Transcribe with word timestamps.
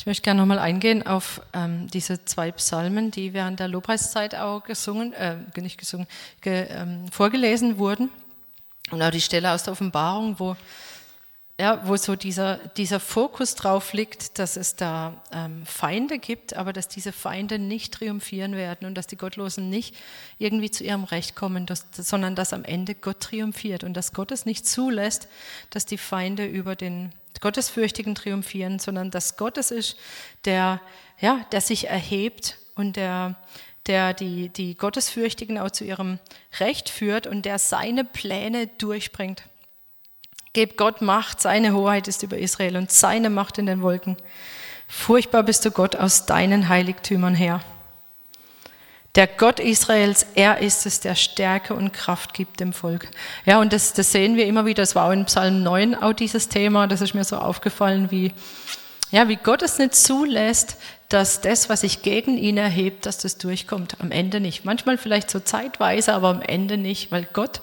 Ich 0.00 0.06
möchte 0.06 0.22
gerne 0.22 0.40
nochmal 0.40 0.58
eingehen 0.58 1.06
auf 1.06 1.42
ähm, 1.52 1.86
diese 1.88 2.24
zwei 2.24 2.52
Psalmen, 2.52 3.10
die 3.10 3.34
während 3.34 3.60
der 3.60 3.68
Lobpreiszeit 3.68 4.34
auch 4.34 4.64
gesungen, 4.64 5.12
äh, 5.12 5.36
nicht 5.56 5.76
gesungen, 5.76 6.06
ge, 6.40 6.68
ähm, 6.70 7.06
vorgelesen 7.12 7.76
wurden. 7.76 8.08
Und 8.90 9.02
auch 9.02 9.10
die 9.10 9.20
Stelle 9.20 9.52
aus 9.52 9.64
der 9.64 9.74
Offenbarung, 9.74 10.36
wo, 10.38 10.56
ja, 11.60 11.86
wo 11.86 11.94
so 11.96 12.16
dieser, 12.16 12.56
dieser 12.78 13.00
Fokus 13.00 13.54
drauf 13.54 13.92
liegt, 13.92 14.38
dass 14.38 14.56
es 14.56 14.76
da 14.76 15.22
ähm, 15.30 15.66
Feinde 15.66 16.18
gibt, 16.18 16.54
aber 16.54 16.72
dass 16.72 16.88
diese 16.88 17.12
Feinde 17.12 17.58
nicht 17.58 17.92
triumphieren 17.92 18.56
werden 18.56 18.86
und 18.86 18.94
dass 18.94 19.06
die 19.06 19.18
Gottlosen 19.18 19.68
nicht 19.68 19.94
irgendwie 20.38 20.70
zu 20.70 20.84
ihrem 20.84 21.04
Recht 21.04 21.36
kommen, 21.36 21.66
dass, 21.66 21.84
sondern 21.92 22.34
dass 22.34 22.54
am 22.54 22.64
Ende 22.64 22.94
Gott 22.94 23.20
triumphiert 23.20 23.84
und 23.84 23.92
dass 23.92 24.14
Gott 24.14 24.32
es 24.32 24.46
nicht 24.46 24.66
zulässt, 24.66 25.28
dass 25.68 25.84
die 25.84 25.98
Feinde 25.98 26.46
über 26.46 26.76
den 26.76 27.12
Gottesfürchtigen 27.42 28.14
triumphieren, 28.14 28.78
sondern 28.78 29.10
dass 29.10 29.36
Gott 29.36 29.58
es 29.58 29.70
ist, 29.70 29.98
der, 30.46 30.80
ja, 31.20 31.44
der 31.52 31.60
sich 31.60 31.88
erhebt 31.88 32.56
und 32.74 32.96
der, 32.96 33.36
der 33.86 34.14
die, 34.14 34.48
die 34.48 34.76
Gottesfürchtigen 34.76 35.58
auch 35.58 35.70
zu 35.70 35.84
ihrem 35.84 36.20
Recht 36.58 36.88
führt 36.88 37.26
und 37.26 37.44
der 37.44 37.58
seine 37.58 38.04
Pläne 38.04 38.66
durchbringt. 38.66 39.44
Gebt 40.52 40.76
Gott 40.76 41.00
Macht, 41.00 41.40
seine 41.40 41.74
Hoheit 41.74 42.08
ist 42.08 42.24
über 42.24 42.36
Israel 42.36 42.76
und 42.76 42.90
seine 42.90 43.30
Macht 43.30 43.58
in 43.58 43.66
den 43.66 43.82
Wolken. 43.82 44.16
Furchtbar 44.88 45.44
bist 45.44 45.64
du 45.64 45.70
Gott 45.70 45.94
aus 45.94 46.26
deinen 46.26 46.68
Heiligtümern 46.68 47.36
her. 47.36 47.60
Der 49.14 49.28
Gott 49.28 49.60
Israels, 49.60 50.26
er 50.34 50.58
ist 50.58 50.86
es, 50.86 50.98
der 50.98 51.14
Stärke 51.14 51.74
und 51.74 51.92
Kraft 51.92 52.34
gibt 52.34 52.58
dem 52.58 52.72
Volk. 52.72 53.08
Ja, 53.44 53.60
und 53.60 53.72
das, 53.72 53.92
das 53.92 54.10
sehen 54.10 54.34
wir 54.36 54.46
immer 54.46 54.66
wieder, 54.66 54.82
das 54.82 54.96
war 54.96 55.06
auch 55.06 55.12
in 55.12 55.24
Psalm 55.26 55.62
9 55.62 55.94
auch 55.94 56.14
dieses 56.14 56.48
Thema, 56.48 56.88
das 56.88 57.00
ist 57.00 57.14
mir 57.14 57.24
so 57.24 57.36
aufgefallen, 57.36 58.10
wie, 58.10 58.32
ja, 59.12 59.28
wie 59.28 59.36
Gott 59.36 59.62
es 59.62 59.78
nicht 59.78 59.94
zulässt, 59.94 60.78
dass 61.08 61.40
das, 61.40 61.68
was 61.68 61.82
sich 61.82 62.02
gegen 62.02 62.36
ihn 62.36 62.56
erhebt, 62.56 63.06
dass 63.06 63.18
das 63.18 63.38
durchkommt. 63.38 64.00
Am 64.00 64.10
Ende 64.10 64.40
nicht. 64.40 64.64
Manchmal 64.64 64.98
vielleicht 64.98 65.30
so 65.30 65.38
zeitweise, 65.38 66.12
aber 66.12 66.28
am 66.28 66.42
Ende 66.42 66.76
nicht, 66.76 67.12
weil 67.12 67.28
Gott 67.32 67.60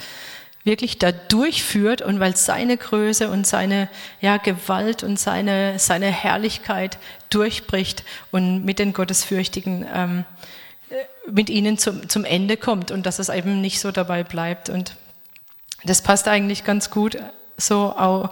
wirklich 0.67 0.99
da 0.99 1.11
durchführt 1.11 2.03
und 2.03 2.19
weil 2.19 2.35
seine 2.35 2.77
Größe 2.77 3.29
und 3.31 3.47
seine 3.47 3.89
ja, 4.21 4.37
Gewalt 4.37 5.01
und 5.01 5.19
seine, 5.19 5.79
seine 5.79 6.11
Herrlichkeit 6.11 6.99
durchbricht 7.31 8.03
und 8.29 8.63
mit 8.63 8.77
den 8.77 8.93
Gottesfürchtigen 8.93 9.87
ähm, 9.91 10.25
mit 11.29 11.49
ihnen 11.49 11.77
zum, 11.77 12.07
zum 12.07 12.23
Ende 12.23 12.55
kommt 12.57 12.91
und 12.91 13.05
dass 13.05 13.19
es 13.19 13.29
eben 13.29 13.61
nicht 13.61 13.79
so 13.79 13.91
dabei 13.91 14.23
bleibt. 14.23 14.69
Und 14.69 14.95
das 15.83 16.01
passt 16.01 16.27
eigentlich 16.27 16.63
ganz 16.63 16.89
gut 16.89 17.17
so 17.57 17.93
auch 17.97 18.29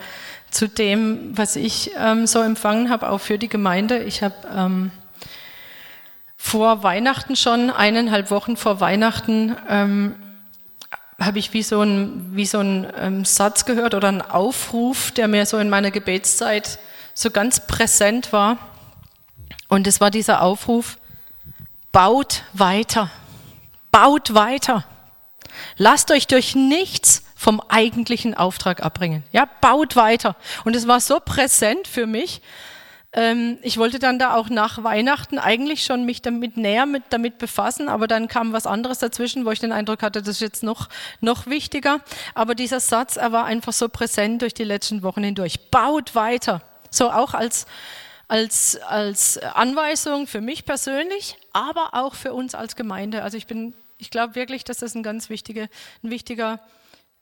zu 0.51 0.69
dem, 0.69 1.37
was 1.37 1.55
ich 1.55 1.91
ähm, 1.97 2.27
so 2.27 2.41
empfangen 2.41 2.89
habe, 2.89 3.09
auch 3.09 3.17
für 3.17 3.37
die 3.37 3.49
Gemeinde. 3.49 4.03
Ich 4.03 4.23
habe 4.23 4.35
ähm, 4.55 4.91
vor 6.37 6.83
Weihnachten 6.83 7.35
schon, 7.35 7.69
eineinhalb 7.71 8.31
Wochen 8.31 8.55
vor 8.55 8.79
Weihnachten, 8.79 9.55
ähm, 9.67 10.15
habe 11.19 11.39
ich 11.39 11.53
wie 11.53 11.63
so 11.63 11.81
ein, 11.81 12.35
wie 12.35 12.45
so 12.45 12.59
ein 12.59 12.87
ähm, 12.97 13.25
Satz 13.25 13.65
gehört 13.65 13.93
oder 13.93 14.09
einen 14.09 14.21
Aufruf, 14.21 15.11
der 15.11 15.27
mir 15.27 15.45
so 15.45 15.57
in 15.57 15.69
meiner 15.69 15.91
Gebetszeit 15.91 16.79
so 17.13 17.31
ganz 17.31 17.65
präsent 17.67 18.33
war. 18.33 18.57
Und 19.67 19.87
es 19.87 20.01
war 20.01 20.11
dieser 20.11 20.41
Aufruf, 20.41 20.97
baut 21.91 22.43
weiter, 22.53 23.09
baut 23.91 24.33
weiter. 24.33 24.85
Lasst 25.77 26.11
euch 26.11 26.27
durch 26.27 26.55
nichts 26.55 27.23
vom 27.35 27.61
eigentlichen 27.69 28.33
Auftrag 28.33 28.83
abbringen. 28.83 29.23
Ja, 29.31 29.47
baut 29.61 29.95
weiter. 29.95 30.35
Und 30.65 30.75
es 30.75 30.87
war 30.87 30.99
so 30.99 31.19
präsent 31.19 31.87
für 31.87 32.05
mich. 32.05 32.41
Ähm, 33.15 33.57
ich 33.61 33.77
wollte 33.77 33.97
dann 33.97 34.19
da 34.19 34.35
auch 34.35 34.49
nach 34.49 34.83
Weihnachten 34.83 35.39
eigentlich 35.39 35.85
schon 35.85 36.05
mich 36.05 36.21
damit 36.21 36.57
näher 36.57 36.85
mit, 36.85 37.03
damit 37.11 37.37
befassen, 37.37 37.87
aber 37.87 38.07
dann 38.07 38.27
kam 38.27 38.51
was 38.51 38.67
anderes 38.67 38.99
dazwischen, 38.99 39.45
wo 39.45 39.51
ich 39.51 39.59
den 39.59 39.71
Eindruck 39.71 40.03
hatte, 40.03 40.21
das 40.21 40.35
ist 40.35 40.41
jetzt 40.41 40.63
noch, 40.63 40.89
noch 41.21 41.47
wichtiger. 41.47 42.01
Aber 42.33 42.55
dieser 42.55 42.81
Satz, 42.81 43.15
er 43.15 43.31
war 43.31 43.45
einfach 43.45 43.71
so 43.71 43.87
präsent 43.87 44.41
durch 44.41 44.53
die 44.53 44.65
letzten 44.65 45.01
Wochen 45.01 45.23
hindurch. 45.23 45.71
Baut 45.71 46.13
weiter. 46.13 46.61
So 46.91 47.09
auch 47.09 47.33
als, 47.33 47.67
als, 48.27 48.77
als 48.81 49.37
Anweisung 49.37 50.27
für 50.27 50.41
mich 50.41 50.65
persönlich, 50.65 51.37
aber 51.53 51.93
auch 51.93 52.15
für 52.15 52.33
uns 52.33 52.53
als 52.53 52.75
Gemeinde. 52.75 53.23
Also 53.23 53.37
ich 53.37 53.47
bin, 53.47 53.73
ich 53.97 54.09
glaube 54.09 54.35
wirklich, 54.35 54.65
dass 54.65 54.79
das 54.79 54.93
ein 54.93 55.03
ganz 55.03 55.29
wichtiger, 55.29 55.67
ein 56.03 56.09
wichtiger, 56.09 56.59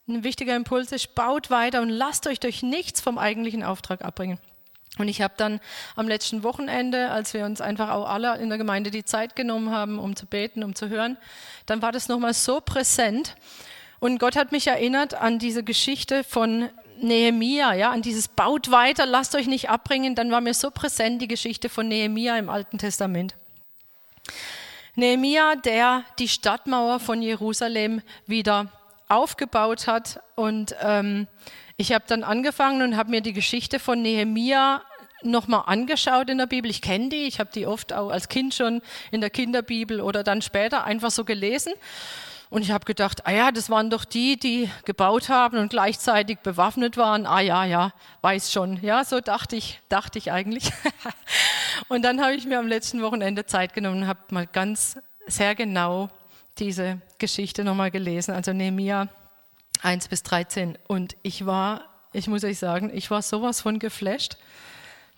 ein 0.07 0.23
wichtiger 0.23 0.55
Impuls 0.55 0.91
ist. 0.91 1.13
Baut 1.13 1.51
weiter 1.51 1.83
und 1.83 1.89
lasst 1.89 2.25
euch 2.25 2.39
durch 2.39 2.63
nichts 2.63 2.99
vom 2.99 3.19
eigentlichen 3.19 3.61
Auftrag 3.63 4.03
abbringen. 4.03 4.39
Und 4.99 5.07
ich 5.07 5.21
habe 5.21 5.33
dann 5.37 5.59
am 5.95 6.07
letzten 6.07 6.43
Wochenende, 6.43 7.09
als 7.09 7.33
wir 7.33 7.45
uns 7.45 7.61
einfach 7.61 7.89
auch 7.89 8.07
alle 8.07 8.37
in 8.37 8.49
der 8.49 8.59
Gemeinde 8.59 8.91
die 8.91 9.03
Zeit 9.03 9.35
genommen 9.35 9.71
haben, 9.71 9.97
um 9.97 10.15
zu 10.15 10.27
beten, 10.27 10.63
um 10.63 10.75
zu 10.75 10.89
hören, 10.89 11.17
dann 11.65 11.81
war 11.81 11.91
das 11.91 12.09
nochmal 12.09 12.33
so 12.33 12.61
präsent. 12.61 13.35
Und 13.99 14.19
Gott 14.19 14.35
hat 14.35 14.51
mich 14.51 14.67
erinnert 14.67 15.15
an 15.15 15.39
diese 15.39 15.63
Geschichte 15.63 16.23
von 16.23 16.69
Nehemia, 16.99 17.73
ja, 17.73 17.89
an 17.89 18.03
dieses 18.03 18.27
Baut 18.27 18.69
weiter, 18.69 19.05
lasst 19.05 19.35
euch 19.35 19.47
nicht 19.47 19.69
abbringen, 19.69 20.13
dann 20.13 20.29
war 20.29 20.41
mir 20.41 20.53
so 20.53 20.69
präsent 20.69 21.21
die 21.21 21.27
Geschichte 21.27 21.69
von 21.69 21.87
Nehemia 21.87 22.37
im 22.37 22.49
Alten 22.49 22.77
Testament. 22.77 23.35
Nehemia, 24.95 25.55
der 25.55 26.03
die 26.19 26.27
Stadtmauer 26.27 26.99
von 26.99 27.21
Jerusalem 27.21 28.01
wieder 28.27 28.71
aufgebaut 29.09 29.87
hat 29.87 30.21
und 30.35 30.75
ähm, 30.81 31.27
ich 31.77 31.91
habe 31.91 32.05
dann 32.07 32.23
angefangen 32.23 32.81
und 32.81 32.97
habe 32.97 33.09
mir 33.09 33.21
die 33.21 33.33
Geschichte 33.33 33.79
von 33.79 34.01
Nehemia 34.01 34.81
nochmal 35.23 35.63
angeschaut 35.65 36.29
in 36.29 36.37
der 36.37 36.45
Bibel. 36.45 36.69
Ich 36.69 36.81
kenne 36.81 37.09
die, 37.09 37.23
ich 37.23 37.39
habe 37.39 37.49
die 37.53 37.65
oft 37.65 37.93
auch 37.93 38.09
als 38.09 38.27
Kind 38.27 38.53
schon 38.53 38.81
in 39.11 39.21
der 39.21 39.29
Kinderbibel 39.29 40.01
oder 40.01 40.23
dann 40.23 40.41
später 40.41 40.83
einfach 40.83 41.11
so 41.11 41.25
gelesen. 41.25 41.73
Und 42.49 42.61
ich 42.61 42.69
habe 42.69 42.85
gedacht, 42.85 43.25
ah 43.25 43.31
ja, 43.31 43.51
das 43.51 43.71
waren 43.71 43.89
doch 43.89 44.05
die, 44.05 44.37
die 44.37 44.69
gebaut 44.85 45.29
haben 45.29 45.57
und 45.57 45.69
gleichzeitig 45.69 46.37
bewaffnet 46.39 46.97
waren. 46.97 47.25
Ah 47.25 47.39
ja, 47.39 47.65
ja, 47.65 47.93
weiß 48.21 48.51
schon. 48.51 48.77
Ja, 48.83 49.03
so 49.03 49.21
dachte 49.21 49.55
ich, 49.55 49.79
dachte 49.89 50.19
ich 50.19 50.31
eigentlich. 50.31 50.71
und 51.87 52.03
dann 52.03 52.21
habe 52.21 52.35
ich 52.35 52.45
mir 52.45 52.59
am 52.59 52.67
letzten 52.67 53.01
Wochenende 53.01 53.47
Zeit 53.47 53.73
genommen 53.73 54.03
und 54.03 54.07
habe 54.07 54.19
mal 54.29 54.45
ganz 54.45 54.99
sehr 55.25 55.55
genau 55.55 56.09
diese 56.59 57.01
Geschichte 57.17 57.63
nochmal 57.63 57.89
gelesen. 57.89 58.35
Also 58.35 58.53
Nehemiah 58.53 59.07
1 59.83 60.07
bis 60.07 60.23
13. 60.23 60.77
Und 60.87 61.15
ich 61.21 61.45
war, 61.45 61.89
ich 62.13 62.27
muss 62.27 62.43
euch 62.43 62.59
sagen, 62.59 62.91
ich 62.93 63.11
war 63.11 63.21
sowas 63.21 63.61
von 63.61 63.79
geflasht, 63.79 64.37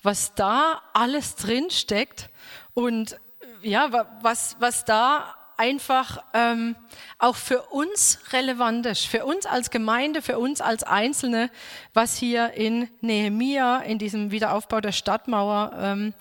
was 0.04 0.36
da 0.36 0.82
alles 0.94 1.36
drin 1.36 1.70
steckt 1.70 2.30
und 2.74 3.20
ja, 3.62 4.08
was, 4.22 4.58
was 4.60 4.86
da 4.86 5.36
einfach 5.58 6.22
ähm, 6.34 6.76
auch 7.18 7.36
für 7.36 7.62
uns 7.62 8.20
relevant 8.32 8.86
ist, 8.86 9.08
für 9.08 9.26
uns 9.26 9.46
als 9.46 9.70
Gemeinde, 9.70 10.22
für 10.22 10.38
uns 10.38 10.62
als 10.62 10.84
Einzelne, 10.84 11.50
was 11.94 12.18
hier 12.18 12.54
in 12.54 12.90
Nehemia, 13.02 13.80
in 13.80 13.98
diesem 13.98 14.32
Wiederaufbau 14.32 14.82
der 14.82 14.92
Stadtmauer, 14.92 15.72
ähm, 15.80 16.14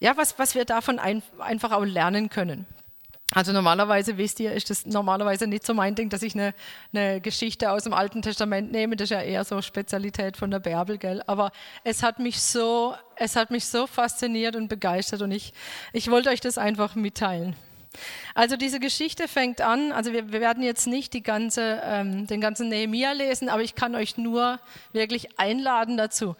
ja, 0.00 0.16
was, 0.16 0.38
was 0.38 0.54
wir 0.54 0.64
davon 0.64 0.98
ein, 0.98 1.22
einfach 1.38 1.72
auch 1.72 1.84
lernen 1.84 2.28
können. 2.28 2.66
Also 3.32 3.52
normalerweise, 3.52 4.16
wisst 4.16 4.38
ihr, 4.38 4.52
ist 4.52 4.70
das 4.70 4.86
normalerweise 4.86 5.46
nicht 5.46 5.66
so 5.66 5.74
mein 5.74 5.94
Ding, 5.94 6.08
dass 6.08 6.22
ich 6.22 6.34
eine, 6.34 6.54
eine, 6.92 7.20
Geschichte 7.20 7.70
aus 7.72 7.84
dem 7.84 7.92
Alten 7.92 8.22
Testament 8.22 8.70
nehme. 8.70 8.96
Das 8.96 9.06
ist 9.06 9.10
ja 9.10 9.22
eher 9.22 9.44
so 9.44 9.60
Spezialität 9.60 10.36
von 10.36 10.50
der 10.50 10.60
Bärbel, 10.60 10.98
gell? 10.98 11.22
Aber 11.26 11.50
es 11.82 12.02
hat 12.02 12.18
mich 12.18 12.40
so, 12.40 12.94
es 13.16 13.34
hat 13.34 13.50
mich 13.50 13.66
so 13.66 13.86
fasziniert 13.86 14.56
und 14.56 14.68
begeistert 14.68 15.22
und 15.22 15.32
ich, 15.32 15.52
ich 15.92 16.10
wollte 16.10 16.30
euch 16.30 16.40
das 16.40 16.58
einfach 16.58 16.94
mitteilen. 16.94 17.56
Also 18.34 18.56
diese 18.56 18.80
Geschichte 18.80 19.28
fängt 19.28 19.60
an, 19.60 19.92
also 19.92 20.12
wir, 20.12 20.32
wir 20.32 20.40
werden 20.40 20.62
jetzt 20.62 20.86
nicht 20.86 21.12
die 21.12 21.22
ganze, 21.22 21.80
ähm, 21.84 22.26
den 22.26 22.40
ganzen 22.40 22.68
Nehemia 22.68 23.12
lesen, 23.12 23.48
aber 23.48 23.62
ich 23.62 23.74
kann 23.74 23.94
euch 23.94 24.16
nur 24.16 24.58
wirklich 24.92 25.38
einladen 25.38 25.96
dazu. 25.96 26.36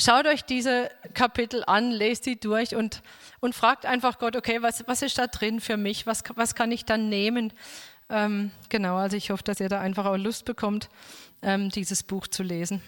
Schaut 0.00 0.26
euch 0.26 0.44
diese 0.44 0.90
Kapitel 1.12 1.62
an, 1.66 1.90
lest 1.90 2.24
sie 2.24 2.40
durch 2.40 2.74
und, 2.74 3.02
und 3.40 3.54
fragt 3.54 3.84
einfach 3.84 4.18
Gott, 4.18 4.34
okay, 4.34 4.62
was, 4.62 4.82
was 4.86 5.02
ist 5.02 5.18
da 5.18 5.26
drin 5.26 5.60
für 5.60 5.76
mich? 5.76 6.06
Was, 6.06 6.24
was 6.36 6.54
kann 6.54 6.72
ich 6.72 6.86
dann 6.86 7.10
nehmen? 7.10 7.52
Ähm, 8.08 8.50
genau, 8.70 8.96
also 8.96 9.18
ich 9.18 9.30
hoffe, 9.30 9.42
dass 9.42 9.60
ihr 9.60 9.68
da 9.68 9.78
einfach 9.78 10.06
auch 10.06 10.16
Lust 10.16 10.46
bekommt, 10.46 10.88
ähm, 11.42 11.68
dieses 11.68 12.02
Buch 12.02 12.28
zu 12.28 12.42
lesen. 12.42 12.80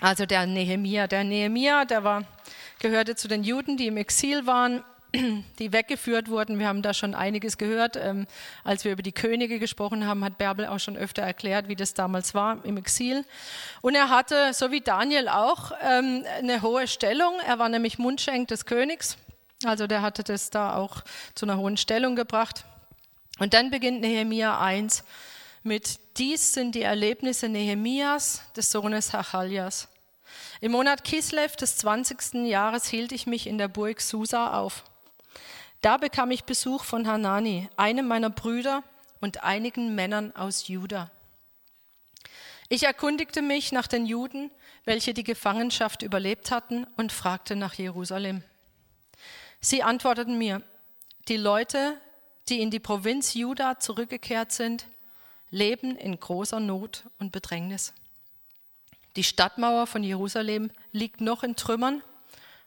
Also 0.00 0.24
der 0.24 0.46
Nehemia, 0.46 1.06
der 1.06 1.22
Nehemia, 1.22 1.84
der 1.84 2.02
war, 2.02 2.24
gehörte 2.78 3.14
zu 3.14 3.28
den 3.28 3.44
Juden, 3.44 3.76
die 3.76 3.88
im 3.88 3.98
Exil 3.98 4.46
waren 4.46 4.82
die 5.58 5.72
weggeführt 5.72 6.28
wurden. 6.28 6.58
Wir 6.58 6.68
haben 6.68 6.82
da 6.82 6.92
schon 6.92 7.14
einiges 7.14 7.56
gehört. 7.56 7.96
Ähm, 7.96 8.26
als 8.64 8.84
wir 8.84 8.92
über 8.92 9.02
die 9.02 9.12
Könige 9.12 9.58
gesprochen 9.58 10.06
haben, 10.06 10.24
hat 10.24 10.38
Bärbel 10.38 10.66
auch 10.66 10.78
schon 10.78 10.96
öfter 10.96 11.22
erklärt, 11.22 11.68
wie 11.68 11.76
das 11.76 11.94
damals 11.94 12.34
war 12.34 12.64
im 12.64 12.76
Exil. 12.76 13.24
Und 13.80 13.94
er 13.94 14.10
hatte, 14.10 14.52
so 14.52 14.70
wie 14.70 14.80
Daniel 14.80 15.28
auch, 15.28 15.72
ähm, 15.82 16.24
eine 16.38 16.62
hohe 16.62 16.86
Stellung. 16.86 17.34
Er 17.46 17.58
war 17.58 17.68
nämlich 17.68 17.98
Mundschenk 17.98 18.48
des 18.48 18.66
Königs. 18.66 19.16
Also 19.64 19.86
der 19.86 20.02
hatte 20.02 20.22
das 20.22 20.50
da 20.50 20.76
auch 20.76 21.02
zu 21.34 21.46
einer 21.46 21.56
hohen 21.56 21.76
Stellung 21.76 22.14
gebracht. 22.14 22.64
Und 23.38 23.54
dann 23.54 23.70
beginnt 23.70 24.00
Nehemia 24.00 24.60
1 24.60 25.04
mit, 25.62 25.98
dies 26.18 26.52
sind 26.52 26.74
die 26.74 26.82
Erlebnisse 26.82 27.48
Nehemias, 27.48 28.42
des 28.56 28.70
Sohnes 28.70 29.12
Hachaljas. 29.12 29.88
Im 30.60 30.72
Monat 30.72 31.04
Kislev 31.04 31.56
des 31.56 31.76
20. 31.78 32.46
Jahres 32.46 32.86
hielt 32.86 33.12
ich 33.12 33.26
mich 33.26 33.46
in 33.46 33.58
der 33.58 33.68
Burg 33.68 34.00
Susa 34.00 34.58
auf. 34.58 34.84
Da 35.80 35.96
bekam 35.96 36.30
ich 36.30 36.44
Besuch 36.44 36.84
von 36.84 37.06
Hanani, 37.06 37.68
einem 37.76 38.08
meiner 38.08 38.30
Brüder 38.30 38.82
und 39.20 39.44
einigen 39.44 39.94
Männern 39.94 40.34
aus 40.34 40.68
Juda. 40.68 41.10
Ich 42.68 42.82
erkundigte 42.82 43.42
mich 43.42 43.72
nach 43.72 43.86
den 43.86 44.04
Juden, 44.04 44.50
welche 44.84 45.14
die 45.14 45.24
Gefangenschaft 45.24 46.02
überlebt 46.02 46.50
hatten, 46.50 46.86
und 46.96 47.12
fragte 47.12 47.56
nach 47.56 47.74
Jerusalem. 47.74 48.42
Sie 49.60 49.82
antworteten 49.82 50.36
mir, 50.36 50.62
die 51.28 51.36
Leute, 51.36 52.00
die 52.48 52.60
in 52.60 52.70
die 52.70 52.80
Provinz 52.80 53.34
Juda 53.34 53.78
zurückgekehrt 53.78 54.52
sind, 54.52 54.86
leben 55.50 55.96
in 55.96 56.18
großer 56.18 56.60
Not 56.60 57.04
und 57.18 57.32
Bedrängnis. 57.32 57.94
Die 59.16 59.24
Stadtmauer 59.24 59.86
von 59.86 60.02
Jerusalem 60.02 60.70
liegt 60.92 61.20
noch 61.20 61.42
in 61.42 61.56
Trümmern 61.56 62.02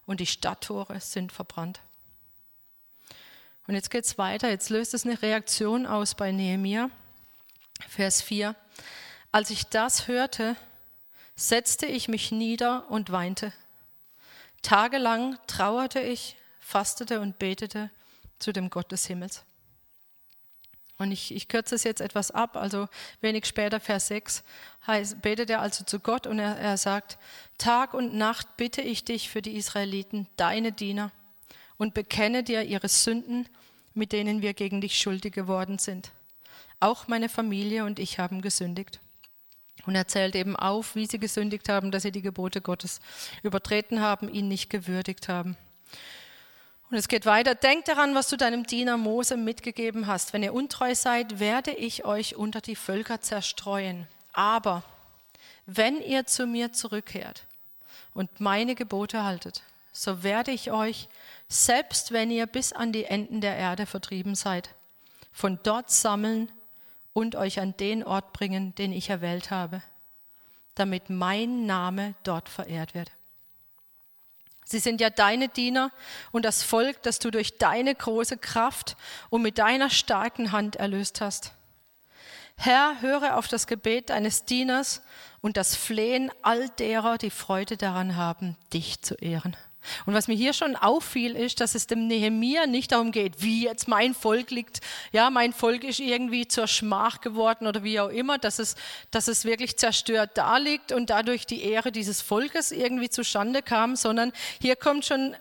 und 0.05 0.19
die 0.19 0.25
Stadttore 0.25 0.99
sind 0.99 1.31
verbrannt. 1.31 1.79
Und 3.71 3.75
jetzt 3.75 3.89
geht 3.89 4.03
es 4.03 4.17
weiter, 4.17 4.49
jetzt 4.49 4.69
löst 4.69 4.93
es 4.93 5.05
eine 5.05 5.21
Reaktion 5.21 5.85
aus 5.85 6.13
bei 6.13 6.33
Nehemia, 6.33 6.89
Vers 7.87 8.21
4. 8.21 8.53
Als 9.31 9.49
ich 9.49 9.63
das 9.67 10.09
hörte, 10.09 10.57
setzte 11.37 11.85
ich 11.85 12.09
mich 12.09 12.33
nieder 12.33 12.91
und 12.91 13.13
weinte. 13.13 13.53
Tagelang 14.61 15.37
trauerte 15.47 16.01
ich, 16.01 16.35
fastete 16.59 17.21
und 17.21 17.39
betete 17.39 17.89
zu 18.39 18.51
dem 18.51 18.69
Gott 18.69 18.91
des 18.91 19.05
Himmels. 19.05 19.43
Und 20.97 21.13
ich, 21.13 21.33
ich 21.33 21.47
kürze 21.47 21.75
es 21.75 21.85
jetzt 21.85 22.01
etwas 22.01 22.29
ab, 22.29 22.57
also 22.57 22.89
wenig 23.21 23.45
später, 23.45 23.79
Vers 23.79 24.07
6, 24.07 24.43
heißt, 24.85 25.21
betet 25.21 25.49
er 25.49 25.61
also 25.61 25.85
zu 25.85 26.01
Gott 26.01 26.27
und 26.27 26.39
er, 26.39 26.57
er 26.57 26.75
sagt, 26.75 27.17
Tag 27.57 27.93
und 27.93 28.15
Nacht 28.15 28.57
bitte 28.57 28.81
ich 28.81 29.05
dich 29.05 29.29
für 29.29 29.41
die 29.41 29.55
Israeliten, 29.55 30.27
deine 30.35 30.73
Diener, 30.73 31.13
und 31.77 31.93
bekenne 31.93 32.43
dir 32.43 32.63
ihre 32.63 32.89
Sünden, 32.89 33.47
mit 33.93 34.11
denen 34.11 34.41
wir 34.41 34.53
gegen 34.53 34.81
dich 34.81 34.97
schuldig 34.97 35.33
geworden 35.33 35.79
sind. 35.79 36.11
Auch 36.79 37.07
meine 37.07 37.29
Familie 37.29 37.85
und 37.85 37.99
ich 37.99 38.19
haben 38.19 38.41
gesündigt. 38.41 38.99
Und 39.85 39.95
er 39.95 40.07
zählt 40.07 40.35
eben 40.35 40.55
auf, 40.55 40.95
wie 40.95 41.07
sie 41.07 41.19
gesündigt 41.19 41.69
haben, 41.69 41.91
dass 41.91 42.03
sie 42.03 42.11
die 42.11 42.21
Gebote 42.21 42.61
Gottes 42.61 42.99
übertreten 43.43 44.01
haben, 44.01 44.31
ihn 44.31 44.47
nicht 44.47 44.69
gewürdigt 44.69 45.27
haben. 45.27 45.57
Und 46.89 46.97
es 46.97 47.07
geht 47.07 47.25
weiter. 47.25 47.55
Denk 47.55 47.85
daran, 47.85 48.13
was 48.15 48.27
du 48.27 48.35
deinem 48.35 48.65
Diener 48.65 48.97
Mose 48.97 49.37
mitgegeben 49.37 50.07
hast. 50.07 50.33
Wenn 50.33 50.43
ihr 50.43 50.53
untreu 50.53 50.93
seid, 50.93 51.39
werde 51.39 51.71
ich 51.71 52.03
euch 52.03 52.35
unter 52.35 52.59
die 52.59 52.75
Völker 52.75 53.21
zerstreuen. 53.21 54.07
Aber 54.33 54.83
wenn 55.65 56.01
ihr 56.01 56.25
zu 56.25 56.45
mir 56.45 56.73
zurückkehrt 56.73 57.45
und 58.13 58.41
meine 58.41 58.75
Gebote 58.75 59.23
haltet, 59.23 59.63
so 59.93 60.23
werde 60.23 60.51
ich 60.51 60.71
euch 60.71 61.07
selbst 61.51 62.13
wenn 62.13 62.31
ihr 62.31 62.47
bis 62.47 62.71
an 62.71 62.93
die 62.93 63.03
Enden 63.03 63.41
der 63.41 63.57
Erde 63.57 63.85
vertrieben 63.85 64.35
seid, 64.35 64.73
von 65.33 65.59
dort 65.63 65.91
sammeln 65.91 66.49
und 67.11 67.35
euch 67.35 67.59
an 67.59 67.75
den 67.75 68.05
Ort 68.05 68.31
bringen, 68.31 68.73
den 68.75 68.93
ich 68.93 69.09
erwählt 69.09 69.51
habe, 69.51 69.81
damit 70.75 71.09
mein 71.09 71.65
Name 71.65 72.15
dort 72.23 72.47
verehrt 72.47 72.93
wird. 72.93 73.11
Sie 74.63 74.79
sind 74.79 75.01
ja 75.01 75.09
deine 75.09 75.49
Diener 75.49 75.91
und 76.31 76.45
das 76.45 76.63
Volk, 76.63 77.03
das 77.03 77.19
du 77.19 77.31
durch 77.31 77.57
deine 77.57 77.93
große 77.93 78.37
Kraft 78.37 78.95
und 79.29 79.41
mit 79.41 79.57
deiner 79.57 79.89
starken 79.89 80.53
Hand 80.53 80.77
erlöst 80.77 81.19
hast. 81.19 81.51
Herr, 82.55 83.01
höre 83.01 83.35
auf 83.35 83.49
das 83.49 83.67
Gebet 83.67 84.09
deines 84.09 84.45
Dieners 84.45 85.01
und 85.41 85.57
das 85.57 85.75
Flehen 85.75 86.31
all 86.43 86.69
derer, 86.69 87.17
die 87.17 87.29
Freude 87.29 87.75
daran 87.75 88.15
haben, 88.15 88.55
dich 88.71 89.01
zu 89.01 89.15
ehren. 89.15 89.57
Und 90.05 90.13
was 90.13 90.27
mir 90.27 90.35
hier 90.35 90.53
schon 90.53 90.75
auffiel, 90.75 91.35
ist, 91.35 91.59
dass 91.59 91.75
es 91.75 91.87
dem 91.87 92.07
Nehemia 92.07 92.65
nicht 92.67 92.91
darum 92.91 93.11
geht, 93.11 93.41
wie 93.41 93.63
jetzt 93.63 93.87
mein 93.87 94.13
Volk 94.13 94.51
liegt, 94.51 94.79
ja, 95.11 95.29
mein 95.29 95.53
Volk 95.53 95.83
ist 95.83 95.99
irgendwie 95.99 96.47
zur 96.47 96.67
Schmach 96.67 97.21
geworden 97.21 97.67
oder 97.67 97.83
wie 97.83 97.99
auch 97.99 98.09
immer, 98.09 98.37
dass 98.37 98.59
es, 98.59 98.75
dass 99.09 99.27
es 99.27 99.45
wirklich 99.45 99.77
zerstört 99.77 100.31
da 100.35 100.57
liegt 100.57 100.91
und 100.91 101.09
dadurch 101.09 101.45
die 101.45 101.63
Ehre 101.63 101.91
dieses 101.91 102.21
Volkes 102.21 102.71
irgendwie 102.71 103.09
zustande 103.09 103.61
kam, 103.61 103.95
sondern 103.95 104.31
hier 104.59 104.75
kommt 104.75 105.05
schon 105.05 105.35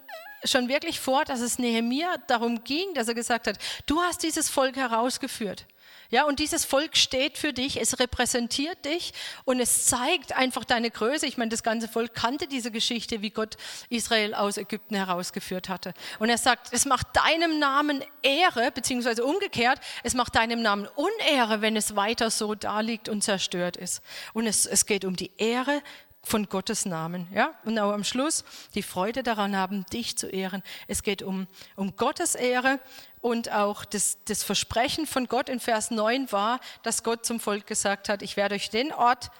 schon 0.44 0.68
wirklich 0.68 1.00
vor, 1.00 1.24
dass 1.24 1.40
es 1.40 1.58
Nehemia 1.58 2.16
darum 2.26 2.64
ging, 2.64 2.94
dass 2.94 3.08
er 3.08 3.14
gesagt 3.14 3.46
hat, 3.46 3.58
du 3.86 4.00
hast 4.00 4.22
dieses 4.22 4.48
Volk 4.48 4.76
herausgeführt. 4.76 5.66
Ja, 6.12 6.24
und 6.24 6.40
dieses 6.40 6.64
Volk 6.64 6.96
steht 6.96 7.38
für 7.38 7.52
dich, 7.52 7.80
es 7.80 8.00
repräsentiert 8.00 8.84
dich 8.84 9.12
und 9.44 9.60
es 9.60 9.86
zeigt 9.86 10.36
einfach 10.36 10.64
deine 10.64 10.90
Größe. 10.90 11.24
Ich 11.24 11.38
meine, 11.38 11.50
das 11.50 11.62
ganze 11.62 11.86
Volk 11.86 12.14
kannte 12.14 12.48
diese 12.48 12.72
Geschichte, 12.72 13.22
wie 13.22 13.30
Gott 13.30 13.56
Israel 13.90 14.34
aus 14.34 14.56
Ägypten 14.56 14.96
herausgeführt 14.96 15.68
hatte. 15.68 15.94
Und 16.18 16.28
er 16.28 16.38
sagt, 16.38 16.70
es 16.72 16.84
macht 16.84 17.06
deinem 17.14 17.60
Namen 17.60 18.02
Ehre, 18.22 18.72
beziehungsweise 18.72 19.24
umgekehrt, 19.24 19.78
es 20.02 20.14
macht 20.14 20.34
deinem 20.34 20.62
Namen 20.62 20.88
Unehre, 20.96 21.60
wenn 21.60 21.76
es 21.76 21.94
weiter 21.94 22.30
so 22.30 22.56
da 22.56 22.80
liegt 22.80 23.08
und 23.08 23.22
zerstört 23.22 23.76
ist. 23.76 24.02
Und 24.32 24.48
es, 24.48 24.66
es 24.66 24.86
geht 24.86 25.04
um 25.04 25.14
die 25.14 25.30
Ehre 25.36 25.80
von 26.22 26.48
Gottes 26.48 26.86
Namen. 26.86 27.26
Ja? 27.32 27.54
Und 27.64 27.78
auch 27.78 27.92
am 27.92 28.04
Schluss 28.04 28.44
die 28.74 28.82
Freude 28.82 29.22
daran 29.22 29.56
haben, 29.56 29.86
dich 29.86 30.16
zu 30.18 30.28
ehren. 30.28 30.62
Es 30.86 31.02
geht 31.02 31.22
um, 31.22 31.46
um 31.76 31.96
Gottes 31.96 32.34
Ehre 32.34 32.78
und 33.20 33.52
auch 33.52 33.84
das, 33.84 34.18
das 34.26 34.42
Versprechen 34.42 35.06
von 35.06 35.26
Gott 35.26 35.48
in 35.48 35.60
Vers 35.60 35.90
9 35.90 36.30
war, 36.32 36.60
dass 36.82 37.02
Gott 37.02 37.24
zum 37.24 37.40
Volk 37.40 37.66
gesagt 37.66 38.08
hat, 38.08 38.22
ich 38.22 38.36
werde 38.36 38.54
euch 38.54 38.70
den 38.70 38.92
Ort 38.92 39.30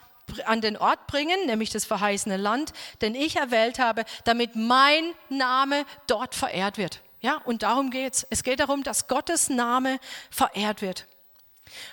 an 0.45 0.61
den 0.61 0.77
Ort 0.77 1.09
bringen, 1.09 1.47
nämlich 1.47 1.71
das 1.71 1.85
verheißene 1.85 2.37
Land, 2.37 2.73
den 3.03 3.17
ich 3.17 3.37
erwählt 3.37 3.81
habe, 3.81 4.05
damit 4.25 4.55
mein 4.55 5.13
Name 5.29 5.85
dort 6.07 6.37
verehrt 6.37 6.79
wird. 6.79 7.03
Ja, 7.21 7.37
und 7.45 7.63
darum 7.63 7.91
geht's. 7.91 8.27
Es 8.31 8.43
geht 8.43 8.61
darum, 8.61 8.83
dass 8.83 9.09
Gottes 9.09 9.51
Name 9.51 9.99
verehrt 10.31 10.83
wird. 10.83 11.07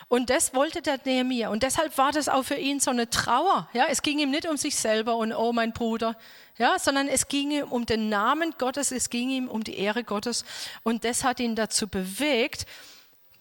Und 0.07 0.29
das 0.29 0.53
wollte 0.53 0.81
der 0.81 0.99
Nehemiah. 1.03 1.49
Und 1.49 1.63
deshalb 1.63 1.97
war 1.97 2.11
das 2.11 2.29
auch 2.29 2.43
für 2.43 2.55
ihn 2.55 2.79
so 2.79 2.91
eine 2.91 3.09
Trauer. 3.09 3.69
Ja, 3.73 3.85
es 3.89 4.01
ging 4.01 4.19
ihm 4.19 4.31
nicht 4.31 4.47
um 4.47 4.57
sich 4.57 4.75
selber 4.75 5.15
und 5.17 5.33
oh 5.33 5.53
mein 5.53 5.73
Bruder, 5.73 6.15
ja, 6.57 6.79
sondern 6.79 7.07
es 7.07 7.27
ging 7.27 7.51
ihm 7.51 7.67
um 7.67 7.85
den 7.85 8.09
Namen 8.09 8.55
Gottes, 8.57 8.91
es 8.91 9.09
ging 9.09 9.29
ihm 9.29 9.47
um 9.47 9.63
die 9.63 9.77
Ehre 9.77 10.03
Gottes. 10.03 10.45
Und 10.83 11.03
das 11.03 11.23
hat 11.23 11.39
ihn 11.39 11.55
dazu 11.55 11.87
bewegt, 11.87 12.65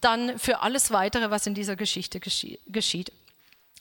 dann 0.00 0.38
für 0.38 0.60
alles 0.60 0.90
weitere, 0.90 1.30
was 1.30 1.46
in 1.46 1.54
dieser 1.54 1.76
Geschichte 1.76 2.20
geschieht. 2.20 3.12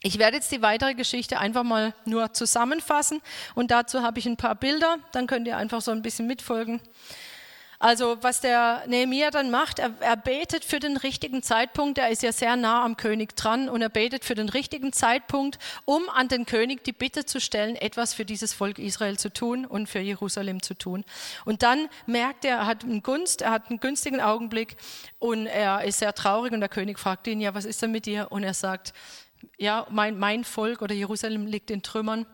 Ich 0.02 0.20
werde 0.20 0.38
jetzt 0.38 0.52
die 0.52 0.62
weitere 0.62 0.94
Geschichte 0.94 1.40
einfach 1.40 1.64
mal 1.64 1.94
nur 2.06 2.32
zusammenfassen 2.34 3.22
und 3.56 3.72
dazu 3.72 4.04
habe 4.04 4.20
ich 4.20 4.28
ein 4.28 4.38
paar 4.38 4.56
Bilder, 4.56 4.98
dann 5.12 5.26
könnt 5.26 5.48
ihr 5.48 5.58
einfach 5.58 5.82
so 5.82 5.92
ein 5.92 6.04
bisschen 6.04 6.28
mitfolgen. 6.28 6.80
Also 7.80 8.18
was 8.22 8.42
der 8.42 8.84
Nehemiah 8.88 9.32
dann 9.32 9.52
macht, 9.52 9.80
er, 9.80 9.94
er, 10.00 10.16
betet 10.16 10.64
für 10.64 10.80
den 10.80 10.98
richtigen 10.98 11.44
Zeitpunkt, 11.44 11.98
er 11.98 12.10
ist 12.10 12.24
ja 12.24 12.32
sehr 12.32 12.56
nah 12.56 12.84
am 12.84 12.98
König 12.98 13.36
dran 13.36 13.70
und 13.70 13.82
er 13.82 13.90
betet 13.90 14.24
für 14.24 14.36
den 14.36 14.50
richtigen 14.50 14.94
Zeitpunkt, 14.94 15.60
um 15.84 16.10
an 16.10 16.28
den 16.28 16.46
König 16.46 16.84
die 16.84 16.94
Bitte 16.94 17.26
zu 17.26 17.42
stellen, 17.42 17.76
etwas 17.76 18.14
für 18.14 18.26
dieses 18.26 18.54
Volk 18.54 18.80
Israel 18.80 19.18
zu 19.18 19.32
tun 19.32 19.66
und 19.66 19.88
für 19.88 20.00
Jerusalem 20.00 20.62
zu 20.62 20.74
tun. 20.74 21.04
Und 21.44 21.64
dann 21.64 21.90
merkt 22.06 22.46
er, 22.46 22.58
er 22.58 22.66
hat 22.66 22.84
einen 22.84 23.04
Gunst, 23.04 23.42
er 23.42 23.52
hat 23.52 23.70
einen 23.70 23.80
günstigen 23.80 24.22
Augenblick 24.22 24.78
und 25.20 25.48
er 25.48 25.84
ist 25.84 26.00
sehr 26.00 26.14
traurig 26.14 26.54
und 26.54 26.62
der 26.62 26.70
König 26.70 26.98
fragt 26.98 27.28
ihn, 27.28 27.42
ja, 27.42 27.54
was 27.54 27.66
ist 27.66 27.82
denn 27.82 27.92
mit 27.92 28.06
dir? 28.06 28.32
Und 28.32 28.44
er 28.44 28.54
sagt, 28.54 28.94
ja, 29.58 29.86
mein, 29.90 30.18
mein 30.18 30.44
Volk 30.44 30.82
oder 30.82 30.96
Jerusalem 30.96 31.46
liegt 31.46 31.72
in 31.72 31.82
Trümmern. 31.82 32.26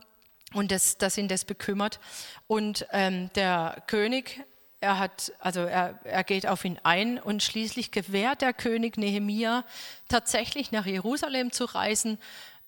Und 0.53 0.71
das, 0.71 0.97
das 0.97 1.17
ihn 1.17 1.29
das 1.29 1.45
bekümmert. 1.45 2.01
Und 2.47 2.85
ähm, 2.91 3.29
der 3.35 3.83
König 3.87 4.43
er, 4.81 4.97
hat, 4.97 5.31
also 5.39 5.61
er, 5.61 5.99
er 6.03 6.23
geht 6.23 6.47
auf 6.47 6.65
ihn 6.65 6.79
ein 6.83 7.19
und 7.19 7.43
schließlich 7.43 7.91
gewährt 7.91 8.41
der 8.41 8.51
König 8.51 8.97
Nehemia 8.97 9.63
tatsächlich 10.09 10.71
nach 10.71 10.85
Jerusalem 10.85 11.51
zu 11.51 11.65
reisen, 11.65 12.17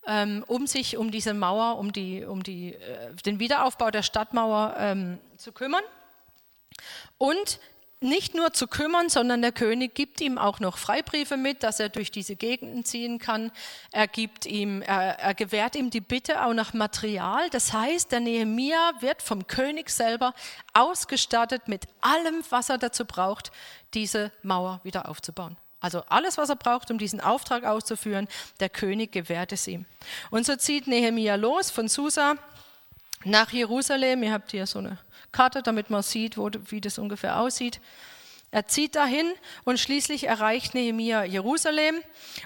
ähm, 0.06 0.44
um 0.48 0.68
sich 0.68 0.98
um 0.98 1.12
diese 1.12 1.34
Mauer, 1.34 1.78
um, 1.80 1.92
die, 1.92 2.24
um 2.24 2.44
die, 2.44 2.76
äh, 2.76 3.14
den 3.26 3.40
Wiederaufbau 3.40 3.90
der 3.90 4.04
Stadtmauer 4.04 4.76
ähm, 4.78 5.20
zu 5.38 5.52
kümmern. 5.52 5.84
Und 7.18 7.60
nicht 8.04 8.36
nur 8.36 8.54
zu 8.54 8.68
kümmern, 8.68 9.10
sondern 9.10 9.42
der 9.42 9.52
König 9.52 9.96
gibt 9.96 10.22
ihm 10.22 10.38
auch 10.38 10.60
noch 10.60 10.78
Freibriefe 10.78 11.38
mit, 11.38 11.64
dass 11.64 11.80
er 11.80 11.90
durch 11.90 12.12
diese 12.12 12.36
Gegenden 12.36 12.86
ziehen 12.86 13.18
kann. 13.18 13.52
Er 13.92 14.08
gibt 14.08 14.46
ihm, 14.46 14.82
er, 14.82 15.20
er 15.20 15.34
gewährt 15.34 15.76
ihm 15.76 15.90
die 15.90 16.02
Bitte 16.02 16.46
auch 16.46 16.54
nach 16.54 16.74
Material. 16.74 17.50
Das 17.50 17.74
heißt, 17.74 18.12
der 18.12 18.20
Nehemia 18.20 18.94
wird 19.00 19.22
vom 19.22 19.48
König 19.48 19.90
selber 19.90 20.34
ausgestattet 20.74 21.68
mit 21.68 21.86
allem, 22.02 22.44
was 22.50 22.70
er 22.70 22.78
dazu 22.78 23.06
braucht, 23.06 23.52
diese 23.94 24.32
Mauer 24.44 24.82
wieder 24.84 25.10
aufzubauen. 25.10 25.58
Also 25.80 26.02
alles, 26.08 26.38
was 26.38 26.50
er 26.50 26.56
braucht, 26.56 26.92
um 26.92 26.98
diesen 26.98 27.20
Auftrag 27.20 27.66
auszuführen, 27.66 28.28
der 28.60 28.70
König 28.70 29.12
gewährt 29.12 29.52
es 29.52 29.68
ihm. 29.68 29.86
Und 30.32 30.46
so 30.46 30.56
zieht 30.56 30.88
Nehemia 30.88 31.36
los 31.36 31.72
von 31.72 31.90
Susa 31.90 32.36
nach 33.26 33.52
Jerusalem. 33.52 34.24
Ihr 34.24 34.32
habt 34.32 34.52
hier 34.52 34.66
so 34.66 34.80
eine 34.80 34.98
Karte, 35.34 35.62
damit 35.62 35.90
man 35.90 36.02
sieht, 36.02 36.38
wo, 36.38 36.50
wie 36.68 36.80
das 36.80 36.98
ungefähr 36.98 37.40
aussieht. 37.40 37.82
Er 38.54 38.68
zieht 38.68 38.94
dahin 38.94 39.34
und 39.64 39.80
schließlich 39.80 40.26
erreicht 40.28 40.76
Nehemia 40.76 41.24
Jerusalem 41.24 41.96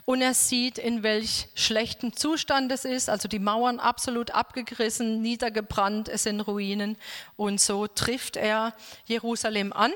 und 0.05 0.21
er 0.21 0.33
sieht, 0.33 0.77
in 0.77 1.03
welch 1.03 1.49
schlechtem 1.53 2.15
Zustand 2.15 2.71
es 2.71 2.85
ist. 2.85 3.09
Also 3.09 3.27
die 3.27 3.39
Mauern 3.39 3.81
absolut 3.81 4.31
abgerissen, 4.31 5.21
niedergebrannt, 5.21 6.07
es 6.07 6.23
sind 6.23 6.39
Ruinen. 6.39 6.97
Und 7.35 7.59
so 7.59 7.87
trifft 7.87 8.37
er 8.37 8.73
Jerusalem 9.05 9.73
an. 9.73 9.91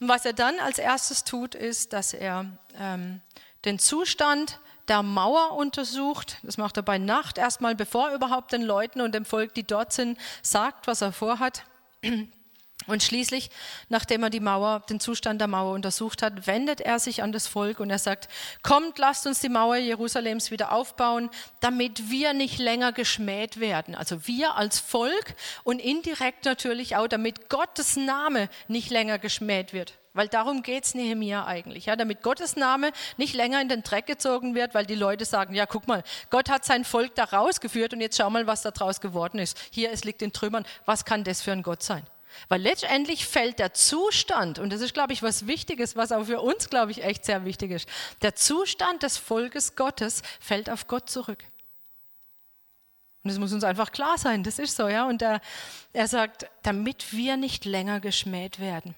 Und 0.00 0.08
was 0.08 0.24
er 0.24 0.32
dann 0.32 0.58
als 0.58 0.78
erstes 0.78 1.22
tut, 1.22 1.54
ist, 1.54 1.92
dass 1.92 2.12
er 2.12 2.46
ähm, 2.76 3.20
den 3.64 3.78
Zustand 3.78 4.58
der 4.88 5.04
Mauer 5.04 5.52
untersucht. 5.52 6.38
Das 6.42 6.58
macht 6.58 6.76
er 6.76 6.82
bei 6.82 6.98
Nacht 6.98 7.38
erstmal, 7.38 7.76
bevor 7.76 8.08
er 8.08 8.16
überhaupt 8.16 8.52
den 8.52 8.62
Leuten 8.62 9.00
und 9.00 9.14
dem 9.14 9.24
Volk, 9.24 9.54
die 9.54 9.62
dort 9.62 9.92
sind, 9.92 10.18
sagt, 10.42 10.88
was 10.88 11.02
er 11.02 11.12
vorhat. 11.12 11.62
Und 12.86 13.02
schließlich, 13.02 13.50
nachdem 13.88 14.24
er 14.24 14.30
die 14.30 14.40
Mauer, 14.40 14.84
den 14.90 15.00
Zustand 15.00 15.40
der 15.40 15.48
Mauer 15.48 15.72
untersucht 15.72 16.22
hat, 16.22 16.46
wendet 16.46 16.80
er 16.80 16.98
sich 16.98 17.22
an 17.22 17.32
das 17.32 17.46
Volk 17.46 17.80
und 17.80 17.88
er 17.88 17.98
sagt, 17.98 18.28
kommt, 18.62 18.98
lasst 18.98 19.26
uns 19.26 19.40
die 19.40 19.48
Mauer 19.48 19.76
Jerusalems 19.76 20.50
wieder 20.50 20.70
aufbauen, 20.70 21.30
damit 21.60 22.10
wir 22.10 22.34
nicht 22.34 22.58
länger 22.58 22.92
geschmäht 22.92 23.58
werden. 23.58 23.94
Also 23.94 24.26
wir 24.26 24.56
als 24.56 24.80
Volk 24.80 25.34
und 25.62 25.78
indirekt 25.78 26.44
natürlich 26.44 26.96
auch, 26.96 27.08
damit 27.08 27.48
Gottes 27.48 27.96
Name 27.96 28.50
nicht 28.68 28.90
länger 28.90 29.18
geschmäht 29.18 29.72
wird. 29.72 29.94
Weil 30.14 30.28
darum 30.28 30.62
geht 30.62 30.84
es 30.84 30.94
Nehemia 30.94 31.44
eigentlich, 31.44 31.86
ja, 31.86 31.96
damit 31.96 32.22
Gottes 32.22 32.54
Name 32.54 32.92
nicht 33.16 33.34
länger 33.34 33.60
in 33.60 33.68
den 33.68 33.82
Dreck 33.82 34.06
gezogen 34.06 34.54
wird, 34.54 34.72
weil 34.72 34.86
die 34.86 34.94
Leute 34.94 35.24
sagen, 35.24 35.54
ja, 35.54 35.66
guck 35.66 35.88
mal, 35.88 36.04
Gott 36.30 36.48
hat 36.48 36.64
sein 36.64 36.84
Volk 36.84 37.16
da 37.16 37.24
rausgeführt 37.24 37.92
und 37.92 38.00
jetzt 38.00 38.16
schau 38.16 38.30
mal, 38.30 38.46
was 38.46 38.62
da 38.62 38.70
draus 38.70 39.00
geworden 39.00 39.40
ist. 39.40 39.58
Hier, 39.72 39.90
es 39.90 40.04
liegt 40.04 40.22
in 40.22 40.32
Trümmern. 40.32 40.64
Was 40.84 41.04
kann 41.04 41.24
das 41.24 41.42
für 41.42 41.50
ein 41.50 41.64
Gott 41.64 41.82
sein? 41.82 42.06
Weil 42.48 42.60
letztendlich 42.60 43.26
fällt 43.26 43.58
der 43.58 43.74
Zustand, 43.74 44.60
und 44.60 44.72
das 44.72 44.80
ist, 44.80 44.94
glaube 44.94 45.12
ich, 45.12 45.22
was 45.22 45.48
Wichtiges, 45.48 45.96
was 45.96 46.12
auch 46.12 46.24
für 46.24 46.40
uns, 46.40 46.70
glaube 46.70 46.92
ich, 46.92 47.02
echt 47.02 47.24
sehr 47.24 47.44
wichtig 47.44 47.72
ist, 47.72 47.88
der 48.22 48.36
Zustand 48.36 49.02
des 49.02 49.18
Volkes 49.18 49.74
Gottes 49.74 50.22
fällt 50.40 50.70
auf 50.70 50.86
Gott 50.86 51.10
zurück. 51.10 51.42
Und 53.24 53.30
das 53.30 53.38
muss 53.38 53.52
uns 53.52 53.64
einfach 53.64 53.90
klar 53.90 54.18
sein, 54.18 54.44
das 54.44 54.58
ist 54.60 54.76
so, 54.76 54.86
ja. 54.86 55.06
Und 55.08 55.22
er, 55.22 55.40
er 55.92 56.06
sagt, 56.06 56.46
damit 56.62 57.12
wir 57.12 57.36
nicht 57.36 57.64
länger 57.64 57.98
geschmäht 57.98 58.60
werden. 58.60 58.94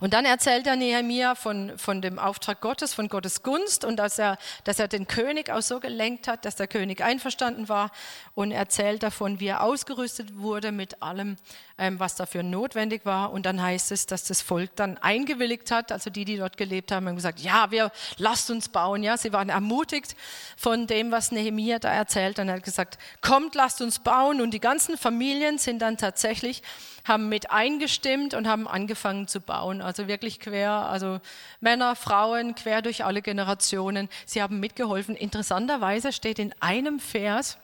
Und 0.00 0.14
dann 0.14 0.24
erzählt 0.24 0.66
er 0.66 0.76
Nehemia 0.76 1.34
von, 1.34 1.78
von 1.78 2.00
dem 2.00 2.18
Auftrag 2.18 2.60
Gottes, 2.60 2.94
von 2.94 3.08
Gottes 3.08 3.42
Gunst 3.42 3.84
und 3.84 3.96
dass 3.96 4.18
er, 4.18 4.38
dass 4.64 4.78
er 4.78 4.88
den 4.88 5.06
König 5.06 5.50
auch 5.50 5.62
so 5.62 5.80
gelenkt 5.80 6.28
hat, 6.28 6.44
dass 6.44 6.56
der 6.56 6.66
König 6.66 7.02
einverstanden 7.02 7.68
war 7.68 7.90
und 8.34 8.52
erzählt 8.52 9.02
davon, 9.02 9.40
wie 9.40 9.48
er 9.48 9.62
ausgerüstet 9.62 10.38
wurde 10.38 10.72
mit 10.72 11.02
allem, 11.02 11.36
ähm, 11.78 12.00
was 12.00 12.14
dafür 12.14 12.42
notwendig 12.42 13.04
war. 13.04 13.32
Und 13.32 13.46
dann 13.46 13.60
heißt 13.60 13.92
es, 13.92 14.06
dass 14.06 14.24
das 14.24 14.42
Volk 14.42 14.74
dann 14.76 14.98
eingewilligt 14.98 15.70
hat, 15.70 15.92
also 15.92 16.10
die, 16.10 16.24
die 16.24 16.38
dort 16.38 16.56
gelebt 16.56 16.92
haben, 16.92 17.06
haben 17.06 17.16
gesagt, 17.16 17.40
ja, 17.40 17.70
wir 17.70 17.92
lasst 18.16 18.50
uns 18.50 18.68
bauen. 18.68 19.02
Ja, 19.02 19.16
sie 19.16 19.32
waren 19.32 19.48
ermutigt 19.48 20.16
von 20.56 20.86
dem, 20.86 21.10
was 21.10 21.32
Nehemia 21.32 21.78
da 21.78 21.90
erzählt. 21.92 22.38
Und 22.38 22.48
er 22.48 22.56
hat 22.56 22.64
gesagt, 22.64 22.98
kommt, 23.20 23.54
lasst 23.54 23.82
uns 23.82 23.98
bauen. 23.98 24.40
Und 24.40 24.52
die 24.52 24.60
ganzen 24.60 24.96
Familien 24.96 25.58
sind 25.58 25.80
dann 25.80 25.96
tatsächlich 25.96 26.62
haben 27.06 27.28
mit 27.28 27.50
eingestimmt 27.50 28.34
und 28.34 28.48
haben 28.48 28.66
angefangen 28.66 29.28
zu 29.28 29.40
bauen. 29.40 29.65
Also 29.66 30.08
wirklich 30.08 30.40
quer, 30.40 30.70
also 30.70 31.20
Männer, 31.60 31.96
Frauen, 31.96 32.54
quer 32.54 32.82
durch 32.82 33.04
alle 33.04 33.22
Generationen. 33.22 34.08
Sie 34.24 34.42
haben 34.42 34.60
mitgeholfen. 34.60 35.16
Interessanterweise 35.16 36.12
steht 36.12 36.38
in 36.38 36.54
einem 36.60 37.00
Vers, 37.00 37.58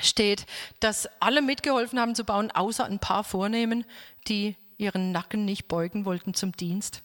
steht, 0.00 0.46
dass 0.80 1.08
alle 1.20 1.42
mitgeholfen 1.42 1.98
haben 1.98 2.14
zu 2.14 2.24
bauen, 2.24 2.50
außer 2.50 2.84
ein 2.84 2.98
paar 2.98 3.24
Vornehmen, 3.24 3.84
die 4.26 4.56
ihren 4.76 5.12
Nacken 5.12 5.44
nicht 5.44 5.68
beugen 5.68 6.04
wollten 6.04 6.34
zum 6.34 6.52
Dienst. 6.52 7.02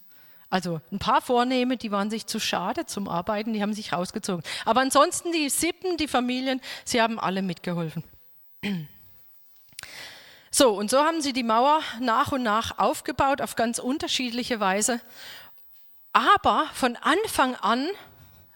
Also 0.49 0.81
ein 0.91 0.99
paar 0.99 1.21
Vornehme, 1.21 1.77
die 1.77 1.91
waren 1.91 2.11
sich 2.11 2.27
zu 2.27 2.39
schade 2.39 2.85
zum 2.85 3.09
Arbeiten, 3.09 3.53
die 3.53 3.63
haben 3.63 3.73
sich 3.73 3.91
rausgezogen. 3.91 4.43
Aber 4.65 4.81
ansonsten 4.81 5.31
die 5.31 5.49
Sippen, 5.49 5.97
die 5.97 6.07
Familien, 6.07 6.61
sie 6.85 7.01
haben 7.01 7.19
alle 7.19 7.41
mitgeholfen. 7.41 8.03
So, 10.55 10.69
und 10.69 10.91
so 10.91 10.99
haben 10.99 11.19
sie 11.19 11.33
die 11.33 11.41
Mauer 11.41 11.81
nach 11.99 12.31
und 12.31 12.43
nach 12.43 12.77
aufgebaut 12.77 13.41
auf 13.41 13.55
ganz 13.55 13.79
unterschiedliche 13.79 14.59
Weise. 14.59 15.01
Aber 16.11 16.67
von 16.75 16.95
Anfang 16.95 17.55
an 17.55 17.87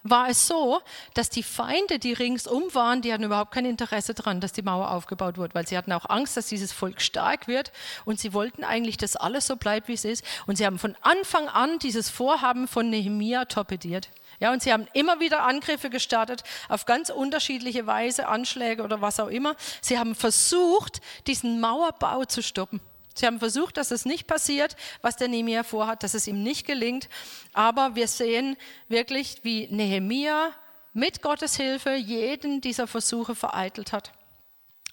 war 0.04 0.30
es 0.30 0.46
so, 0.46 0.80
dass 1.16 1.32
die 1.32 1.42
Feinde, 1.42 1.98
die 1.98 2.14
ringsum 2.14 2.66
waren, 2.76 3.02
die 3.02 3.12
hatten 3.12 3.24
überhaupt 3.24 3.52
kein 3.52 3.66
Interesse 3.66 4.14
daran, 4.14 4.42
dass 4.42 4.54
die 4.54 4.62
Mauer 4.62 4.92
aufgebaut 4.92 5.40
wird, 5.40 5.56
weil 5.56 5.68
sie 5.68 5.76
hatten 5.76 5.92
auch 5.92 6.08
Angst, 6.08 6.38
dass 6.38 6.46
dieses 6.46 6.72
Volk 6.72 7.02
stark 7.02 7.48
wird 7.48 7.72
und 8.06 8.20
sie 8.20 8.32
wollten 8.32 8.64
eigentlich, 8.64 8.98
dass 8.98 9.16
alles 9.16 9.48
so 9.48 9.56
bleibt, 9.56 9.88
wie 9.88 9.94
es 9.94 10.06
ist. 10.06 10.24
Und 10.46 10.58
sie 10.58 10.68
haben 10.68 10.78
von 10.78 10.96
Anfang 11.02 11.50
an 11.50 11.80
dieses 11.80 12.12
Vorhaben 12.12 12.68
von 12.68 12.92
Nehemia 12.92 13.46
torpediert. 13.46 14.10
Ja, 14.40 14.52
und 14.52 14.62
sie 14.62 14.72
haben 14.72 14.88
immer 14.94 15.20
wieder 15.20 15.44
Angriffe 15.44 15.90
gestartet, 15.90 16.44
auf 16.70 16.86
ganz 16.86 17.10
unterschiedliche 17.10 17.88
Weise, 17.88 18.28
Anschläge 18.28 18.84
oder 18.84 19.02
was 19.02 19.20
auch 19.20 19.30
immer. 19.30 19.56
Sie 19.82 19.98
haben 19.98 20.14
versucht, 20.14 21.02
diesen 21.26 21.60
Mauerbau 21.60 22.26
zu 22.26 22.44
stoppen. 22.44 22.80
Sie 23.16 23.26
haben 23.26 23.40
versucht, 23.40 23.78
dass 23.78 23.90
es 23.90 24.06
nicht 24.06 24.28
passiert, 24.28 24.76
was 25.02 25.16
der 25.16 25.28
Nehemia 25.28 25.64
vorhat, 25.64 26.04
dass 26.04 26.14
es 26.14 26.28
ihm 26.28 26.44
nicht 26.44 26.68
gelingt. 26.68 27.10
Aber 27.54 27.96
wir 27.96 28.08
sehen 28.08 28.58
wirklich, 28.90 29.40
wie 29.42 29.68
Nehemia 29.72 30.52
mit 30.94 31.24
Gottes 31.24 31.56
Hilfe 31.58 31.96
jeden 31.96 32.62
dieser 32.62 32.86
Versuche 32.86 33.34
vereitelt 33.34 33.92
hat. 33.92 34.12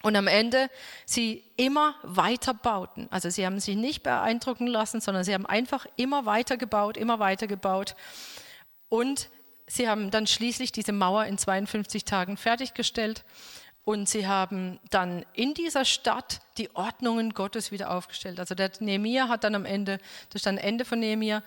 Und 0.01 0.15
am 0.15 0.27
Ende 0.27 0.69
sie 1.05 1.43
immer 1.55 1.95
weiter 2.03 2.53
bauten. 2.55 3.07
Also 3.11 3.29
sie 3.29 3.45
haben 3.45 3.59
sich 3.59 3.75
nicht 3.75 4.01
beeindrucken 4.01 4.67
lassen, 4.67 5.01
sondern 5.01 5.23
sie 5.23 5.33
haben 5.33 5.45
einfach 5.45 5.85
immer 5.95 6.25
weiter 6.25 6.57
gebaut, 6.57 6.97
immer 6.97 7.19
weiter 7.19 7.47
gebaut. 7.47 7.95
Und 8.89 9.29
sie 9.67 9.89
haben 9.89 10.11
dann 10.11 10.27
schließlich 10.27 10.71
diese 10.71 10.91
Mauer 10.91 11.25
in 11.25 11.37
52 11.37 12.05
Tagen 12.05 12.37
fertiggestellt 12.37 13.23
und 13.83 14.09
sie 14.09 14.27
haben 14.27 14.79
dann 14.89 15.25
in 15.33 15.53
dieser 15.53 15.85
Stadt 15.85 16.41
die 16.57 16.75
Ordnungen 16.75 17.33
Gottes 17.33 17.71
wieder 17.71 17.91
aufgestellt. 17.91 18.39
Also 18.39 18.55
der 18.55 18.71
Nehemiah 18.79 19.29
hat 19.29 19.43
dann 19.43 19.55
am 19.55 19.65
Ende, 19.65 19.99
das 20.29 20.39
ist 20.39 20.45
dann 20.47 20.57
Ende 20.57 20.85
von 20.85 20.99
Nehemiah, 20.99 21.37
ähm, 21.37 21.43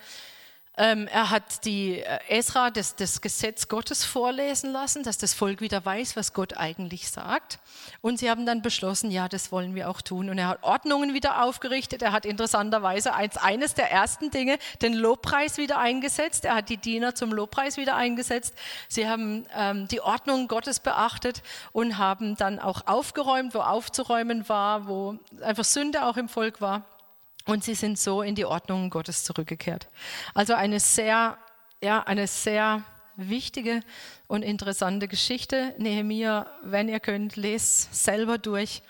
er 0.79 1.29
hat 1.29 1.65
die 1.65 1.99
äh, 1.99 2.19
Esra 2.29 2.69
das, 2.71 2.95
das, 2.95 3.19
Gesetz 3.19 3.67
Gottes 3.67 4.05
vorlesen 4.05 4.71
lassen, 4.71 5.03
dass 5.03 5.17
das 5.17 5.33
Volk 5.33 5.59
wieder 5.59 5.83
weiß, 5.83 6.15
was 6.15 6.31
Gott 6.31 6.55
eigentlich 6.55 7.11
sagt. 7.11 7.59
Und 7.99 8.19
sie 8.19 8.29
haben 8.29 8.45
dann 8.45 8.61
beschlossen, 8.61 9.11
ja, 9.11 9.27
das 9.27 9.51
wollen 9.51 9.75
wir 9.75 9.89
auch 9.89 10.01
tun. 10.01 10.29
Und 10.29 10.37
er 10.37 10.47
hat 10.47 10.63
Ordnungen 10.63 11.13
wieder 11.13 11.43
aufgerichtet. 11.43 12.01
Er 12.01 12.13
hat 12.13 12.25
interessanterweise 12.25 13.13
als 13.13 13.35
eines 13.35 13.73
der 13.73 13.91
ersten 13.91 14.31
Dinge 14.31 14.57
den 14.81 14.93
Lobpreis 14.93 15.57
wieder 15.57 15.79
eingesetzt. 15.79 16.45
Er 16.45 16.55
hat 16.55 16.69
die 16.69 16.77
Diener 16.77 17.13
zum 17.13 17.33
Lobpreis 17.33 17.75
wieder 17.75 17.97
eingesetzt. 17.97 18.53
Sie 18.87 19.05
haben 19.05 19.45
ähm, 19.53 19.89
die 19.89 19.99
Ordnungen 19.99 20.47
Gottes 20.47 20.79
beachtet 20.79 21.43
und 21.73 21.97
haben 21.97 22.37
dann 22.37 22.57
auch 22.57 22.87
aufgeräumt, 22.87 23.53
wo 23.53 23.59
aufzuräumen 23.59 24.47
war, 24.47 24.87
wo 24.87 25.17
einfach 25.41 25.65
Sünde 25.65 26.05
auch 26.05 26.15
im 26.15 26.29
Volk 26.29 26.61
war. 26.61 26.85
Und 27.49 27.63
sie 27.63 27.75
sind 27.75 27.97
so 27.97 28.21
in 28.21 28.35
die 28.35 28.45
Ordnung 28.45 28.89
Gottes 28.89 29.23
zurückgekehrt. 29.23 29.87
Also 30.33 30.53
eine 30.53 30.79
sehr, 30.79 31.37
ja, 31.81 32.03
eine 32.03 32.27
sehr 32.27 32.83
wichtige 33.15 33.81
und 34.27 34.43
interessante 34.43 35.07
Geschichte. 35.07 35.73
Nehemiah, 35.77 36.45
wenn 36.63 36.87
ihr 36.89 36.99
könnt, 36.99 37.35
lest 37.35 37.93
selber 37.93 38.37
durch. 38.37 38.81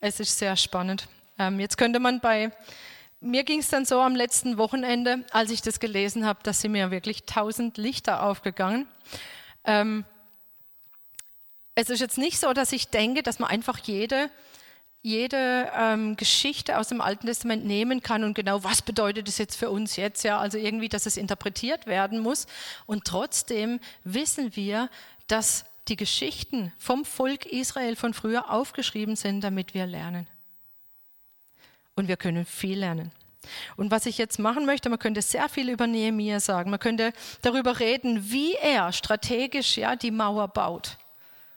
Es 0.00 0.20
ist 0.20 0.38
sehr 0.38 0.56
spannend. 0.56 1.08
Ähm, 1.38 1.60
jetzt 1.60 1.76
könnte 1.76 1.98
man 1.98 2.20
bei, 2.20 2.52
mir 3.20 3.44
ging 3.44 3.60
es 3.60 3.68
dann 3.68 3.84
so 3.84 4.00
am 4.00 4.14
letzten 4.14 4.56
Wochenende, 4.58 5.24
als 5.30 5.50
ich 5.50 5.62
das 5.62 5.80
gelesen 5.80 6.24
habe, 6.24 6.38
dass 6.42 6.60
sie 6.60 6.68
mir 6.68 6.90
wirklich 6.90 7.24
tausend 7.24 7.76
Lichter 7.76 8.22
aufgegangen. 8.22 8.86
Ähm, 9.64 10.04
es 11.74 11.90
ist 11.90 12.00
jetzt 12.00 12.18
nicht 12.18 12.38
so, 12.38 12.52
dass 12.52 12.72
ich 12.72 12.88
denke, 12.88 13.22
dass 13.22 13.38
man 13.38 13.50
einfach 13.50 13.78
jede 13.78 14.30
jede 15.06 15.70
ähm, 15.72 16.16
Geschichte 16.16 16.78
aus 16.78 16.88
dem 16.88 17.00
Alten 17.00 17.28
Testament 17.28 17.64
nehmen 17.64 18.02
kann 18.02 18.24
und 18.24 18.34
genau, 18.34 18.64
was 18.64 18.82
bedeutet 18.82 19.28
es 19.28 19.38
jetzt 19.38 19.54
für 19.54 19.70
uns 19.70 19.94
jetzt, 19.94 20.24
ja, 20.24 20.36
also 20.40 20.58
irgendwie, 20.58 20.88
dass 20.88 21.06
es 21.06 21.16
interpretiert 21.16 21.86
werden 21.86 22.18
muss. 22.18 22.48
Und 22.86 23.04
trotzdem 23.04 23.78
wissen 24.02 24.56
wir, 24.56 24.90
dass 25.28 25.64
die 25.86 25.94
Geschichten 25.94 26.72
vom 26.76 27.04
Volk 27.04 27.46
Israel 27.46 27.94
von 27.94 28.14
früher 28.14 28.50
aufgeschrieben 28.50 29.14
sind, 29.14 29.42
damit 29.42 29.74
wir 29.74 29.86
lernen. 29.86 30.26
Und 31.94 32.08
wir 32.08 32.16
können 32.16 32.44
viel 32.44 32.80
lernen. 32.80 33.12
Und 33.76 33.92
was 33.92 34.06
ich 34.06 34.18
jetzt 34.18 34.40
machen 34.40 34.66
möchte, 34.66 34.88
man 34.88 34.98
könnte 34.98 35.22
sehr 35.22 35.48
viel 35.48 35.70
über 35.70 35.86
Nehemiah 35.86 36.40
sagen. 36.40 36.68
Man 36.68 36.80
könnte 36.80 37.12
darüber 37.42 37.78
reden, 37.78 38.32
wie 38.32 38.54
er 38.54 38.92
strategisch 38.92 39.76
ja 39.76 39.94
die 39.94 40.10
Mauer 40.10 40.48
baut. 40.48 40.98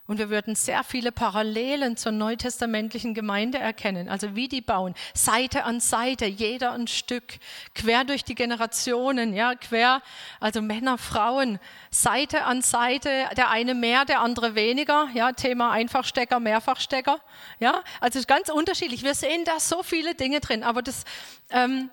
Und 0.10 0.18
wir 0.18 0.32
würden 0.32 0.56
sehr 0.56 0.84
viele 0.84 1.12
Parallelen 1.12 1.96
zur 1.96 2.12
neutestamentlichen 2.12 3.13
Gemeinde 3.13 3.60
erkennen, 3.60 4.10
also 4.10 4.36
wie 4.36 4.48
die 4.48 4.60
bauen, 4.60 4.96
Seite 5.13 5.66
an 5.66 5.80
Seite, 5.80 6.25
jeder 6.25 6.72
ein 6.72 6.88
Stück, 6.88 7.38
quer 7.75 8.06
durch 8.06 8.24
die 8.24 8.34
Generationen, 8.34 9.36
ja, 9.36 9.54
quer, 9.54 10.01
also 10.39 10.63
Männer, 10.63 10.98
Frauen, 10.98 11.60
Seite 11.92 12.46
an 12.46 12.63
Seite, 12.63 13.30
der 13.38 13.51
eine 13.51 13.75
mehr, 13.75 14.04
der 14.04 14.22
andere 14.22 14.56
weniger, 14.56 15.10
ja, 15.13 15.32
Thema 15.32 15.70
Einfachstecker, 15.70 16.39
Mehrfachstecker, 16.39 17.20
ja, 17.60 17.84
also 18.00 18.20
ganz 18.25 18.50
unterschiedlich. 18.50 19.04
Wir 19.04 19.13
sehen 19.13 19.46
da 19.46 19.60
so 19.60 19.84
viele 19.84 20.16
Dinge 20.16 20.39
drin, 20.39 20.63
aber 20.63 20.82
das 20.82 21.04
ähm, 21.51 21.92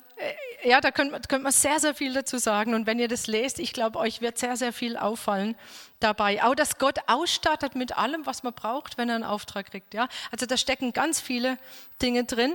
ja, 0.64 0.80
da 0.80 0.90
könnte, 0.90 1.20
könnte 1.28 1.44
man 1.44 1.52
sehr, 1.52 1.78
sehr 1.78 1.94
viel 1.94 2.12
dazu 2.12 2.38
sagen. 2.38 2.75
Und 2.75 2.87
wenn 2.87 2.99
ihr 2.99 3.08
das 3.08 3.26
lest, 3.26 3.58
ich 3.58 3.73
glaube, 3.73 3.99
euch 3.99 4.20
wird 4.20 4.38
sehr, 4.38 4.56
sehr 4.56 4.73
viel 4.73 4.96
auffallen 4.96 5.56
dabei. 6.00 6.42
Auch, 6.42 6.54
dass 6.54 6.78
Gott 6.78 6.99
ausstattet 7.06 7.75
mit 7.75 7.96
allem, 7.96 8.26
was 8.26 8.42
man 8.42 8.54
braucht, 8.54 8.99
wenn 8.99 9.08
er 9.08 9.16
einen 9.16 9.25
Auftrag 9.25 9.70
kriegt. 9.70 9.94
Ja? 9.94 10.08
Also 10.30 10.46
da 10.46 10.56
stecken 10.56 10.92
ganz 10.92 11.20
viele 11.20 11.58
Dinge 12.00 12.25
drin. 12.25 12.54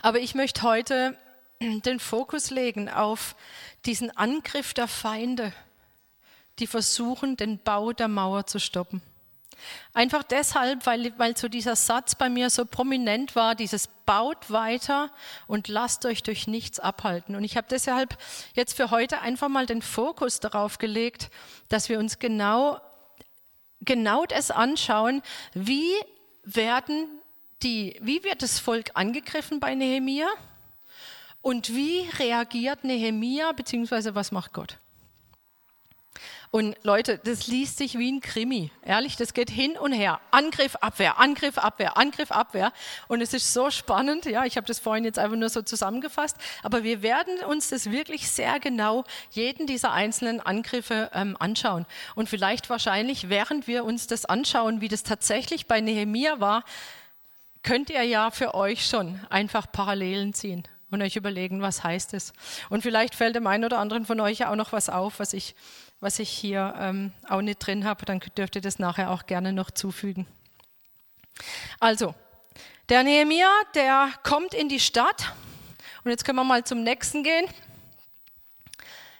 Aber 0.00 0.18
ich 0.18 0.34
möchte 0.34 0.62
heute 0.62 1.16
den 1.60 2.00
Fokus 2.00 2.50
legen 2.50 2.88
auf 2.88 3.36
diesen 3.84 4.16
Angriff 4.16 4.74
der 4.74 4.88
Feinde, 4.88 5.52
die 6.58 6.66
versuchen, 6.66 7.36
den 7.36 7.58
Bau 7.58 7.92
der 7.92 8.08
Mauer 8.08 8.46
zu 8.46 8.58
stoppen. 8.58 9.02
Einfach 9.94 10.22
deshalb, 10.22 10.86
weil, 10.86 11.12
weil 11.18 11.36
so 11.36 11.48
dieser 11.48 11.76
Satz 11.76 12.14
bei 12.14 12.28
mir 12.28 12.50
so 12.50 12.64
prominent 12.64 13.34
war, 13.34 13.54
dieses 13.54 13.88
baut 14.06 14.50
weiter 14.50 15.10
und 15.46 15.68
lasst 15.68 16.06
euch 16.06 16.22
durch 16.22 16.46
nichts 16.46 16.78
abhalten. 16.78 17.34
Und 17.34 17.44
ich 17.44 17.56
habe 17.56 17.66
deshalb 17.70 18.16
jetzt 18.54 18.76
für 18.76 18.90
heute 18.90 19.20
einfach 19.20 19.48
mal 19.48 19.66
den 19.66 19.82
Fokus 19.82 20.40
darauf 20.40 20.78
gelegt, 20.78 21.30
dass 21.68 21.88
wir 21.88 21.98
uns 21.98 22.18
genau, 22.18 22.80
genau 23.80 24.26
das 24.26 24.50
anschauen, 24.50 25.22
wie 25.54 25.92
werden 26.44 27.08
die, 27.62 27.98
wie 28.00 28.22
wird 28.22 28.42
das 28.42 28.58
Volk 28.58 28.90
angegriffen 28.94 29.60
bei 29.60 29.74
Nehemia 29.74 30.28
und 31.42 31.74
wie 31.74 32.08
reagiert 32.18 32.84
Nehemia, 32.84 33.52
beziehungsweise 33.52 34.14
was 34.14 34.32
macht 34.32 34.52
Gott? 34.52 34.78
Und 36.50 36.76
Leute, 36.82 37.18
das 37.18 37.46
liest 37.46 37.78
sich 37.78 37.98
wie 37.98 38.10
ein 38.10 38.20
Krimi. 38.20 38.70
Ehrlich, 38.82 39.16
das 39.16 39.34
geht 39.34 39.50
hin 39.50 39.76
und 39.76 39.92
her. 39.92 40.20
Angriff, 40.30 40.76
Abwehr, 40.76 41.18
Angriff, 41.18 41.58
Abwehr, 41.58 41.96
Angriff, 41.96 42.30
Abwehr. 42.30 42.72
Und 43.08 43.20
es 43.20 43.34
ist 43.34 43.52
so 43.52 43.70
spannend. 43.70 44.24
Ja, 44.26 44.44
ich 44.44 44.56
habe 44.56 44.66
das 44.66 44.78
vorhin 44.78 45.04
jetzt 45.04 45.18
einfach 45.18 45.36
nur 45.36 45.48
so 45.48 45.62
zusammengefasst. 45.62 46.36
Aber 46.62 46.84
wir 46.84 47.02
werden 47.02 47.38
uns 47.48 47.68
das 47.70 47.90
wirklich 47.90 48.30
sehr 48.30 48.60
genau, 48.60 49.04
jeden 49.30 49.66
dieser 49.66 49.92
einzelnen 49.92 50.40
Angriffe 50.40 51.10
ähm, 51.12 51.36
anschauen. 51.38 51.86
Und 52.14 52.28
vielleicht 52.28 52.70
wahrscheinlich, 52.70 53.28
während 53.28 53.66
wir 53.66 53.84
uns 53.84 54.06
das 54.06 54.24
anschauen, 54.24 54.80
wie 54.80 54.88
das 54.88 55.02
tatsächlich 55.02 55.66
bei 55.66 55.80
Nehemia 55.80 56.40
war, 56.40 56.64
könnt 57.62 57.90
ihr 57.90 58.02
ja 58.04 58.30
für 58.30 58.54
euch 58.54 58.86
schon 58.86 59.20
einfach 59.28 59.70
Parallelen 59.70 60.32
ziehen 60.32 60.66
und 60.90 61.02
euch 61.02 61.16
überlegen, 61.16 61.60
was 61.62 61.82
heißt 61.82 62.14
es. 62.14 62.32
Und 62.70 62.82
vielleicht 62.82 63.14
fällt 63.14 63.34
dem 63.34 63.46
einen 63.46 63.64
oder 63.64 63.78
anderen 63.78 64.06
von 64.06 64.20
euch 64.20 64.38
ja 64.38 64.50
auch 64.50 64.56
noch 64.56 64.72
was 64.72 64.88
auf, 64.88 65.18
was 65.18 65.32
ich 65.32 65.54
was 66.00 66.18
ich 66.18 66.28
hier 66.28 66.74
ähm, 66.78 67.12
auch 67.28 67.40
nicht 67.40 67.58
drin 67.58 67.84
habe, 67.84 68.04
dann 68.04 68.20
dürft 68.36 68.56
ihr 68.56 68.62
das 68.62 68.78
nachher 68.78 69.10
auch 69.10 69.26
gerne 69.26 69.52
noch 69.52 69.70
zufügen. 69.70 70.26
Also, 71.80 72.14
der 72.88 73.02
Nehemiah, 73.02 73.50
der 73.74 74.10
kommt 74.22 74.54
in 74.54 74.68
die 74.68 74.80
Stadt. 74.80 75.32
Und 76.04 76.10
jetzt 76.10 76.24
können 76.24 76.36
wir 76.36 76.44
mal 76.44 76.64
zum 76.64 76.82
nächsten 76.82 77.24
gehen. 77.24 77.46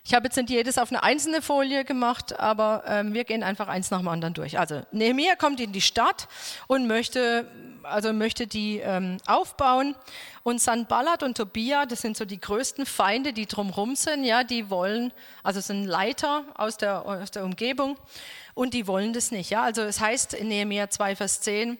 Ich 0.05 0.15
habe 0.15 0.27
jetzt 0.27 0.37
nicht 0.37 0.51
jedes 0.51 0.79
auf 0.79 0.93
eine 0.93 1.03
einzelne 1.03 1.43
Folie 1.43 1.85
gemacht, 1.85 2.39
aber 2.39 2.85
ähm, 2.87 3.13
wir 3.13 3.25
gehen 3.25 3.43
einfach 3.43 3.67
eins 3.67 3.91
nach 3.91 3.99
dem 3.99 4.07
anderen 4.07 4.35
durch. 4.35 4.57
Also 4.57 4.83
Nehemiah 4.93 5.35
kommt 5.35 5.59
in 5.59 5.73
die 5.73 5.81
Stadt 5.81 6.29
und 6.69 6.87
möchte, 6.87 7.51
also 7.89 8.13
möchte 8.13 8.47
die 8.47 8.79
ähm, 8.79 9.19
aufbauen. 9.27 9.95
Und 10.43 10.61
Sanballat 10.61 11.23
und 11.23 11.37
Tobia, 11.37 11.87
das 11.87 12.03
sind 12.03 12.17
so 12.17 12.25
die 12.25 12.41
größten 12.41 12.87
Feinde, 12.87 13.33
die 13.33 13.47
drumherum 13.47 13.97
sind, 13.97 14.25
ja, 14.25 14.45
die 14.45 14.71
wollen, 14.71 15.13
also 15.43 15.61
sind 15.61 15.85
Leiter 15.85 16.45
aus 16.55 16.77
der, 16.77 17.05
aus 17.05 17.31
der 17.31 17.45
Umgebung 17.45 17.97
und 18.55 18.75
die 18.75 18.87
wollen 18.87 19.13
das 19.13 19.31
nicht. 19.31 19.51
Ja. 19.51 19.63
Also 19.63 19.83
es 19.83 20.01
heißt 20.01 20.35
in 20.35 20.49
Nehemiah 20.49 20.89
2, 20.89 21.17
Vers 21.17 21.41
10, 21.41 21.79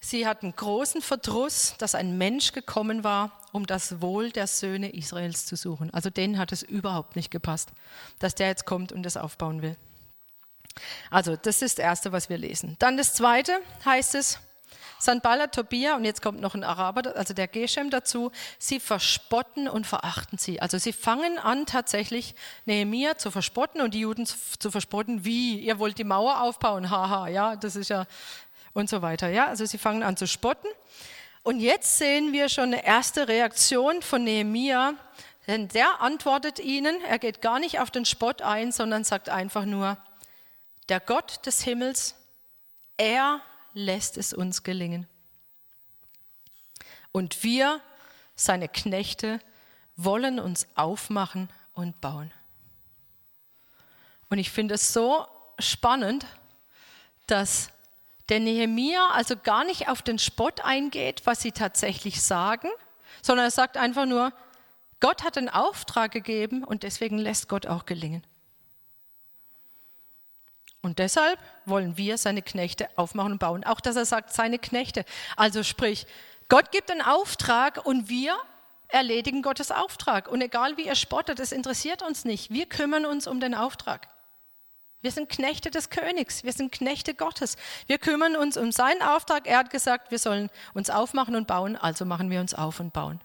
sie 0.00 0.26
hatten 0.26 0.54
großen 0.54 1.02
Verdruss, 1.02 1.74
dass 1.78 1.94
ein 1.94 2.18
Mensch 2.18 2.52
gekommen 2.52 3.04
war, 3.04 3.32
um 3.52 3.66
das 3.66 4.00
Wohl 4.00 4.30
der 4.30 4.46
Söhne 4.46 4.90
Israels 4.90 5.46
zu 5.46 5.56
suchen. 5.56 5.92
Also 5.92 6.10
denen 6.10 6.38
hat 6.38 6.52
es 6.52 6.62
überhaupt 6.62 7.16
nicht 7.16 7.30
gepasst, 7.30 7.70
dass 8.18 8.34
der 8.34 8.48
jetzt 8.48 8.64
kommt 8.64 8.92
und 8.92 9.02
das 9.02 9.16
aufbauen 9.16 9.62
will. 9.62 9.76
Also 11.10 11.36
das 11.36 11.62
ist 11.62 11.78
das 11.78 11.84
Erste, 11.84 12.12
was 12.12 12.28
wir 12.28 12.38
lesen. 12.38 12.76
Dann 12.78 12.96
das 12.96 13.14
Zweite 13.14 13.58
heißt 13.84 14.14
es, 14.14 14.38
Sanballat, 14.98 15.54
Tobia 15.54 15.96
und 15.96 16.04
jetzt 16.04 16.22
kommt 16.22 16.40
noch 16.40 16.54
ein 16.54 16.64
Araber, 16.64 17.16
also 17.16 17.34
der 17.34 17.48
Geshem 17.48 17.90
dazu, 17.90 18.32
sie 18.58 18.80
verspotten 18.80 19.68
und 19.68 19.86
verachten 19.86 20.38
sie. 20.38 20.60
Also 20.60 20.78
sie 20.78 20.92
fangen 20.92 21.38
an 21.38 21.66
tatsächlich 21.66 22.34
Nehemia 22.64 23.16
zu 23.16 23.30
verspotten 23.30 23.80
und 23.80 23.94
die 23.94 24.00
Juden 24.00 24.26
zu 24.26 24.70
verspotten, 24.70 25.24
wie, 25.24 25.58
ihr 25.60 25.78
wollt 25.78 25.98
die 25.98 26.04
Mauer 26.04 26.40
aufbauen, 26.42 26.90
haha, 26.90 27.28
ja, 27.28 27.56
das 27.56 27.76
ist 27.76 27.90
ja 27.90 28.06
und 28.72 28.88
so 28.88 29.02
weiter. 29.02 29.28
Ja, 29.28 29.46
also 29.46 29.64
sie 29.64 29.78
fangen 29.78 30.02
an 30.02 30.16
zu 30.16 30.26
spotten. 30.26 30.68
Und 31.42 31.60
jetzt 31.60 31.98
sehen 31.98 32.32
wir 32.32 32.48
schon 32.48 32.74
eine 32.74 32.84
erste 32.84 33.28
Reaktion 33.28 34.02
von 34.02 34.24
Nehemia, 34.24 34.94
denn 35.46 35.68
der 35.68 36.00
antwortet 36.00 36.58
ihnen, 36.58 37.00
er 37.08 37.18
geht 37.18 37.40
gar 37.40 37.58
nicht 37.58 37.80
auf 37.80 37.90
den 37.90 38.04
Spott 38.04 38.42
ein, 38.42 38.70
sondern 38.70 39.02
sagt 39.04 39.30
einfach 39.30 39.64
nur, 39.64 39.96
der 40.88 41.00
Gott 41.00 41.44
des 41.46 41.62
Himmels, 41.62 42.14
er 42.96 43.40
lässt 43.78 44.18
es 44.18 44.32
uns 44.32 44.64
gelingen. 44.64 45.06
Und 47.12 47.42
wir, 47.44 47.80
seine 48.34 48.68
Knechte, 48.68 49.40
wollen 49.96 50.38
uns 50.40 50.66
aufmachen 50.74 51.48
und 51.74 52.00
bauen. 52.00 52.32
Und 54.28 54.38
ich 54.38 54.50
finde 54.50 54.74
es 54.74 54.92
so 54.92 55.26
spannend, 55.58 56.26
dass 57.26 57.70
der 58.28 58.40
Nehemia 58.40 59.10
also 59.12 59.36
gar 59.36 59.64
nicht 59.64 59.88
auf 59.88 60.02
den 60.02 60.18
Spott 60.18 60.60
eingeht, 60.60 61.22
was 61.24 61.40
sie 61.40 61.52
tatsächlich 61.52 62.20
sagen, 62.20 62.68
sondern 63.22 63.46
er 63.46 63.50
sagt 63.50 63.76
einfach 63.76 64.06
nur, 64.06 64.32
Gott 65.00 65.22
hat 65.22 65.38
einen 65.38 65.48
Auftrag 65.48 66.12
gegeben 66.12 66.64
und 66.64 66.82
deswegen 66.82 67.18
lässt 67.18 67.48
Gott 67.48 67.66
auch 67.66 67.86
gelingen. 67.86 68.26
Und 70.82 70.98
deshalb 70.98 71.38
wollen 71.64 71.96
wir 71.96 72.18
seine 72.18 72.42
Knechte 72.42 72.88
aufmachen 72.96 73.32
und 73.32 73.38
bauen. 73.38 73.64
Auch 73.64 73.80
dass 73.80 73.96
er 73.96 74.04
sagt, 74.04 74.32
seine 74.32 74.58
Knechte. 74.58 75.04
Also 75.36 75.62
sprich, 75.62 76.06
Gott 76.48 76.70
gibt 76.70 76.90
einen 76.90 77.02
Auftrag 77.02 77.84
und 77.84 78.08
wir 78.08 78.36
erledigen 78.88 79.42
Gottes 79.42 79.70
Auftrag. 79.70 80.28
Und 80.28 80.40
egal 80.40 80.76
wie 80.76 80.86
er 80.86 80.94
spottet, 80.94 81.38
das 81.38 81.52
interessiert 81.52 82.02
uns 82.02 82.24
nicht. 82.24 82.50
Wir 82.50 82.66
kümmern 82.66 83.06
uns 83.06 83.26
um 83.26 83.40
den 83.40 83.54
Auftrag. 83.54 84.08
Wir 85.00 85.12
sind 85.12 85.28
Knechte 85.28 85.70
des 85.70 85.90
Königs, 85.90 86.42
wir 86.42 86.52
sind 86.52 86.72
Knechte 86.72 87.14
Gottes. 87.14 87.56
Wir 87.86 87.98
kümmern 87.98 88.34
uns 88.34 88.56
um 88.56 88.72
seinen 88.72 89.02
Auftrag. 89.02 89.46
Er 89.46 89.58
hat 89.58 89.70
gesagt, 89.70 90.10
wir 90.10 90.18
sollen 90.18 90.50
uns 90.74 90.90
aufmachen 90.90 91.36
und 91.36 91.46
bauen, 91.46 91.76
also 91.76 92.04
machen 92.04 92.30
wir 92.30 92.40
uns 92.40 92.52
auf 92.52 92.80
und 92.80 92.92
bauen. 92.92 93.20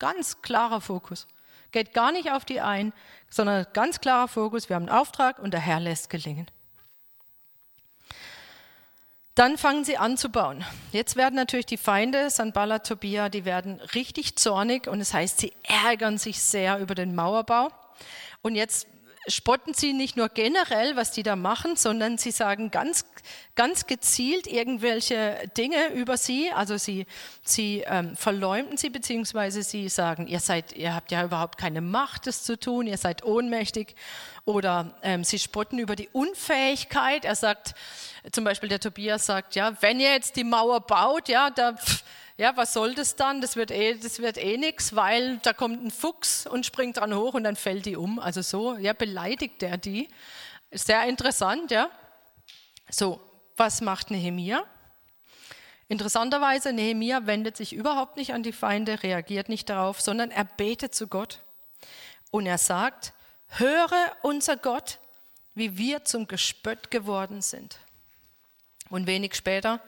Ganz 0.00 0.42
klarer 0.42 0.80
Fokus. 0.80 1.28
Geht 1.70 1.94
gar 1.94 2.10
nicht 2.10 2.32
auf 2.32 2.44
die 2.44 2.60
ein, 2.60 2.92
sondern 3.28 3.66
ganz 3.72 4.00
klarer 4.00 4.26
Fokus. 4.26 4.68
Wir 4.68 4.74
haben 4.74 4.88
einen 4.88 4.98
Auftrag 4.98 5.38
und 5.38 5.52
der 5.52 5.60
Herr 5.60 5.78
lässt 5.78 6.10
gelingen. 6.10 6.50
Dann 9.34 9.56
fangen 9.56 9.84
sie 9.84 9.96
an 9.96 10.16
zu 10.16 10.28
bauen. 10.28 10.64
Jetzt 10.92 11.16
werden 11.16 11.36
natürlich 11.36 11.66
die 11.66 11.76
Feinde, 11.76 12.30
Sanballat, 12.30 12.86
Tobia, 12.86 13.28
die 13.28 13.44
werden 13.44 13.80
richtig 13.94 14.36
zornig 14.36 14.88
und 14.88 15.00
es 15.00 15.10
das 15.10 15.14
heißt, 15.14 15.38
sie 15.38 15.52
ärgern 15.62 16.18
sich 16.18 16.40
sehr 16.40 16.78
über 16.78 16.94
den 16.94 17.14
Mauerbau. 17.14 17.68
Und 18.42 18.54
jetzt 18.54 18.86
spotten 19.26 19.74
sie 19.74 19.92
nicht 19.92 20.16
nur 20.16 20.28
generell, 20.28 20.96
was 20.96 21.12
die 21.12 21.22
da 21.22 21.36
machen, 21.36 21.76
sondern 21.76 22.16
sie 22.16 22.30
sagen 22.30 22.70
ganz, 22.70 23.04
ganz 23.54 23.86
gezielt 23.86 24.46
irgendwelche 24.46 25.50
Dinge 25.56 25.88
über 25.92 26.16
sie. 26.16 26.50
Also 26.52 26.78
sie, 26.78 27.06
sie 27.42 27.84
ähm, 27.86 28.16
verleumden 28.16 28.76
sie, 28.76 28.88
beziehungsweise 28.88 29.62
sie 29.62 29.88
sagen, 29.88 30.26
ihr 30.26 30.40
seid, 30.40 30.72
ihr 30.72 30.94
habt 30.94 31.12
ja 31.12 31.24
überhaupt 31.24 31.58
keine 31.58 31.82
Macht, 31.82 32.26
das 32.26 32.44
zu 32.44 32.58
tun, 32.58 32.86
ihr 32.86 32.96
seid 32.96 33.24
ohnmächtig. 33.24 33.94
Oder 34.46 34.98
ähm, 35.02 35.22
sie 35.22 35.38
spotten 35.38 35.78
über 35.78 35.96
die 35.96 36.08
Unfähigkeit. 36.08 37.24
Er 37.24 37.36
sagt, 37.36 37.74
zum 38.32 38.44
Beispiel 38.44 38.70
der 38.70 38.80
Tobias 38.80 39.26
sagt, 39.26 39.54
ja, 39.54 39.76
wenn 39.82 40.00
ihr 40.00 40.12
jetzt 40.12 40.36
die 40.36 40.44
Mauer 40.44 40.80
baut, 40.80 41.28
ja, 41.28 41.50
da, 41.50 41.74
pff, 41.74 42.02
ja, 42.40 42.56
was 42.56 42.72
soll 42.72 42.94
das 42.94 43.16
dann? 43.16 43.42
Das 43.42 43.54
wird 43.56 43.70
eh, 43.70 43.90
eh 43.90 44.56
nichts, 44.56 44.96
weil 44.96 45.36
da 45.42 45.52
kommt 45.52 45.84
ein 45.84 45.90
Fuchs 45.90 46.46
und 46.46 46.64
springt 46.64 46.96
dran 46.96 47.14
hoch 47.14 47.34
und 47.34 47.44
dann 47.44 47.54
fällt 47.54 47.84
die 47.84 47.96
um. 47.96 48.18
Also 48.18 48.40
so, 48.40 48.78
ja, 48.78 48.94
beleidigt 48.94 49.62
er 49.62 49.76
die. 49.76 50.08
Sehr 50.70 51.04
interessant, 51.04 51.70
ja. 51.70 51.90
So, 52.88 53.20
was 53.58 53.82
macht 53.82 54.10
Nehemia? 54.10 54.64
Interessanterweise, 55.88 56.72
Nehemia 56.72 57.26
wendet 57.26 57.58
sich 57.58 57.74
überhaupt 57.74 58.16
nicht 58.16 58.32
an 58.32 58.42
die 58.42 58.52
Feinde, 58.52 59.02
reagiert 59.02 59.50
nicht 59.50 59.68
darauf, 59.68 60.00
sondern 60.00 60.30
er 60.30 60.44
betet 60.44 60.94
zu 60.94 61.08
Gott. 61.08 61.42
Und 62.30 62.46
er 62.46 62.56
sagt, 62.56 63.12
höre 63.48 64.16
unser 64.22 64.56
Gott, 64.56 64.98
wie 65.52 65.76
wir 65.76 66.06
zum 66.06 66.26
Gespött 66.26 66.90
geworden 66.90 67.42
sind. 67.42 67.80
Und 68.88 69.06
wenig 69.06 69.34
später, 69.34 69.82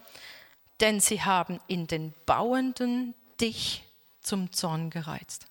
denn 0.82 1.00
sie 1.00 1.22
haben 1.22 1.60
in 1.68 1.86
den 1.86 2.12
Bauenden 2.26 3.14
dich 3.40 3.84
zum 4.20 4.52
Zorn 4.52 4.90
gereizt. 4.90 5.46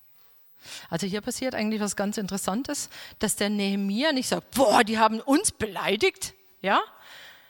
Also 0.89 1.07
hier 1.07 1.21
passiert 1.21 1.55
eigentlich 1.55 1.81
was 1.81 1.95
ganz 1.95 2.17
Interessantes, 2.17 2.89
dass 3.17 3.35
der 3.35 3.49
Nehemiah 3.49 4.11
nicht 4.11 4.27
sagt, 4.27 4.51
boah, 4.51 4.83
die 4.83 4.99
haben 4.99 5.19
uns 5.19 5.51
beleidigt, 5.51 6.33
ja, 6.61 6.81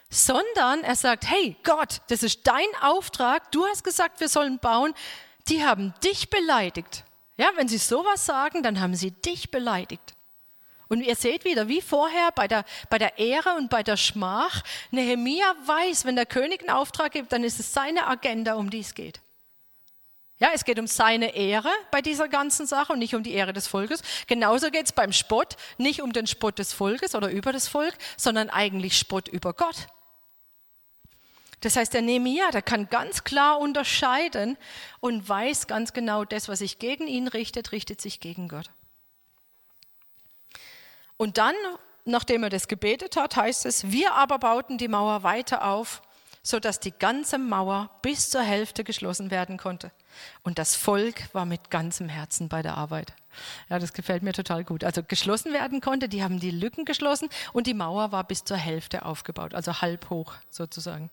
sondern 0.10 0.84
er 0.84 0.96
sagt, 0.96 1.30
hey 1.30 1.58
Gott, 1.64 2.02
das 2.08 2.24
ist 2.24 2.48
dein 2.48 2.68
Auftrag, 2.82 3.52
du 3.52 3.66
hast 3.66 3.84
gesagt, 3.84 4.20
wir 4.20 4.30
sollen 4.30 4.60
bauen, 4.60 4.94
die 5.48 5.66
haben 5.66 5.94
dich 6.04 6.30
beleidigt. 6.30 7.04
Ja, 7.38 7.50
wenn 7.56 7.68
sie 7.68 7.78
sowas 7.80 8.26
sagen, 8.26 8.62
dann 8.64 8.80
haben 8.80 8.96
sie 8.96 9.12
dich 9.12 9.52
beleidigt. 9.52 10.14
Und 10.92 11.00
ihr 11.00 11.16
seht 11.16 11.46
wieder, 11.46 11.70
wie 11.70 11.80
vorher 11.80 12.34
bei 12.36 12.50
der, 12.50 12.66
bei 12.90 12.98
der 12.98 13.18
Ehre 13.18 13.56
und 13.56 13.70
bei 13.70 13.82
der 13.82 13.96
Schmach, 13.96 14.62
Nehemia 14.92 15.56
weiß, 15.66 16.04
wenn 16.04 16.18
der 16.18 16.26
König 16.26 16.60
einen 16.60 16.70
Auftrag 16.70 17.14
gibt, 17.14 17.32
dann 17.32 17.46
ist 17.46 17.62
es 17.62 17.72
seine 17.74 18.08
Agenda, 18.08 18.56
um 18.56 18.70
die 18.70 18.82
es 18.82 18.94
geht. 18.94 19.22
Ja, 20.38 20.50
es 20.54 20.66
geht 20.66 20.80
um 20.80 20.88
seine 20.88 21.34
Ehre 21.34 21.70
bei 21.92 22.02
dieser 22.02 22.28
ganzen 22.28 22.68
Sache 22.68 22.92
und 22.92 23.00
nicht 23.00 23.16
um 23.16 23.24
die 23.24 23.32
Ehre 23.32 23.54
des 23.54 23.68
Volkes. 23.68 24.02
Genauso 24.28 24.70
geht 24.70 24.88
es 24.88 24.92
beim 24.92 25.14
Spott 25.14 25.56
nicht 25.78 26.02
um 26.02 26.12
den 26.12 26.28
Spott 26.28 26.60
des 26.60 26.74
Volkes 26.74 27.16
oder 27.16 27.32
über 27.32 27.54
das 27.54 27.70
Volk, 27.70 27.94
sondern 28.18 28.50
eigentlich 28.50 28.98
Spott 28.98 29.30
über 29.30 29.54
Gott. 29.54 29.88
Das 31.62 31.78
heißt, 31.78 31.94
der 31.94 32.02
Nehemiah, 32.02 32.52
der 32.52 32.64
kann 32.64 32.90
ganz 32.90 33.24
klar 33.24 33.60
unterscheiden 33.60 34.58
und 35.00 35.30
weiß 35.30 35.68
ganz 35.68 35.94
genau, 35.94 36.26
das, 36.26 36.50
was 36.50 36.60
sich 36.60 36.80
gegen 36.80 37.08
ihn 37.08 37.30
richtet, 37.30 37.72
richtet 37.72 38.02
sich 38.02 38.20
gegen 38.20 38.50
Gott. 38.50 38.70
Und 41.22 41.38
dann, 41.38 41.54
nachdem 42.04 42.42
er 42.42 42.50
das 42.50 42.68
gebetet 42.68 43.16
hat, 43.16 43.36
heißt 43.36 43.68
es, 43.68 43.92
wir 43.92 44.14
aber 44.16 44.40
bauten 44.40 44.80
die 44.80 44.88
Mauer 44.88 45.22
weiter 45.22 45.68
auf, 45.68 46.02
sodass 46.42 46.80
die 46.80 46.94
ganze 46.94 47.38
Mauer 47.38 47.92
bis 48.02 48.32
zur 48.32 48.42
Hälfte 48.42 48.84
geschlossen 48.84 49.30
werden 49.30 49.58
konnte. 49.58 49.92
Und 50.42 50.58
das 50.58 50.76
Volk 50.76 51.32
war 51.32 51.46
mit 51.46 51.70
ganzem 51.70 52.10
Herzen 52.10 52.50
bei 52.50 52.64
der 52.64 52.76
Arbeit. 52.76 53.14
Ja, 53.70 53.78
das 53.78 53.94
gefällt 53.94 54.24
mir 54.24 54.34
total 54.34 54.64
gut. 54.64 54.84
Also 54.84 55.04
geschlossen 55.04 55.54
werden 55.54 55.80
konnte, 55.80 56.10
die 56.10 56.24
haben 56.24 56.40
die 56.40 56.50
Lücken 56.50 56.86
geschlossen 56.86 57.30
und 57.54 57.68
die 57.68 57.76
Mauer 57.76 58.12
war 58.12 58.24
bis 58.24 58.44
zur 58.44 58.58
Hälfte 58.58 59.06
aufgebaut, 59.06 59.54
also 59.54 59.80
halb 59.80 60.10
hoch 60.10 60.34
sozusagen. 60.50 61.12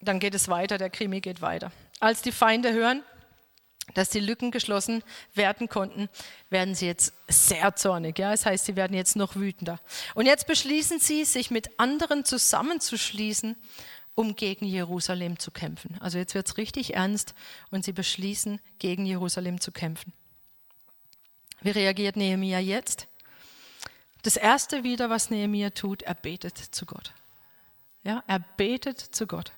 Dann 0.00 0.18
geht 0.18 0.34
es 0.34 0.48
weiter, 0.48 0.76
der 0.76 0.90
Krimi 0.90 1.20
geht 1.20 1.40
weiter. 1.40 1.70
Als 2.00 2.20
die 2.20 2.32
Feinde 2.32 2.72
hören, 2.72 3.04
dass 3.94 4.08
die 4.08 4.20
Lücken 4.20 4.50
geschlossen 4.50 5.02
werden 5.34 5.68
konnten, 5.68 6.08
werden 6.50 6.74
sie 6.74 6.86
jetzt 6.86 7.12
sehr 7.28 7.74
zornig. 7.76 8.18
Ja? 8.18 8.30
Das 8.30 8.46
heißt, 8.46 8.64
sie 8.64 8.76
werden 8.76 8.94
jetzt 8.94 9.16
noch 9.16 9.36
wütender. 9.36 9.80
Und 10.14 10.26
jetzt 10.26 10.46
beschließen 10.46 10.98
sie, 10.98 11.24
sich 11.24 11.50
mit 11.50 11.78
anderen 11.78 12.24
zusammenzuschließen, 12.24 13.56
um 14.14 14.36
gegen 14.36 14.66
Jerusalem 14.66 15.38
zu 15.38 15.50
kämpfen. 15.50 15.96
Also 16.00 16.18
jetzt 16.18 16.34
wird 16.34 16.46
es 16.46 16.56
richtig 16.56 16.94
ernst 16.94 17.34
und 17.70 17.84
sie 17.84 17.92
beschließen, 17.92 18.60
gegen 18.78 19.06
Jerusalem 19.06 19.60
zu 19.60 19.72
kämpfen. 19.72 20.12
Wie 21.62 21.70
reagiert 21.70 22.16
Nehemia 22.16 22.58
jetzt? 22.58 23.06
Das 24.22 24.36
erste 24.36 24.84
wieder, 24.84 25.10
was 25.10 25.30
Nehemia 25.30 25.70
tut, 25.70 26.02
er 26.02 26.14
betet 26.14 26.58
zu 26.58 26.86
Gott. 26.86 27.12
Ja, 28.04 28.22
er 28.26 28.40
betet 28.56 28.98
zu 28.98 29.26
Gott. 29.26 29.52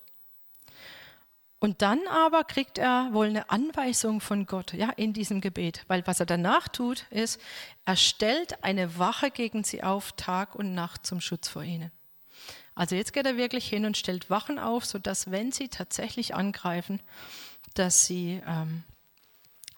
Und 1.61 1.81
dann 1.81 2.07
aber 2.09 2.45
kriegt 2.45 2.77
er 2.77 3.09
wohl 3.13 3.27
eine 3.27 3.49
Anweisung 3.49 4.21
von 4.21 4.45
Gott, 4.45 4.75
ja, 4.75 4.91
in 4.91 5.13
diesem 5.15 5.41
Gebet. 5.41 5.85
Weil 5.89 6.07
was 6.07 6.21
er 6.21 6.27
danach 6.27 6.69
tut, 6.69 7.07
ist, 7.11 7.41
er 7.87 7.97
stellt 7.97 8.63
eine 8.63 8.99
Wache 8.99 9.31
gegen 9.31 9.65
sie 9.65 9.83
auf, 9.83 10.13
Tag 10.13 10.55
und 10.55 10.75
Nacht 10.75 11.07
zum 11.07 11.21
Schutz 11.21 11.49
vor 11.49 11.63
ihnen. 11.63 11.91
Also 12.75 12.97
jetzt 12.97 13.13
geht 13.13 13.25
er 13.25 13.37
wirklich 13.37 13.69
hin 13.69 13.87
und 13.87 13.97
stellt 13.97 14.31
Wachen 14.31 14.59
auf, 14.59 14.85
sodass, 14.85 15.31
wenn 15.31 15.53
sie 15.53 15.69
tatsächlich 15.69 16.35
angreifen, 16.35 17.01
dass 17.75 18.05
sie, 18.07 18.43
ähm, 18.47 18.83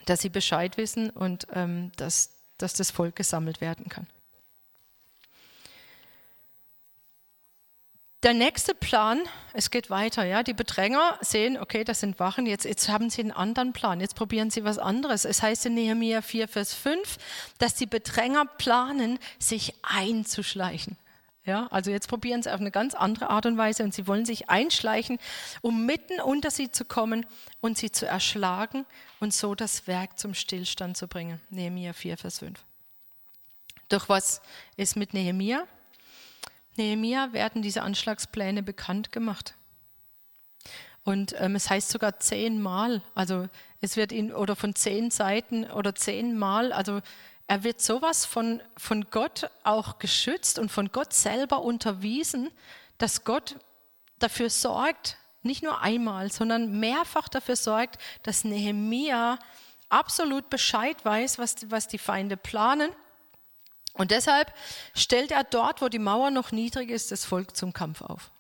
dass 0.07 0.23
sie 0.23 0.31
Bescheid 0.31 0.77
wissen 0.77 1.11
und 1.11 1.47
ähm, 1.53 1.93
dass, 1.97 2.31
dass 2.59 2.73
das 2.73 2.91
Volk 2.91 3.17
gesammelt 3.17 3.61
werden 3.61 3.89
kann. 3.89 4.07
Der 8.27 8.35
nächste 8.35 8.75
Plan, 8.75 9.21
es 9.53 9.71
geht 9.71 9.89
weiter, 9.89 10.25
ja. 10.25 10.43
Die 10.43 10.53
Bedränger 10.53 11.17
sehen, 11.21 11.57
okay, 11.57 11.85
das 11.85 12.01
sind 12.01 12.19
Wachen, 12.19 12.45
jetzt, 12.45 12.65
jetzt 12.65 12.89
haben 12.89 13.09
sie 13.09 13.21
einen 13.21 13.31
anderen 13.31 13.73
Plan, 13.73 14.01
jetzt 14.01 14.17
probieren 14.17 14.51
sie 14.51 14.65
was 14.65 14.79
anderes. 14.79 15.25
Es 15.25 15.43
heißt 15.43 15.67
in 15.67 15.75
Nehemiah 15.75 16.23
4, 16.23 16.49
Vers 16.49 16.75
5, 16.75 17.19
dass 17.59 17.77
die 17.77 17.87
Bedränger 17.87 18.45
planen, 18.45 19.21
sich 19.39 19.75
einzuschleichen. 19.83 20.97
Ja, 21.45 21.69
also 21.69 21.93
jetzt 21.93 22.09
probieren 22.09 22.43
sie 22.43 22.53
auf 22.53 22.59
eine 22.59 22.73
ganz 22.73 22.97
andere 22.97 23.31
Art 23.31 23.47
und 23.47 23.59
Weise 23.59 23.85
und 23.85 23.95
sie 23.95 24.09
wollen 24.09 24.27
sich 24.27 24.51
einschleichen, 24.51 25.21
um 25.61 25.87
mitten 25.87 26.21
unter 26.21 26.51
sie 26.51 26.73
zu 26.73 26.85
kommen 26.85 27.27
und 27.61 27.79
sie 27.79 27.93
zu 27.93 28.07
erschlagen 28.07 28.87
und 29.21 29.35
so 29.35 29.55
das 29.55 29.87
Werk 29.87 30.19
zum 30.19 30.35
Stillstand 30.35 30.97
zu 30.97 31.07
bringen. 31.07 31.41
Nehemiah 31.51 31.93
4, 31.93 32.17
Vers 32.17 32.41
5. 32.41 32.59
Doch 33.89 34.09
was 34.09 34.43
ist 34.77 34.97
mit 34.97 35.15
Nehemiah? 35.15 35.69
Nehemia 36.79 37.33
werden 37.33 37.63
diese 37.63 37.83
Anschlagspläne 37.83 38.63
bekannt 38.63 39.13
gemacht. 39.13 39.55
Und 41.05 41.35
ähm, 41.39 41.55
es 41.55 41.71
heißt 41.71 41.91
sogar 41.91 42.19
zehnmal, 42.19 43.01
also 43.15 43.49
es 43.81 43.97
wird 43.97 44.11
ihn 44.11 44.33
oder 44.33 44.57
von 44.57 44.75
zehn 44.75 45.11
Seiten 45.11 45.71
oder 45.71 45.95
zehnmal, 45.95 46.73
also 46.73 47.01
er 47.47 47.63
wird 47.63 47.81
sowas 47.81 48.27
von, 48.27 48.61
von 48.77 49.07
Gott 49.11 49.49
auch 49.63 49.99
geschützt 49.99 50.59
und 50.59 50.71
von 50.71 50.91
Gott 50.91 51.13
selber 51.13 51.63
unterwiesen, 51.63 52.51
dass 52.99 53.23
Gott 53.23 53.57
dafür 54.19 54.51
sorgt, 54.51 55.17
nicht 55.43 55.63
nur 55.63 55.81
einmal, 55.81 56.33
sondern 56.33 56.81
mehrfach 56.81 57.29
dafür 57.29 57.55
sorgt, 57.55 58.01
dass 58.25 58.43
Nehemia 58.43 59.39
absolut 59.89 60.51
Bescheid 60.51 61.05
weiß, 61.05 61.39
was, 61.39 61.71
was 61.71 61.87
die 61.87 61.99
Feinde 61.99 62.37
planen 62.37 62.91
und 63.97 64.11
deshalb 64.11 64.53
stellt 64.95 65.33
er 65.33 65.45
dort, 65.45 65.81
wo 65.81 65.89
die 65.89 65.99
Mauer 65.99 66.31
noch 66.31 66.53
niedrig 66.53 66.91
ist, 66.91 67.11
das 67.13 67.25
Volk 67.25 67.57
zum 67.57 67.73
Kampf 67.73 68.03
auf. 68.03 68.31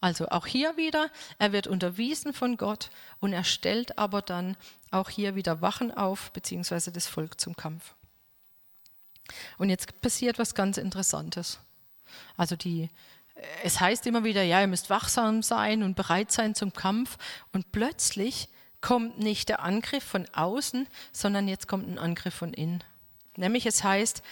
Also 0.00 0.28
auch 0.28 0.46
hier 0.46 0.76
wieder, 0.76 1.10
er 1.38 1.52
wird 1.52 1.66
unterwiesen 1.66 2.32
von 2.32 2.56
Gott 2.56 2.90
und 3.20 3.32
er 3.32 3.44
stellt 3.44 3.96
aber 3.98 4.22
dann 4.22 4.56
auch 4.90 5.08
hier 5.08 5.34
wieder 5.34 5.62
Wachen 5.62 5.96
auf, 5.96 6.32
beziehungsweise 6.32 6.92
das 6.92 7.06
Volk 7.06 7.40
zum 7.40 7.56
Kampf. 7.56 7.94
Und 9.58 9.70
jetzt 9.70 10.00
passiert 10.00 10.38
was 10.38 10.54
ganz 10.54 10.76
Interessantes. 10.76 11.58
Also 12.36 12.56
die, 12.56 12.88
es 13.62 13.80
heißt 13.80 14.06
immer 14.06 14.24
wieder, 14.24 14.42
ja, 14.42 14.60
ihr 14.60 14.66
müsst 14.66 14.90
wachsam 14.90 15.42
sein 15.42 15.82
und 15.82 15.96
bereit 15.96 16.30
sein 16.30 16.54
zum 16.54 16.72
Kampf. 16.72 17.18
Und 17.52 17.72
plötzlich 17.72 18.48
kommt 18.80 19.18
nicht 19.18 19.48
der 19.48 19.60
Angriff 19.60 20.04
von 20.04 20.26
außen, 20.32 20.86
sondern 21.12 21.48
jetzt 21.48 21.66
kommt 21.68 21.88
ein 21.88 21.98
Angriff 21.98 22.34
von 22.34 22.52
innen. 22.52 22.84
Nämlich 23.36 23.66
es 23.66 23.84
heißt, 23.84 24.22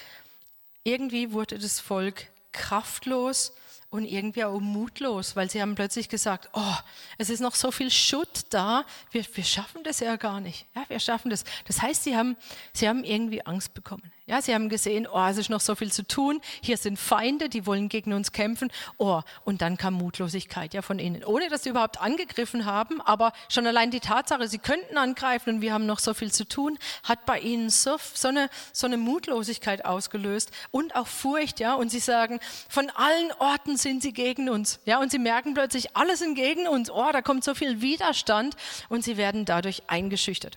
irgendwie 0.82 1.32
wurde 1.32 1.58
das 1.58 1.80
Volk 1.80 2.26
kraftlos 2.52 3.52
und 3.94 4.04
irgendwie 4.06 4.44
auch 4.44 4.58
mutlos, 4.58 5.36
weil 5.36 5.48
sie 5.48 5.62
haben 5.62 5.76
plötzlich 5.76 6.08
gesagt, 6.08 6.48
oh, 6.52 6.74
es 7.16 7.30
ist 7.30 7.38
noch 7.38 7.54
so 7.54 7.70
viel 7.70 7.92
Schutt 7.92 8.46
da, 8.50 8.84
wir, 9.12 9.24
wir 9.34 9.44
schaffen 9.44 9.84
das 9.84 10.00
ja 10.00 10.16
gar 10.16 10.40
nicht. 10.40 10.66
Ja, 10.74 10.84
wir 10.88 10.98
schaffen 10.98 11.30
das. 11.30 11.44
Das 11.66 11.80
heißt, 11.80 12.02
sie 12.02 12.16
haben, 12.16 12.36
sie 12.72 12.88
haben 12.88 13.04
irgendwie 13.04 13.46
Angst 13.46 13.72
bekommen. 13.72 14.12
Ja, 14.26 14.40
sie 14.40 14.54
haben 14.54 14.70
gesehen, 14.70 15.06
oh, 15.06 15.26
es 15.28 15.36
ist 15.36 15.50
noch 15.50 15.60
so 15.60 15.74
viel 15.74 15.92
zu 15.92 16.02
tun. 16.02 16.40
Hier 16.62 16.78
sind 16.78 16.98
Feinde, 16.98 17.50
die 17.50 17.66
wollen 17.66 17.90
gegen 17.90 18.14
uns 18.14 18.32
kämpfen. 18.32 18.72
Oh, 18.96 19.20
und 19.44 19.60
dann 19.60 19.76
kam 19.76 19.92
Mutlosigkeit 19.92 20.72
ja 20.72 20.80
von 20.80 20.98
ihnen, 20.98 21.22
ohne 21.24 21.50
dass 21.50 21.64
sie 21.64 21.68
überhaupt 21.68 22.00
angegriffen 22.00 22.64
haben. 22.64 23.02
Aber 23.02 23.34
schon 23.50 23.66
allein 23.66 23.90
die 23.90 24.00
Tatsache, 24.00 24.48
sie 24.48 24.56
könnten 24.56 24.96
angreifen 24.96 25.56
und 25.56 25.60
wir 25.60 25.74
haben 25.74 25.84
noch 25.84 25.98
so 25.98 26.14
viel 26.14 26.32
zu 26.32 26.48
tun, 26.48 26.78
hat 27.02 27.26
bei 27.26 27.38
ihnen 27.38 27.68
so, 27.68 27.98
so, 28.14 28.28
eine, 28.28 28.48
so 28.72 28.86
eine 28.86 28.96
Mutlosigkeit 28.96 29.84
ausgelöst 29.84 30.52
und 30.70 30.96
auch 30.96 31.06
Furcht. 31.06 31.60
Ja, 31.60 31.74
und 31.74 31.90
sie 31.90 32.00
sagen, 32.00 32.40
von 32.70 32.88
allen 32.94 33.30
Orten 33.40 33.76
sind 33.76 34.00
sie 34.00 34.14
gegen 34.14 34.48
uns. 34.48 34.80
Ja, 34.86 35.00
und 35.00 35.10
sie 35.10 35.18
merken 35.18 35.52
plötzlich, 35.52 35.98
alle 35.98 36.16
sind 36.16 36.34
gegen 36.34 36.66
uns. 36.66 36.90
Oh, 36.90 37.10
da 37.12 37.20
kommt 37.20 37.44
so 37.44 37.54
viel 37.54 37.82
Widerstand 37.82 38.56
und 38.88 39.04
sie 39.04 39.18
werden 39.18 39.44
dadurch 39.44 39.82
eingeschüchtert. 39.86 40.56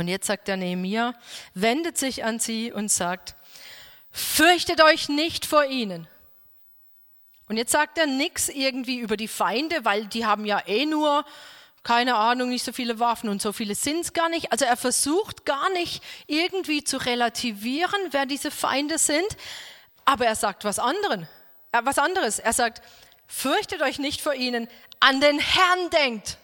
Und 0.00 0.08
jetzt 0.08 0.28
sagt 0.28 0.48
der 0.48 0.56
Nehemiah, 0.56 1.12
wendet 1.52 1.98
sich 1.98 2.24
an 2.24 2.38
sie 2.38 2.72
und 2.72 2.90
sagt, 2.90 3.34
fürchtet 4.10 4.82
euch 4.82 5.10
nicht 5.10 5.44
vor 5.44 5.66
ihnen. 5.66 6.08
Und 7.48 7.58
jetzt 7.58 7.72
sagt 7.72 7.98
er 7.98 8.06
nichts 8.06 8.48
irgendwie 8.48 8.98
über 8.98 9.18
die 9.18 9.28
Feinde, 9.28 9.84
weil 9.84 10.06
die 10.06 10.24
haben 10.24 10.46
ja 10.46 10.66
eh 10.66 10.86
nur, 10.86 11.26
keine 11.82 12.14
Ahnung, 12.14 12.48
nicht 12.48 12.64
so 12.64 12.72
viele 12.72 12.98
Waffen 12.98 13.28
und 13.28 13.42
so 13.42 13.52
viele 13.52 13.74
sind 13.74 14.00
es 14.00 14.14
gar 14.14 14.30
nicht. 14.30 14.52
Also 14.52 14.64
er 14.64 14.78
versucht 14.78 15.44
gar 15.44 15.68
nicht 15.74 16.02
irgendwie 16.26 16.82
zu 16.82 16.96
relativieren, 16.96 18.00
wer 18.10 18.24
diese 18.24 18.50
Feinde 18.50 18.96
sind, 18.96 19.36
aber 20.06 20.24
er 20.24 20.34
sagt 20.34 20.64
was 20.64 20.78
anderen, 20.78 21.28
äh, 21.72 21.82
was 21.84 21.98
anderes. 21.98 22.38
Er 22.38 22.54
sagt, 22.54 22.80
fürchtet 23.26 23.82
euch 23.82 23.98
nicht 23.98 24.22
vor 24.22 24.32
ihnen, 24.32 24.66
an 24.98 25.20
den 25.20 25.38
Herrn 25.38 25.90
denkt, 25.90 26.38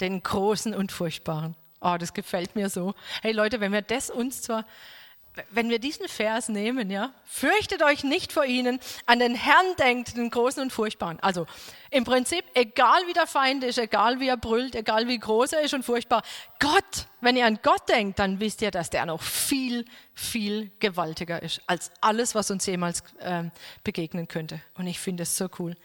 den 0.00 0.24
Großen 0.24 0.74
und 0.74 0.90
Furchtbaren. 0.90 1.54
Oh, 1.80 1.96
das 1.98 2.12
gefällt 2.12 2.56
mir 2.56 2.68
so. 2.70 2.94
Hey 3.22 3.32
Leute, 3.32 3.60
wenn 3.60 3.72
wir 3.72 3.82
das 3.82 4.10
uns 4.10 4.42
zwar, 4.42 4.64
wenn 5.50 5.70
wir 5.70 5.78
diesen 5.78 6.08
Vers 6.08 6.48
nehmen, 6.48 6.90
ja, 6.90 7.12
fürchtet 7.24 7.84
euch 7.84 8.02
nicht 8.02 8.32
vor 8.32 8.44
ihnen, 8.44 8.80
an 9.06 9.20
den 9.20 9.36
Herrn 9.36 9.76
denkt, 9.78 10.16
den 10.16 10.30
Großen 10.30 10.60
und 10.60 10.72
Furchtbaren. 10.72 11.20
Also 11.20 11.46
im 11.92 12.02
Prinzip, 12.02 12.44
egal 12.54 13.06
wie 13.06 13.12
der 13.12 13.28
Feind 13.28 13.62
ist, 13.62 13.78
egal 13.78 14.18
wie 14.18 14.26
er 14.26 14.36
brüllt, 14.36 14.74
egal 14.74 15.06
wie 15.06 15.18
groß 15.18 15.52
er 15.52 15.60
ist 15.60 15.72
und 15.72 15.84
furchtbar, 15.84 16.22
Gott, 16.58 17.06
wenn 17.20 17.36
ihr 17.36 17.46
an 17.46 17.60
Gott 17.62 17.88
denkt, 17.88 18.18
dann 18.18 18.40
wisst 18.40 18.60
ihr, 18.62 18.72
dass 18.72 18.90
der 18.90 19.06
noch 19.06 19.22
viel, 19.22 19.84
viel 20.14 20.72
gewaltiger 20.80 21.40
ist 21.40 21.62
als 21.68 21.92
alles, 22.00 22.34
was 22.34 22.50
uns 22.50 22.66
jemals 22.66 23.04
äh, 23.20 23.44
begegnen 23.84 24.26
könnte. 24.26 24.60
Und 24.74 24.88
ich 24.88 24.98
finde 24.98 25.22
es 25.22 25.36
so 25.36 25.48
cool. 25.60 25.76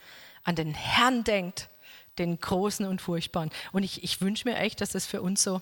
An 0.43 0.55
den 0.55 0.73
Herrn 0.73 1.23
denkt, 1.23 1.69
den 2.17 2.39
Großen 2.39 2.85
und 2.85 3.01
Furchtbaren. 3.01 3.51
Und 3.71 3.83
ich, 3.83 4.03
ich 4.03 4.21
wünsche 4.21 4.47
mir 4.47 4.57
echt, 4.57 4.81
dass 4.81 4.91
das 4.91 5.05
für 5.05 5.21
uns 5.21 5.43
so 5.43 5.61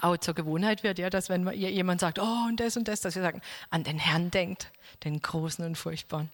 auch 0.00 0.16
zur 0.16 0.34
Gewohnheit 0.34 0.82
wird, 0.82 0.98
ja, 0.98 1.10
dass 1.10 1.28
wenn 1.28 1.50
jemand 1.52 2.00
sagt, 2.00 2.18
oh 2.18 2.46
und 2.48 2.60
das 2.60 2.76
und 2.76 2.88
das, 2.88 3.00
dass 3.00 3.14
wir 3.14 3.22
sagen, 3.22 3.42
an 3.70 3.84
den 3.84 3.98
Herrn 3.98 4.30
denkt, 4.30 4.70
den 5.04 5.20
Großen 5.20 5.64
und 5.64 5.76
Furchtbaren. 5.76 6.30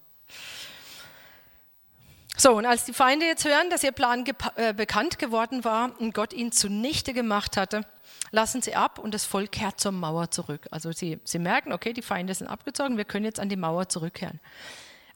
So, 2.37 2.53
und 2.53 2.67
als 2.67 2.85
die 2.85 2.93
Feinde 2.93 3.27
jetzt 3.27 3.45
hören, 3.45 3.69
dass 3.69 3.83
ihr 3.83 3.91
Plan 3.91 4.25
äh, 4.55 4.73
bekannt 4.73 5.19
geworden 5.19 5.65
war 5.65 5.91
und 5.99 6.15
Gott 6.15 6.33
ihn 6.33 6.53
zunichte 6.53 7.13
gemacht 7.13 7.57
hatte, 7.57 7.85
lassen 8.31 8.63
sie 8.63 8.77
ab 8.77 9.01
und 9.01 9.13
das 9.13 9.25
Volk 9.25 9.53
kehrt 9.53 9.81
zur 9.81 9.91
Mauer 9.91 10.31
zurück. 10.31 10.69
Also 10.71 10.93
sie, 10.93 11.19
sie 11.25 11.41
merken, 11.41 11.73
okay, 11.73 11.93
die 11.93 12.03
Feinde 12.03 12.33
sind 12.35 12.47
abgezogen, 12.47 12.97
wir 12.97 13.05
können 13.05 13.25
jetzt 13.25 13.41
an 13.41 13.49
die 13.49 13.57
Mauer 13.57 13.89
zurückkehren. 13.89 14.39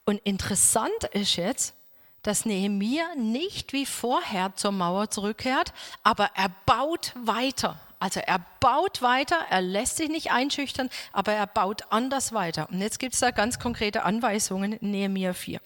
Und 0.05 0.21
interessant 0.25 1.05
ist 1.13 1.37
jetzt, 1.37 1.75
dass 2.23 2.45
Nehemia 2.45 3.05
nicht 3.17 3.73
wie 3.73 3.87
vorher 3.87 4.55
zur 4.57 4.73
Mauer 4.73 5.11
zurückkehrt, 5.11 5.73
aber 6.03 6.31
er 6.35 6.51
baut 6.67 7.13
weiter. 7.17 7.79
Also 8.03 8.19
er 8.19 8.45
baut 8.59 9.01
weiter, 9.01 9.47
er 9.49 9.63
lässt 9.63 9.97
sich 9.97 10.09
nicht 10.09 10.33
einschüchtern, 10.33 10.91
aber 11.13 11.35
er 11.35 11.47
baut 11.47 11.83
anders 11.93 12.33
weiter. 12.33 12.69
Und 12.69 12.81
jetzt 12.81 12.99
gibt 12.99 13.15
es 13.15 13.21
da 13.21 13.31
ganz 13.31 13.61
konkrete 13.61 14.03
Anweisungen 14.03 14.73
in 14.73 14.91
Nehemia 14.91 15.35
4. 15.35 15.61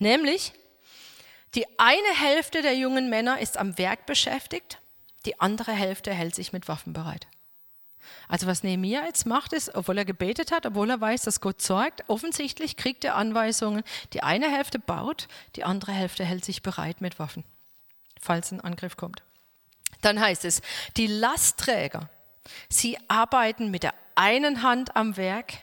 Nämlich, 0.00 0.54
die 1.54 1.66
eine 1.78 2.14
Hälfte 2.16 2.62
der 2.62 2.76
jungen 2.76 3.08
Männer 3.10 3.38
ist 3.38 3.58
am 3.58 3.78
Werk 3.78 4.06
beschäftigt, 4.06 4.80
die 5.24 5.38
andere 5.38 5.70
Hälfte 5.70 6.12
hält 6.12 6.34
sich 6.34 6.52
mit 6.52 6.66
Waffen 6.66 6.94
bereit. 6.94 7.28
Also 8.26 8.48
was 8.48 8.64
Nehemiah 8.64 9.04
jetzt 9.04 9.24
macht, 9.24 9.52
ist, 9.52 9.76
obwohl 9.76 9.98
er 9.98 10.04
gebetet 10.04 10.50
hat, 10.50 10.66
obwohl 10.66 10.90
er 10.90 11.00
weiß, 11.00 11.22
dass 11.22 11.40
Gott 11.40 11.62
sorgt, 11.62 12.08
offensichtlich 12.08 12.76
kriegt 12.76 13.04
er 13.04 13.14
Anweisungen. 13.14 13.84
Die 14.14 14.24
eine 14.24 14.50
Hälfte 14.50 14.80
baut, 14.80 15.28
die 15.54 15.62
andere 15.62 15.92
Hälfte 15.92 16.24
hält 16.24 16.44
sich 16.44 16.60
bereit 16.60 17.00
mit 17.00 17.20
Waffen, 17.20 17.44
falls 18.20 18.50
ein 18.50 18.60
Angriff 18.60 18.96
kommt. 18.96 19.22
Dann 20.00 20.20
heißt 20.20 20.44
es, 20.44 20.62
die 20.96 21.06
Lastträger, 21.06 22.08
sie 22.68 22.98
arbeiten 23.08 23.70
mit 23.70 23.82
der 23.82 23.94
einen 24.14 24.62
Hand 24.62 24.96
am 24.96 25.16
Werk, 25.16 25.54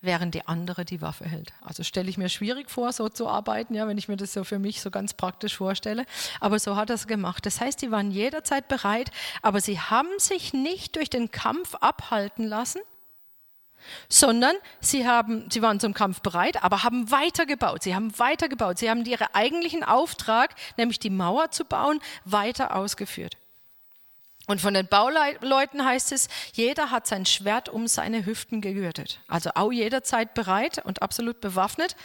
während 0.00 0.34
die 0.34 0.46
andere 0.46 0.84
die 0.84 1.00
Waffe 1.00 1.24
hält. 1.24 1.52
Also 1.62 1.82
stelle 1.82 2.08
ich 2.10 2.18
mir 2.18 2.28
schwierig 2.28 2.70
vor, 2.70 2.92
so 2.92 3.08
zu 3.08 3.28
arbeiten, 3.28 3.74
ja, 3.74 3.88
wenn 3.88 3.98
ich 3.98 4.08
mir 4.08 4.16
das 4.16 4.32
so 4.32 4.44
für 4.44 4.58
mich 4.58 4.80
so 4.80 4.90
ganz 4.90 5.14
praktisch 5.14 5.56
vorstelle. 5.56 6.04
Aber 6.40 6.58
so 6.58 6.76
hat 6.76 6.90
er 6.90 6.94
es 6.94 7.06
gemacht. 7.06 7.46
Das 7.46 7.60
heißt, 7.60 7.80
die 7.82 7.90
waren 7.90 8.10
jederzeit 8.10 8.68
bereit, 8.68 9.10
aber 9.42 9.60
sie 9.60 9.80
haben 9.80 10.18
sich 10.18 10.52
nicht 10.52 10.96
durch 10.96 11.10
den 11.10 11.30
Kampf 11.30 11.74
abhalten 11.76 12.46
lassen, 12.46 12.80
sondern 14.08 14.54
sie, 14.80 15.06
haben, 15.06 15.50
sie 15.50 15.62
waren 15.62 15.80
zum 15.80 15.94
Kampf 15.94 16.20
bereit, 16.20 16.62
aber 16.62 16.84
haben 16.84 17.10
weitergebaut. 17.10 17.82
Sie 17.82 17.94
haben 17.94 18.18
weitergebaut. 18.18 18.78
Sie 18.78 18.88
haben 18.88 19.04
ihren 19.04 19.28
eigentlichen 19.32 19.84
Auftrag, 19.84 20.54
nämlich 20.76 20.98
die 20.98 21.10
Mauer 21.10 21.50
zu 21.50 21.64
bauen, 21.64 22.00
weiter 22.24 22.76
ausgeführt. 22.76 23.36
Und 24.46 24.60
von 24.60 24.74
den 24.74 24.86
Bauleuten 24.86 25.84
heißt 25.84 26.12
es, 26.12 26.28
jeder 26.52 26.90
hat 26.90 27.06
sein 27.06 27.24
Schwert 27.24 27.70
um 27.70 27.88
seine 27.88 28.26
Hüften 28.26 28.60
gegürtet. 28.60 29.20
Also 29.26 29.50
auch 29.54 29.72
jederzeit 29.72 30.34
bereit 30.34 30.84
und 30.84 31.00
absolut 31.00 31.40
bewaffnet. 31.40 31.96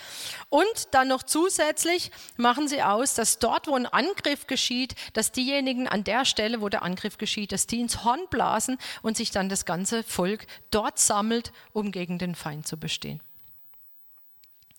Und 0.48 0.88
dann 0.92 1.10
noch 1.10 1.24
zusätzlich 1.24 2.12
machen 2.38 2.70
sie 2.70 2.82
aus, 2.82 3.14
dass 3.14 3.40
dort, 3.40 3.68
wo 3.68 3.76
ein 3.76 3.88
Angriff 3.88 4.48
geschieht, 4.48 4.96
dass 5.14 5.34
diejenigen 5.34 5.90
an 5.90 6.06
der 6.06 6.24
Stelle, 6.24 6.62
wo 6.62 6.70
der 6.70 6.84
Angriff 6.84 7.18
geschieht, 7.18 7.52
dass 7.52 7.68
die 7.68 7.82
ins 7.82 8.06
Horn 8.06 8.22
blasen 8.30 8.78
und 9.02 9.18
sich 9.18 9.32
dann 9.32 9.50
das 9.50 9.66
ganze 9.66 10.04
Volk 10.04 10.48
dort 10.72 10.98
sammelt, 10.98 11.52
um 11.74 11.92
gegen 11.92 12.20
den 12.20 12.36
Feind 12.36 12.66
zu 12.66 12.78
bestehen. 12.78 13.22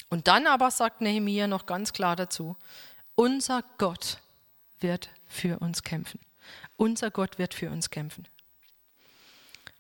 Und 0.08 0.28
dann 0.28 0.46
aber 0.46 0.70
sagt 0.70 1.02
Nehemiah 1.02 1.46
noch 1.46 1.66
ganz 1.66 1.92
klar 1.92 2.16
dazu, 2.16 2.56
unser 3.16 3.62
Gott 3.76 4.18
wird 4.80 5.10
für 5.26 5.58
uns 5.58 5.82
kämpfen. 5.82 6.18
Unser 6.80 7.10
Gott 7.10 7.38
wird 7.38 7.52
für 7.52 7.68
uns 7.68 7.90
kämpfen. 7.90 8.26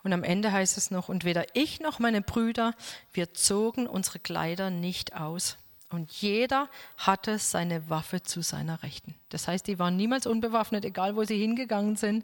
Und 0.02 0.12
am 0.12 0.22
Ende 0.22 0.52
heißt 0.52 0.76
es 0.76 0.90
noch, 0.90 1.08
und 1.08 1.24
weder 1.24 1.46
ich 1.56 1.80
noch 1.80 1.98
meine 1.98 2.20
Brüder, 2.20 2.74
wir 3.14 3.32
zogen 3.32 3.86
unsere 3.86 4.18
Kleider 4.18 4.68
nicht 4.68 5.16
aus. 5.16 5.56
Und 5.88 6.12
jeder 6.12 6.68
hatte 6.98 7.38
seine 7.38 7.88
Waffe 7.88 8.22
zu 8.22 8.42
seiner 8.42 8.82
Rechten. 8.82 9.14
Das 9.30 9.48
heißt, 9.48 9.66
die 9.66 9.78
waren 9.78 9.96
niemals 9.96 10.26
unbewaffnet, 10.26 10.84
egal 10.84 11.16
wo 11.16 11.24
sie 11.24 11.38
hingegangen 11.38 11.96
sind. 11.96 12.22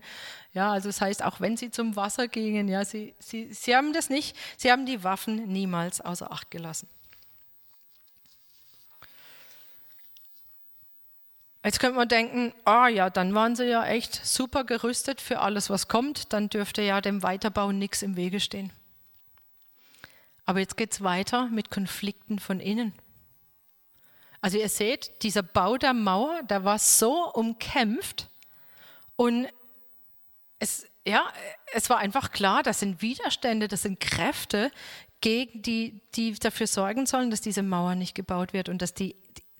Ja, 0.52 0.72
also 0.72 0.90
das 0.90 1.00
heißt, 1.00 1.24
auch 1.24 1.40
wenn 1.40 1.56
sie 1.56 1.70
zum 1.70 1.96
Wasser 1.96 2.28
gingen, 2.28 2.68
ja, 2.68 2.84
sie, 2.84 3.14
sie, 3.18 3.54
sie 3.54 3.74
haben 3.74 3.94
das 3.94 4.10
nicht, 4.10 4.36
sie 4.58 4.70
haben 4.70 4.84
die 4.84 5.02
Waffen 5.02 5.48
niemals 5.48 6.02
außer 6.02 6.30
Acht 6.30 6.50
gelassen. 6.50 6.86
Jetzt 11.66 11.80
könnte 11.80 11.96
man 11.96 12.06
denken, 12.06 12.54
ah 12.64 12.86
ja, 12.86 13.10
dann 13.10 13.34
waren 13.34 13.56
sie 13.56 13.64
ja 13.64 13.84
echt 13.84 14.24
super 14.24 14.62
gerüstet 14.62 15.20
für 15.20 15.40
alles, 15.40 15.68
was 15.68 15.88
kommt, 15.88 16.32
dann 16.32 16.48
dürfte 16.48 16.80
ja 16.80 17.00
dem 17.00 17.24
Weiterbau 17.24 17.72
nichts 17.72 18.02
im 18.02 18.14
Wege 18.14 18.38
stehen. 18.38 18.72
Aber 20.44 20.60
jetzt 20.60 20.76
geht 20.76 20.92
es 20.92 21.02
weiter 21.02 21.48
mit 21.48 21.72
Konflikten 21.72 22.38
von 22.38 22.60
innen. 22.60 22.92
Also 24.40 24.58
ihr 24.58 24.68
seht, 24.68 25.24
dieser 25.24 25.42
Bau 25.42 25.76
der 25.76 25.92
Mauer, 25.92 26.40
der 26.44 26.62
war 26.62 26.78
so 26.78 27.32
umkämpft 27.32 28.28
und 29.16 29.48
es, 30.60 30.86
ja, 31.04 31.24
es 31.72 31.90
war 31.90 31.98
einfach 31.98 32.30
klar, 32.30 32.62
das 32.62 32.78
sind 32.78 33.02
Widerstände, 33.02 33.66
das 33.66 33.82
sind 33.82 33.98
Kräfte, 33.98 34.70
gegen 35.20 35.62
die, 35.62 36.00
die 36.14 36.34
dafür 36.34 36.68
sorgen 36.68 37.06
sollen, 37.06 37.32
dass 37.32 37.40
diese 37.40 37.64
Mauer 37.64 37.96
nicht 37.96 38.14
gebaut 38.14 38.52
wird 38.52 38.68
und 38.68 38.82
dass 38.82 38.94
die 38.94 39.16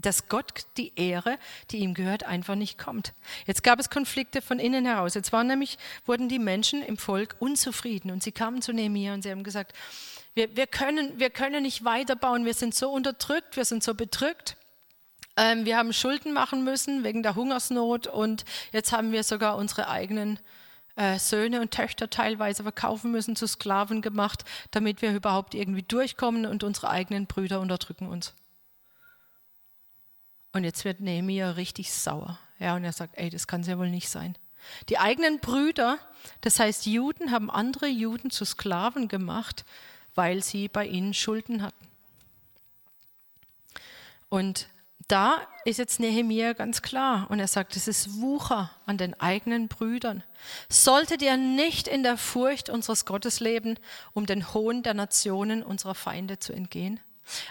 dass 0.07 0.29
Gott 0.29 0.67
die 0.77 0.93
Ehre, 0.95 1.37
die 1.71 1.79
ihm 1.79 1.93
gehört, 1.93 2.23
einfach 2.25 2.55
nicht 2.55 2.79
kommt. 2.79 3.13
Jetzt 3.47 3.65
gab 3.65 3.81
es 3.81 3.91
Konflikte 3.91 4.41
von 4.41 4.61
innen 4.61 4.87
heraus. 4.87 5.15
Jetzt 5.15 5.33
waren 5.33 5.49
nämlich, 5.49 5.79
wurden 6.05 6.29
die 6.29 6.39
Menschen 6.39 6.81
im 6.81 6.97
Volk 6.97 7.35
unzufrieden 7.41 8.13
und 8.13 8.23
sie 8.23 8.31
kamen 8.31 8.63
zu 8.63 8.73
Nehemiah 8.73 9.15
und 9.15 9.23
sie 9.23 9.33
haben 9.33 9.43
gesagt, 9.43 9.73
wir, 10.35 10.55
wir, 10.55 10.69
können, 10.69 11.19
wir 11.19 11.31
können 11.31 11.65
nicht 11.65 11.85
weiterbauen, 11.85 12.45
wir 12.45 12.55
sind 12.55 12.75
so 12.75 12.91
unterdrückt, 12.91 13.57
wir 13.57 13.65
sind 13.65 13.83
so 13.83 13.95
bedrückt. 13.95 14.57
Ähm, 15.37 15.65
wir 15.65 15.77
haben 15.77 15.93
Schulden 15.93 16.33
machen 16.33 16.63
müssen 16.63 17.03
wegen 17.03 17.23
der 17.23 17.35
Hungersnot 17.35 18.07
und 18.07 18.45
jetzt 18.73 18.93
haben 18.93 19.11
wir 19.11 19.25
sogar 19.25 19.57
unsere 19.57 19.89
eigenen 19.89 20.39
äh, 20.95 21.19
Söhne 21.19 21.61
und 21.61 21.73
Töchter 21.73 22.09
teilweise 22.11 22.63
verkaufen 22.63 23.11
müssen, 23.11 23.35
zu 23.35 23.49
Sklaven 23.49 24.03
gemacht, 24.03 24.45
damit 24.71 25.03
wir 25.03 25.13
überhaupt 25.15 25.55
irgendwie 25.55 25.83
durchkommen 25.83 26.47
und 26.47 26.63
unsere 26.63 26.91
eigenen 26.91 27.27
Brüder 27.27 27.61
unterdrücken 27.61 28.07
uns. 28.07 28.35
Und 30.57 30.65
jetzt 30.65 30.87
wird 30.87 31.01
Nehemiah 31.01 31.51
richtig 31.51 31.93
sauer. 31.93 32.39
Ja, 32.59 32.77
und 32.77 32.85
er 32.85 32.95
sagt, 32.95 33.19
ey, 33.19 33.29
das 33.29 33.47
kann 33.47 33.61
es 33.61 33.67
ja 33.67 33.77
wohl 33.77 33.91
nicht 33.91 34.09
sein. 34.09 34.39
Die 34.89 34.97
eigenen 34.97 35.39
Brüder, 35.39 35.99
das 36.41 36.59
heißt 36.59 36.87
Juden, 36.87 37.31
haben 37.31 37.51
andere 37.51 37.89
Juden 37.89 38.31
zu 38.31 38.47
Sklaven 38.47 39.07
gemacht, 39.07 39.67
weil 40.15 40.43
sie 40.43 40.69
bei 40.69 40.87
ihnen 40.87 41.13
Schulden 41.13 41.63
hatten. 41.63 41.87
Und 44.31 44.69
da 45.09 45.47
ist 45.67 45.77
jetzt 45.77 46.01
Nehemiah 46.01 46.55
ganz 46.55 46.81
klar 46.81 47.31
und 47.31 47.39
er 47.39 47.49
sagt, 47.49 47.77
es 47.77 47.87
ist 47.87 48.23
Wucher 48.23 48.71
an 48.87 48.97
den 48.97 49.13
eigenen 49.21 49.69
Brüdern. 49.69 50.23
Solltet 50.71 51.21
ihr 51.21 51.37
nicht 51.37 51.87
in 51.87 52.03
der 52.03 52.17
Furcht 52.17 52.71
unseres 52.71 53.05
Gottes 53.05 53.41
leben, 53.41 53.79
um 54.15 54.25
den 54.25 54.55
Hohn 54.55 54.83
der 54.83 54.95
Nationen 54.95 55.63
unserer 55.63 55.95
Feinde 55.95 56.39
zu 56.39 56.55
entgehen? 56.55 56.99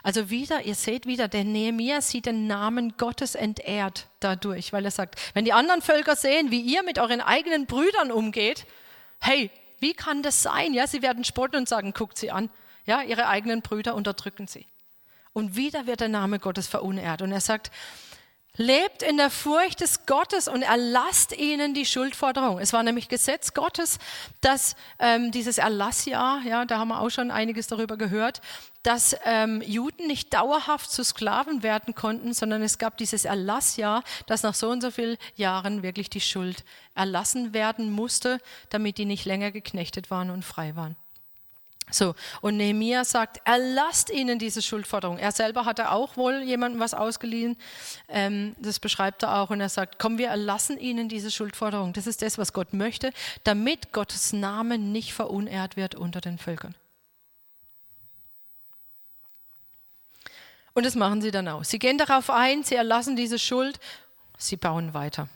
Also 0.04 0.30
wieder, 0.30 0.64
ihr 0.64 0.76
seht 0.76 1.06
wieder, 1.06 1.28
der 1.28 1.44
Nehemiah 1.44 2.02
sieht 2.02 2.26
den 2.26 2.48
Namen 2.48 2.96
Gottes 2.98 3.36
entehrt 3.36 4.08
dadurch, 4.20 4.74
weil 4.74 4.86
er 4.86 4.92
sagt, 4.92 5.20
wenn 5.34 5.46
die 5.46 5.54
anderen 5.54 5.82
Völker 5.82 6.16
sehen, 6.16 6.52
wie 6.52 6.62
ihr 6.62 6.84
mit 6.84 7.00
euren 7.00 7.22
eigenen 7.22 7.66
Brüdern 7.66 8.12
umgeht, 8.12 8.66
hey, 9.20 9.52
wie 9.80 9.94
kann 9.94 10.24
das 10.24 10.42
sein? 10.42 10.74
Ja, 10.74 10.88
sie 10.88 11.02
werden 11.02 11.24
spotten 11.24 11.58
und 11.58 11.70
sagen, 11.70 11.94
guckt 11.94 12.18
sie 12.18 12.32
an. 12.32 12.50
Ja, 12.86 13.02
ihre 13.02 13.28
eigenen 13.28 13.62
Brüder 13.62 13.96
unterdrücken 13.96 14.48
sie. 14.48 14.66
Und 15.34 15.56
wieder 15.56 15.86
wird 15.86 16.00
der 16.00 16.10
Name 16.10 16.40
Gottes 16.40 16.68
verunehrt. 16.68 17.22
Und 17.22 17.32
er 17.32 17.42
sagt, 17.42 17.72
Lebt 18.58 19.04
in 19.04 19.18
der 19.18 19.30
Furcht 19.30 19.82
des 19.82 20.06
Gottes 20.06 20.48
und 20.48 20.62
erlasst 20.62 21.38
ihnen 21.38 21.74
die 21.74 21.86
Schuldforderung. 21.86 22.60
Es 22.60 22.72
war 22.72 22.84
nämlich 22.84 23.10
Gesetz 23.10 23.54
Gottes, 23.54 24.00
dass 24.40 24.78
ähm, 24.98 25.32
dieses 25.32 25.58
Erlassjahr, 25.58 26.42
ja, 26.46 26.64
da 26.64 26.80
haben 26.80 26.88
wir 26.88 27.02
auch 27.02 27.10
schon 27.10 27.32
einiges 27.32 27.68
darüber 27.68 27.98
gehört, 27.98 28.42
dass 28.86 29.15
ähm, 29.26 29.62
Juden 29.65 30.06
nicht 30.06 30.34
dauerhaft 30.34 30.91
zu 30.91 31.04
Sklaven 31.04 31.63
werden 31.63 31.95
konnten, 31.95 32.34
sondern 32.34 32.62
es 32.62 32.78
gab 32.78 32.98
dieses 32.98 33.26
Erlassjahr, 33.26 34.04
dass 34.28 34.43
nach 34.43 34.54
so 34.54 34.69
und 34.69 34.82
so 34.82 34.91
vielen 34.91 35.17
Jahren 35.36 35.82
wirklich 35.82 36.10
die 36.10 36.21
Schuld 36.21 36.63
erlassen 36.93 37.54
werden 37.54 37.91
musste, 37.91 38.39
damit 38.69 39.00
die 39.00 39.06
nicht 39.06 39.26
länger 39.26 39.52
geknechtet 39.52 40.12
waren 40.12 40.30
und 40.30 40.45
frei 40.45 40.76
waren. 40.76 40.95
So, 41.91 42.15
und 42.41 42.58
Nehemiah 42.58 43.06
sagt, 43.06 43.41
erlasst 43.45 44.10
ihnen 44.10 44.39
diese 44.39 44.62
Schuldforderung. 44.62 45.17
Er 45.17 45.32
selber 45.32 45.65
hatte 45.65 45.91
auch 45.91 46.17
wohl 46.17 46.41
jemandem 46.41 46.80
was 46.80 46.93
ausgeliehen. 46.95 47.58
Ähm, 48.08 48.56
das 48.60 48.80
beschreibt 48.80 49.24
er 49.24 49.38
auch. 49.38 49.52
Und 49.52 49.62
er 49.62 49.69
sagt, 49.69 50.00
komm, 50.00 50.17
wir 50.17 50.30
erlassen 50.30 50.80
ihnen 50.80 51.10
diese 51.10 51.30
Schuldforderung. 51.30 51.93
Das 51.93 52.08
ist 52.08 52.24
das, 52.24 52.39
was 52.39 52.54
Gott 52.54 52.74
möchte, 52.74 53.12
damit 53.43 53.93
Gottes 53.93 54.34
Name 54.34 54.80
nicht 54.80 55.13
verunehrt 55.13 55.76
wird 55.76 55.93
unter 55.93 56.21
den 56.21 56.39
Völkern. 56.39 56.74
Und 60.76 60.86
das 60.86 60.96
machen 60.96 61.22
sie 61.22 61.32
dann 61.32 61.48
auch. 61.48 61.64
Sie 61.64 61.80
gehen 61.80 61.98
darauf 61.98 62.30
ein, 62.30 62.64
sie 62.64 62.76
erlassen 62.76 63.16
diese 63.16 63.40
Schuld 63.40 63.80
Sie 64.38 64.58
bauen 64.58 64.94
weiter. 64.94 65.30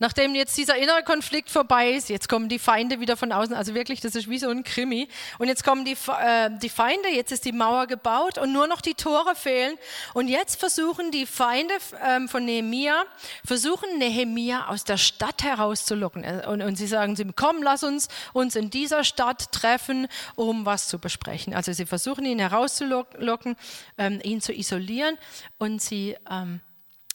Nachdem 0.00 0.34
jetzt 0.34 0.56
dieser 0.56 0.76
innere 0.76 1.02
Konflikt 1.02 1.50
vorbei 1.50 1.90
ist, 1.90 2.08
jetzt 2.08 2.26
kommen 2.26 2.48
die 2.48 2.58
Feinde 2.58 3.00
wieder 3.00 3.18
von 3.18 3.32
außen, 3.32 3.54
also 3.54 3.74
wirklich, 3.74 4.00
das 4.00 4.14
ist 4.14 4.30
wie 4.30 4.38
so 4.38 4.48
ein 4.48 4.64
Krimi. 4.64 5.08
Und 5.38 5.48
jetzt 5.48 5.62
kommen 5.62 5.84
die, 5.84 5.92
äh, 5.92 6.50
die 6.58 6.70
Feinde, 6.70 7.10
jetzt 7.10 7.32
ist 7.32 7.44
die 7.44 7.52
Mauer 7.52 7.86
gebaut 7.86 8.38
und 8.38 8.50
nur 8.50 8.66
noch 8.66 8.80
die 8.80 8.94
Tore 8.94 9.34
fehlen. 9.34 9.76
Und 10.14 10.28
jetzt 10.28 10.58
versuchen 10.58 11.10
die 11.10 11.26
Feinde 11.26 11.74
ähm, 12.02 12.30
von 12.30 12.46
Nehemia, 12.46 13.04
versuchen 13.44 13.98
Nehemia 13.98 14.68
aus 14.68 14.84
der 14.84 14.96
Stadt 14.96 15.42
herauszulocken. 15.42 16.24
Äh, 16.24 16.46
und, 16.48 16.62
und 16.62 16.76
sie 16.76 16.86
sagen 16.86 17.14
zu 17.14 17.22
ihm, 17.22 17.34
komm, 17.36 17.62
lass 17.62 17.84
uns 17.84 18.08
uns 18.32 18.56
in 18.56 18.70
dieser 18.70 19.04
Stadt 19.04 19.52
treffen, 19.52 20.08
um 20.34 20.64
was 20.64 20.88
zu 20.88 20.98
besprechen. 20.98 21.52
Also 21.52 21.74
sie 21.74 21.84
versuchen 21.84 22.24
ihn 22.24 22.38
herauszulocken, 22.38 23.54
ähm, 23.98 24.18
ihn 24.22 24.40
zu 24.40 24.54
isolieren 24.54 25.18
und 25.58 25.82
sie... 25.82 26.16
Ähm, 26.30 26.60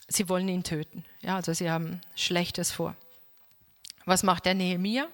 sie 0.08 0.30
wollen 0.30 0.48
ihn 0.48 0.64
töten. 0.64 1.06
Ja, 1.22 1.36
also 1.36 1.54
sie 1.54 1.70
haben 1.70 2.02
Schlechtes 2.16 2.72
vor. 2.72 2.96
Was 4.06 4.24
macht 4.24 4.46
der 4.46 4.54
Nehemia? 4.54 5.08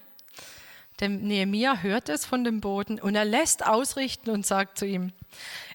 Der 0.99 1.09
Nehemia 1.09 1.77
hört 1.77 2.09
es 2.09 2.25
von 2.25 2.43
dem 2.43 2.61
Boden 2.61 2.99
und 2.99 3.15
er 3.15 3.25
lässt 3.25 3.65
ausrichten 3.65 4.29
und 4.29 4.45
sagt 4.45 4.77
zu 4.77 4.85
ihm, 4.85 5.13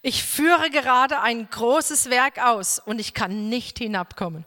ich 0.03 0.23
führe 0.23 0.71
gerade 0.71 1.21
ein 1.21 1.49
großes 1.51 2.11
Werk 2.11 2.39
aus 2.39 2.79
und 2.79 3.01
ich 3.01 3.15
kann 3.15 3.49
nicht 3.49 3.79
hinabkommen. 3.79 4.47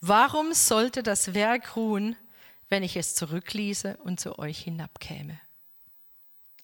Warum 0.00 0.52
sollte 0.52 1.02
das 1.02 1.34
Werk 1.34 1.76
ruhen, 1.76 2.16
wenn 2.68 2.82
ich 2.82 2.96
es 2.96 3.14
zurückließe 3.14 3.96
und 4.04 4.20
zu 4.20 4.38
euch 4.38 4.60
hinabkäme? 4.60 5.40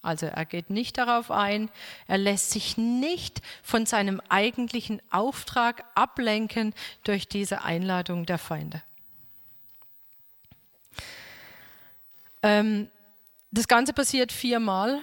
Also 0.03 0.27
er 0.27 0.47
geht 0.47 0.71
nicht 0.71 0.97
darauf 0.97 1.31
ein, 1.31 1.71
er 2.07 2.17
lässt 2.17 2.51
sich 2.51 2.79
nicht 2.79 3.43
von 3.63 3.85
seinem 3.85 4.21
eigentlichen 4.29 5.03
Auftrag 5.11 5.85
ablenken 5.95 6.75
durch 7.05 7.29
diese 7.29 7.63
Einladung 7.63 8.25
der 8.25 8.39
Feinde. 8.39 8.83
Ähm, 12.43 12.89
das 13.51 13.69
Ganze 13.69 13.93
passiert 13.93 14.33
viermal. 14.33 15.01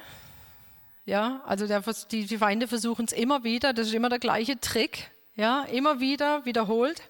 Ja, 1.06 1.42
also 1.46 1.68
der, 1.68 1.84
die, 2.12 2.26
die 2.26 2.38
Feinde 2.38 2.68
versuchen 2.68 3.06
es 3.06 3.14
immer 3.14 3.44
wieder, 3.44 3.74
das 3.74 3.88
ist 3.88 3.94
immer 3.94 4.10
der 4.10 4.20
gleiche 4.20 4.60
Trick, 4.60 5.12
ja, 5.36 5.64
immer 5.64 6.00
wieder 6.00 6.44
wiederholt 6.46 7.02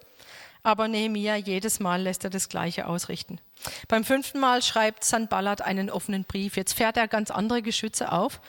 aber 0.64 0.88
Nehemia 0.88 1.36
jedes 1.36 1.80
Mal 1.80 2.02
lässt 2.02 2.24
er 2.24 2.30
das 2.30 2.50
Gleiche 2.50 2.88
ausrichten. 2.88 3.40
Beim 3.88 4.04
fünften 4.04 4.40
Mal 4.40 4.62
schreibt 4.62 5.04
Sanballat 5.04 5.62
einen 5.62 5.90
offenen 5.90 6.24
Brief. 6.24 6.58
Jetzt 6.58 6.74
fährt 6.74 6.98
er 6.98 7.08
ganz 7.08 7.32
andere 7.32 7.62
Geschütze 7.62 8.12
auf. 8.12 8.40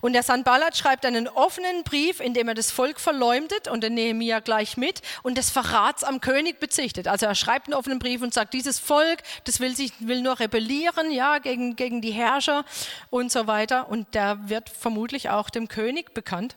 Und 0.00 0.12
der 0.12 0.22
Sanballat 0.22 0.76
schreibt 0.76 1.06
einen 1.06 1.28
offenen 1.28 1.84
Brief, 1.84 2.20
in 2.20 2.34
dem 2.34 2.48
er 2.48 2.54
das 2.54 2.70
Volk 2.70 3.00
verleumdet 3.00 3.68
und 3.68 3.82
der 3.82 3.90
Nehemia 3.90 4.40
gleich 4.40 4.76
mit 4.76 5.02
und 5.22 5.38
des 5.38 5.50
Verrats 5.50 6.04
am 6.04 6.20
König 6.20 6.60
bezichtet. 6.60 7.08
Also 7.08 7.26
er 7.26 7.34
schreibt 7.34 7.66
einen 7.66 7.74
offenen 7.74 7.98
Brief 7.98 8.22
und 8.22 8.34
sagt, 8.34 8.54
dieses 8.54 8.78
Volk, 8.78 9.22
das 9.44 9.60
will, 9.60 9.74
sich, 9.74 9.92
will 10.00 10.20
nur 10.20 10.38
rebellieren, 10.38 11.10
ja, 11.10 11.38
gegen, 11.38 11.76
gegen 11.76 12.00
die 12.00 12.12
Herrscher 12.12 12.64
und 13.10 13.32
so 13.32 13.46
weiter. 13.46 13.88
Und 13.88 14.14
der 14.14 14.48
wird 14.48 14.68
vermutlich 14.68 15.30
auch 15.30 15.50
dem 15.50 15.68
König 15.68 16.12
bekannt 16.14 16.56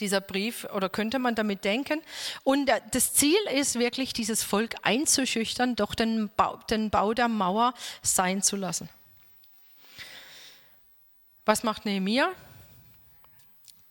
dieser 0.00 0.20
Brief, 0.20 0.64
oder 0.74 0.88
könnte 0.88 1.18
man 1.18 1.34
damit 1.34 1.64
denken. 1.64 2.00
Und 2.42 2.70
das 2.90 3.14
Ziel 3.14 3.38
ist 3.52 3.78
wirklich, 3.78 4.12
dieses 4.12 4.42
Volk 4.42 4.74
einzuschüchtern, 4.82 5.76
doch 5.76 5.94
den 5.94 6.30
Bau, 6.36 6.56
den 6.70 6.90
Bau 6.90 7.14
der 7.14 7.28
Mauer 7.28 7.74
sein 8.02 8.42
zu 8.42 8.56
lassen. 8.56 8.88
Was 11.44 11.62
macht 11.62 11.84
Nehemia? 11.84 12.30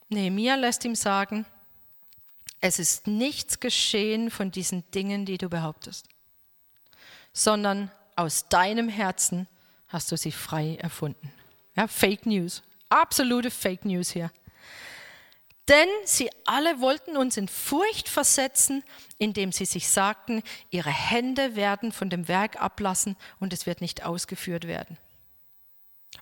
Nehemia 0.09 0.55
lässt 0.55 0.85
ihm 0.85 0.95
sagen, 0.95 1.45
es 2.61 2.79
ist 2.79 3.07
nichts 3.07 3.59
geschehen 3.59 4.31
von 4.31 4.49
diesen 4.49 4.89
Dingen, 4.91 5.25
die 5.25 5.37
du 5.37 5.49
behauptest, 5.49 6.07
sondern 7.33 7.91
aus 8.15 8.47
deinem 8.47 8.89
Herzen 8.89 9.47
hast 9.87 10.11
du 10.11 10.17
sie 10.17 10.31
frei 10.31 10.77
erfunden. 10.77 11.31
Ja, 11.75 11.87
Fake 11.87 12.25
News, 12.25 12.63
absolute 12.89 13.51
Fake 13.51 13.85
News 13.85 14.11
hier. 14.11 14.31
Denn 15.69 15.87
sie 16.03 16.29
alle 16.45 16.81
wollten 16.81 17.15
uns 17.15 17.37
in 17.37 17.47
Furcht 17.47 18.09
versetzen, 18.09 18.83
indem 19.17 19.51
sie 19.53 19.65
sich 19.65 19.87
sagten, 19.87 20.43
ihre 20.71 20.89
Hände 20.89 21.55
werden 21.55 21.91
von 21.93 22.09
dem 22.09 22.27
Werk 22.27 22.61
ablassen 22.61 23.15
und 23.39 23.53
es 23.53 23.65
wird 23.65 23.79
nicht 23.79 24.03
ausgeführt 24.05 24.67
werden. 24.67 24.97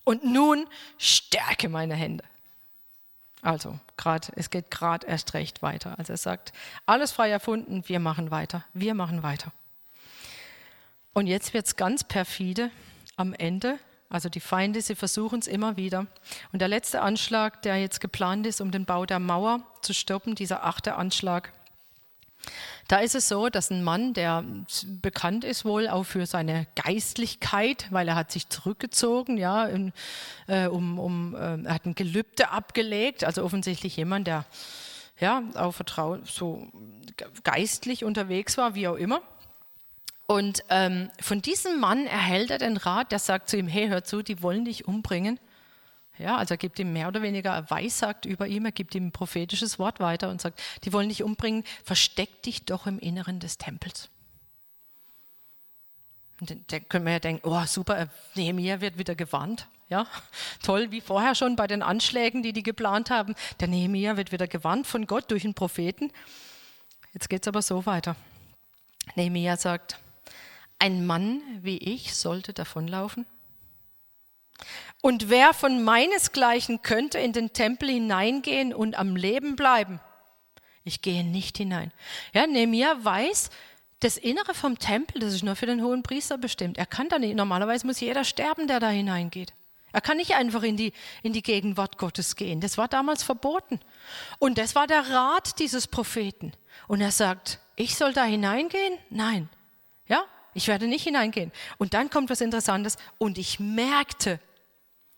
Und 0.03 0.23
nun 0.23 0.67
stärke 0.97 1.69
meine 1.69 1.95
Hände. 1.95 2.23
Also, 3.41 3.79
grad, 3.97 4.31
es 4.35 4.51
geht 4.51 4.69
gerade 4.69 5.07
erst 5.07 5.33
recht 5.33 5.63
weiter. 5.63 5.97
Also 5.97 6.13
er 6.13 6.17
sagt, 6.17 6.53
alles 6.85 7.11
frei 7.11 7.31
erfunden, 7.31 7.83
wir 7.87 7.99
machen 7.99 8.29
weiter, 8.29 8.63
wir 8.73 8.93
machen 8.93 9.23
weiter. 9.23 9.51
Und 11.13 11.25
jetzt 11.25 11.53
wird 11.53 11.65
es 11.65 11.75
ganz 11.75 12.03
perfide 12.03 12.69
am 13.15 13.33
Ende 13.33 13.79
also 14.11 14.29
die 14.29 14.39
Feinde, 14.39 14.81
sie 14.81 14.95
versuchen 14.95 15.39
es 15.39 15.47
immer 15.47 15.77
wieder. 15.77 16.05
Und 16.51 16.59
der 16.59 16.67
letzte 16.67 17.01
Anschlag, 17.01 17.61
der 17.61 17.77
jetzt 17.77 18.01
geplant 18.01 18.45
ist, 18.45 18.61
um 18.61 18.71
den 18.71 18.85
Bau 18.85 19.05
der 19.05 19.19
Mauer 19.19 19.61
zu 19.81 19.93
stoppen, 19.93 20.35
dieser 20.35 20.65
achte 20.65 20.95
Anschlag, 20.95 21.53
da 22.87 22.97
ist 22.97 23.15
es 23.15 23.29
so, 23.29 23.47
dass 23.47 23.69
ein 23.69 23.83
Mann, 23.83 24.13
der 24.13 24.43
bekannt 25.01 25.45
ist 25.45 25.63
wohl 25.63 25.87
auch 25.87 26.03
für 26.03 26.25
seine 26.25 26.67
Geistlichkeit, 26.75 27.87
weil 27.89 28.07
er 28.07 28.15
hat 28.15 28.31
sich 28.31 28.49
zurückgezogen, 28.49 29.37
ja, 29.37 29.65
in, 29.65 29.93
äh, 30.47 30.67
um, 30.67 30.99
um, 30.99 31.35
äh, 31.35 31.63
er 31.63 31.73
hat 31.75 31.85
ein 31.85 31.95
Gelübde 31.95 32.49
abgelegt, 32.49 33.23
also 33.23 33.43
offensichtlich 33.43 33.95
jemand, 33.95 34.27
der 34.27 34.45
ja 35.19 35.43
auch 35.53 35.71
vertraut, 35.71 36.27
so 36.27 36.67
geistlich 37.43 38.03
unterwegs 38.03 38.57
war, 38.57 38.75
wie 38.75 38.87
auch 38.87 38.95
immer. 38.95 39.21
Und 40.31 40.63
ähm, 40.69 41.11
von 41.19 41.41
diesem 41.41 41.81
Mann 41.81 42.07
erhält 42.07 42.51
er 42.51 42.57
den 42.57 42.77
Rat, 42.77 43.11
der 43.11 43.19
sagt 43.19 43.49
zu 43.49 43.57
ihm, 43.57 43.67
hey, 43.67 43.89
hör 43.89 44.05
zu, 44.05 44.21
die 44.21 44.41
wollen 44.41 44.63
dich 44.63 44.87
umbringen. 44.87 45.37
Ja, 46.17 46.37
also 46.37 46.53
er 46.53 46.57
gibt 46.57 46.79
ihm 46.79 46.93
mehr 46.93 47.09
oder 47.09 47.21
weniger, 47.21 47.51
er 47.51 47.69
weissagt 47.69 48.25
über 48.25 48.47
ihm, 48.47 48.63
er 48.63 48.71
gibt 48.71 48.95
ihm 48.95 49.07
ein 49.07 49.11
prophetisches 49.11 49.77
Wort 49.77 49.99
weiter 49.99 50.29
und 50.29 50.39
sagt, 50.39 50.61
die 50.85 50.93
wollen 50.93 51.09
dich 51.09 51.21
umbringen, 51.21 51.65
versteck 51.83 52.43
dich 52.43 52.63
doch 52.63 52.87
im 52.87 52.97
Inneren 52.97 53.41
des 53.41 53.57
Tempels. 53.57 54.07
Und 56.39 56.55
dann 56.71 56.87
können 56.87 57.05
wir 57.05 57.11
ja 57.11 57.19
denken, 57.19 57.45
oh 57.45 57.65
super, 57.65 58.07
Nehemiah 58.35 58.79
wird 58.79 58.97
wieder 58.97 59.15
gewarnt. 59.15 59.67
Ja, 59.89 60.07
toll, 60.63 60.91
wie 60.91 61.01
vorher 61.01 61.35
schon 61.35 61.57
bei 61.57 61.67
den 61.67 61.83
Anschlägen, 61.83 62.41
die 62.41 62.53
die 62.53 62.63
geplant 62.63 63.09
haben. 63.09 63.35
Der 63.59 63.67
Nehemiah 63.67 64.15
wird 64.15 64.31
wieder 64.31 64.47
gewarnt 64.47 64.87
von 64.87 65.07
Gott 65.07 65.29
durch 65.29 65.43
einen 65.43 65.55
Propheten. 65.55 66.09
Jetzt 67.11 67.29
geht 67.29 67.41
es 67.41 67.49
aber 67.49 67.61
so 67.61 67.85
weiter. 67.85 68.15
Nehemiah 69.15 69.57
sagt, 69.57 69.97
ein 70.81 71.05
Mann 71.05 71.41
wie 71.61 71.77
ich 71.77 72.15
sollte 72.15 72.53
davonlaufen? 72.53 73.25
Und 75.01 75.29
wer 75.29 75.53
von 75.53 75.83
meinesgleichen 75.83 76.81
könnte 76.81 77.19
in 77.19 77.33
den 77.33 77.53
Tempel 77.53 77.89
hineingehen 77.89 78.73
und 78.73 78.97
am 78.97 79.15
Leben 79.15 79.55
bleiben? 79.55 79.99
Ich 80.83 81.01
gehe 81.01 81.23
nicht 81.23 81.57
hinein. 81.57 81.91
Ja, 82.33 82.47
Nehemiah 82.47 82.97
weiß, 83.03 83.49
das 83.99 84.17
Innere 84.17 84.55
vom 84.55 84.79
Tempel, 84.79 85.21
das 85.21 85.33
ist 85.33 85.43
nur 85.43 85.55
für 85.55 85.67
den 85.67 85.83
hohen 85.83 86.01
Priester 86.01 86.37
bestimmt. 86.37 86.77
Er 86.77 86.87
kann 86.87 87.09
da 87.09 87.19
nicht, 87.19 87.35
normalerweise 87.35 87.85
muss 87.85 87.99
jeder 87.99 88.23
sterben, 88.23 88.67
der 88.67 88.79
da 88.79 88.89
hineingeht. 88.89 89.53
Er 89.93 90.01
kann 90.01 90.17
nicht 90.17 90.35
einfach 90.35 90.63
in 90.63 90.77
die, 90.77 90.93
in 91.21 91.33
die 91.33 91.43
Gegenwart 91.43 91.97
Gottes 91.97 92.35
gehen. 92.35 92.61
Das 92.61 92.77
war 92.77 92.87
damals 92.87 93.23
verboten. 93.23 93.79
Und 94.39 94.57
das 94.57 94.73
war 94.73 94.87
der 94.87 95.09
Rat 95.09 95.59
dieses 95.59 95.87
Propheten. 95.87 96.53
Und 96.87 97.01
er 97.01 97.11
sagt, 97.11 97.59
ich 97.75 97.95
soll 97.95 98.13
da 98.13 98.23
hineingehen? 98.23 98.97
Nein. 99.09 99.49
Ja, 100.07 100.25
ich 100.53 100.67
werde 100.67 100.87
nicht 100.87 101.03
hineingehen. 101.03 101.51
Und 101.77 101.93
dann 101.93 102.09
kommt 102.09 102.29
was 102.29 102.41
Interessantes. 102.41 102.97
Und 103.17 103.37
ich 103.37 103.59
merkte, 103.59 104.39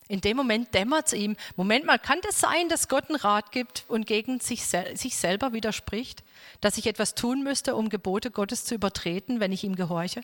in 0.07 0.21
dem 0.21 0.37
Moment 0.37 0.73
dämmert 0.73 1.07
es 1.07 1.13
ihm, 1.13 1.35
Moment 1.55 1.85
mal, 1.85 1.97
kann 1.97 2.19
das 2.21 2.39
sein, 2.39 2.69
dass 2.69 2.87
Gott 2.87 3.09
einen 3.09 3.19
Rat 3.19 3.51
gibt 3.51 3.85
und 3.87 4.05
gegen 4.05 4.39
sich, 4.39 4.65
sich 4.65 5.15
selber 5.15 5.53
widerspricht? 5.53 6.23
Dass 6.61 6.77
ich 6.77 6.87
etwas 6.87 7.15
tun 7.15 7.43
müsste, 7.43 7.75
um 7.75 7.89
Gebote 7.89 8.29
Gottes 8.29 8.65
zu 8.65 8.75
übertreten, 8.75 9.39
wenn 9.39 9.51
ich 9.51 9.63
ihm 9.63 9.75
gehorche? 9.75 10.21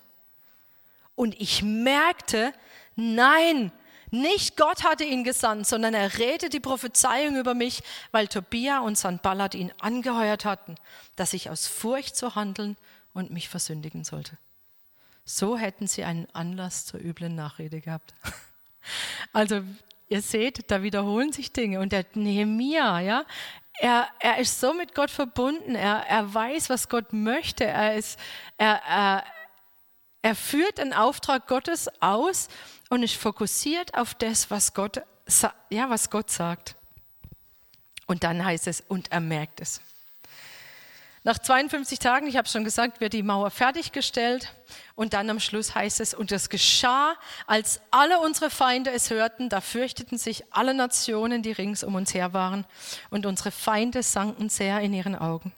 Und 1.16 1.40
ich 1.40 1.64
merkte, 1.64 2.54
nein, 2.96 3.72
nicht 4.12 4.58
Gott 4.58 4.84
hatte 4.84 5.04
ihn 5.04 5.24
gesandt, 5.24 5.68
sondern 5.68 5.94
er 5.94 6.18
redete 6.18 6.50
die 6.50 6.60
Prophezeiung 6.60 7.36
über 7.36 7.54
mich, 7.54 7.82
weil 8.12 8.28
Tobia 8.28 8.80
und 8.80 8.98
Sanballat 8.98 9.54
ihn 9.54 9.72
angeheuert 9.80 10.46
hatten, 10.46 10.76
dass 11.16 11.34
ich 11.34 11.50
aus 11.50 11.68
Furcht 11.68 12.16
zu 12.16 12.36
handeln 12.36 12.76
und 13.14 13.32
mich 13.32 13.50
versündigen 13.50 14.04
sollte. 14.04 14.38
So 15.32 15.60
hätten 15.60 15.86
sie 15.86 16.04
einen 16.04 16.28
Anlass 16.34 16.88
zur 16.88 17.00
üblen 17.00 17.36
Nachrede 17.36 17.82
gehabt. 17.82 18.14
Also 19.34 19.62
ihr 20.08 20.22
seht, 20.22 20.72
da 20.72 20.82
wiederholen 20.82 21.32
sich 21.34 21.52
Dinge. 21.52 21.82
Und 21.82 21.92
der 21.92 22.06
Nehemia, 22.16 23.02
ja, 23.02 23.26
er, 23.74 24.08
er 24.20 24.38
ist 24.40 24.60
so 24.60 24.74
mit 24.74 24.96
Gott 24.96 25.12
verbunden. 25.12 25.76
Er, 25.76 26.08
er 26.08 26.34
weiß, 26.34 26.70
was 26.72 26.90
Gott 26.90 27.14
möchte. 27.14 27.66
Er, 27.66 27.96
ist, 27.96 28.18
er, 28.58 28.82
er, 28.88 29.24
er 30.24 30.36
führt 30.36 30.80
den 30.80 30.94
Auftrag 30.94 31.46
Gottes 31.46 31.90
aus 32.02 32.48
und 32.90 33.04
ist 33.04 33.16
fokussiert 33.16 33.94
auf 33.94 34.16
das, 34.16 34.50
was 34.50 34.74
Gott, 34.74 35.04
ja, 35.70 35.90
was 35.90 36.10
Gott 36.10 36.32
sagt. 36.32 36.76
Und 38.08 38.24
dann 38.24 38.44
heißt 38.44 38.66
es, 38.66 38.82
und 38.82 39.12
er 39.12 39.20
merkt 39.20 39.62
es. 39.62 39.82
Nach 41.26 41.38
52 41.38 42.00
Tagen, 42.00 42.28
ich 42.28 42.38
habe 42.38 42.48
schon 42.48 42.64
gesagt, 42.64 43.02
wird 43.02 43.12
die 43.12 43.24
Mauer 43.24 43.52
fertiggestellt 43.52 44.54
und 44.96 45.14
dann 45.14 45.30
am 45.30 45.42
Schluss 45.42 45.76
heißt 45.76 46.00
es, 46.00 46.14
und 46.14 46.32
es 46.32 46.48
geschah, 46.48 47.16
als 47.46 47.82
alle 47.92 48.20
unsere 48.20 48.50
Feinde 48.50 48.92
es 48.92 49.10
hörten, 49.10 49.50
da 49.50 49.60
fürchteten 49.60 50.18
sich 50.18 50.44
alle 50.52 50.74
Nationen, 50.74 51.44
die 51.44 51.52
rings 51.52 51.84
um 51.84 51.96
uns 51.96 52.14
her 52.14 52.32
waren, 52.32 52.66
und 53.10 53.26
unsere 53.26 53.52
Feinde 53.52 54.02
sanken 54.02 54.48
sehr 54.48 54.80
in 54.80 54.94
ihren 54.94 55.16
Augen. 55.16 55.52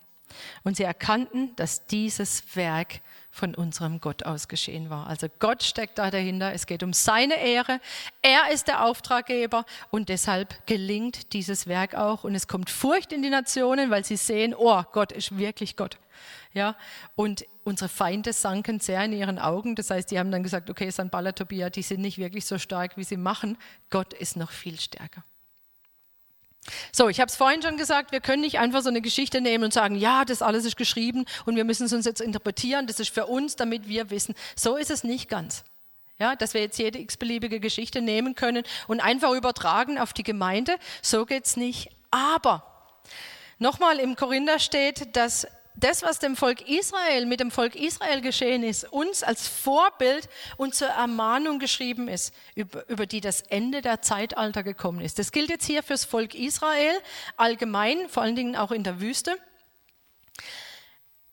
Und 0.64 0.78
sie 0.78 0.84
erkannten, 0.84 1.55
dass 1.57 1.86
dieses 1.86 2.55
Werk 2.55 3.01
von 3.32 3.55
unserem 3.55 3.99
Gott 4.01 4.23
aus 4.23 4.47
geschehen 4.47 4.89
war. 4.89 5.07
Also 5.07 5.27
Gott 5.39 5.63
steckt 5.63 5.97
da 5.97 6.11
dahinter, 6.11 6.53
es 6.53 6.65
geht 6.65 6.84
um 6.84 6.93
seine 6.93 7.36
Ehre, 7.36 7.79
er 8.21 8.51
ist 8.51 8.67
der 8.67 8.86
Auftraggeber 8.86 9.65
und 9.89 10.09
deshalb 10.09 10.67
gelingt 10.67 11.34
dieses 11.34 11.65
Werk 11.65 11.95
auch 11.95 12.23
und 12.25 12.36
es 12.36 12.47
kommt 12.47 12.69
Furcht 12.69 13.13
in 13.13 13.23
die 13.23 13.29
Nationen, 13.29 13.89
weil 13.89 14.03
sie 14.03 14.17
sehen, 14.17 14.53
oh, 14.55 14.84
Gott 14.91 15.11
ist 15.11 15.38
wirklich 15.38 15.77
Gott. 15.77 15.97
Ja, 16.53 16.75
und 17.15 17.45
unsere 17.63 17.88
Feinde 17.88 18.34
sanken 18.34 18.82
sehr 18.82 19.03
in 19.05 19.13
ihren 19.13 19.39
Augen. 19.39 19.75
Das 19.75 19.89
heißt, 19.89 20.11
die 20.11 20.19
haben 20.19 20.32
dann 20.32 20.43
gesagt, 20.43 20.69
okay, 20.69 20.89
Sanballat, 20.89 21.38
Tobia, 21.38 21.69
die 21.69 21.82
sind 21.82 22.01
nicht 22.01 22.17
wirklich 22.17 22.45
so 22.45 22.57
stark, 22.57 22.97
wie 22.97 23.05
sie 23.05 23.15
machen. 23.15 23.57
Gott 23.89 24.13
ist 24.13 24.36
noch 24.36 24.51
viel 24.51 24.77
stärker. 24.77 25.23
So, 26.91 27.09
ich 27.09 27.20
habe 27.20 27.30
es 27.30 27.36
vorhin 27.36 27.62
schon 27.62 27.78
gesagt, 27.78 28.12
wir 28.12 28.22
können 28.22 28.41
nicht 28.41 28.59
einfach 28.59 28.82
so 28.82 28.89
eine 28.89 29.01
Geschichte 29.01 29.41
nehmen 29.41 29.64
und 29.64 29.74
sagen, 29.74 29.95
ja, 29.95 30.26
das 30.26 30.41
alles 30.41 30.66
ist 30.66 30.78
geschrieben 30.78 31.26
und 31.45 31.55
wir 31.55 31.64
müssen 31.64 31.86
es 31.86 31.93
uns 31.93 32.05
jetzt 32.05 32.22
interpretieren, 32.22 32.86
das 32.88 32.99
ist 32.99 33.09
für 33.09 33.26
uns, 33.26 33.55
damit 33.55 33.88
wir 33.88 34.09
wissen. 34.09 34.36
So 34.55 34.76
ist 34.76 34.91
es 34.91 35.03
nicht 35.03 35.28
ganz. 35.30 35.64
Ja, 36.20 36.36
dass 36.36 36.53
wir 36.53 36.62
jetzt 36.62 36.78
jede 36.78 36.99
x-beliebige 36.99 37.59
Geschichte 37.59 37.99
nehmen 37.99 38.36
können 38.36 38.64
und 38.88 38.99
einfach 38.99 39.32
übertragen 39.32 39.97
auf 39.97 40.14
die 40.14 40.22
Gemeinde, 40.22 40.76
so 41.01 41.26
geht 41.26 41.45
es 41.45 41.57
nicht. 41.57 41.89
Aber 42.12 42.93
nochmal 43.57 43.99
im 43.99 44.16
Korinther 44.16 44.59
steht, 44.59 45.16
dass 45.16 45.47
das, 45.76 46.03
was 46.03 46.19
dem 46.19 46.36
Volk 46.36 46.67
Israel, 46.67 47.26
mit 47.26 47.39
dem 47.39 47.51
Volk 47.51 47.76
Israel 47.76 48.22
geschehen 48.22 48.63
ist, 48.63 48.91
uns 48.91 49.24
als 49.24 49.47
Vorbild 49.47 50.30
und 50.57 50.76
zur 50.76 50.89
Ermahnung 50.89 51.59
geschrieben 51.59 52.07
ist, 52.07 52.34
über, 52.55 52.88
über 52.89 53.05
die 53.05 53.22
das 53.22 53.41
Ende 53.41 53.82
der 53.82 54.01
Zeitalter 54.01 54.63
gekommen 54.63 55.01
ist. 55.01 55.17
Das 55.17 55.32
gilt 55.32 55.49
jetzt 55.49 55.65
hier 55.65 55.84
fürs 55.84 56.05
Volk 56.05 56.36
Israel 56.36 56.93
allgemein, 57.38 58.09
vor 58.09 58.24
allen 58.24 58.36
Dingen 58.36 58.55
auch 58.55 58.72
in 58.72 58.84
der 58.84 58.99
Wüste. 58.99 59.38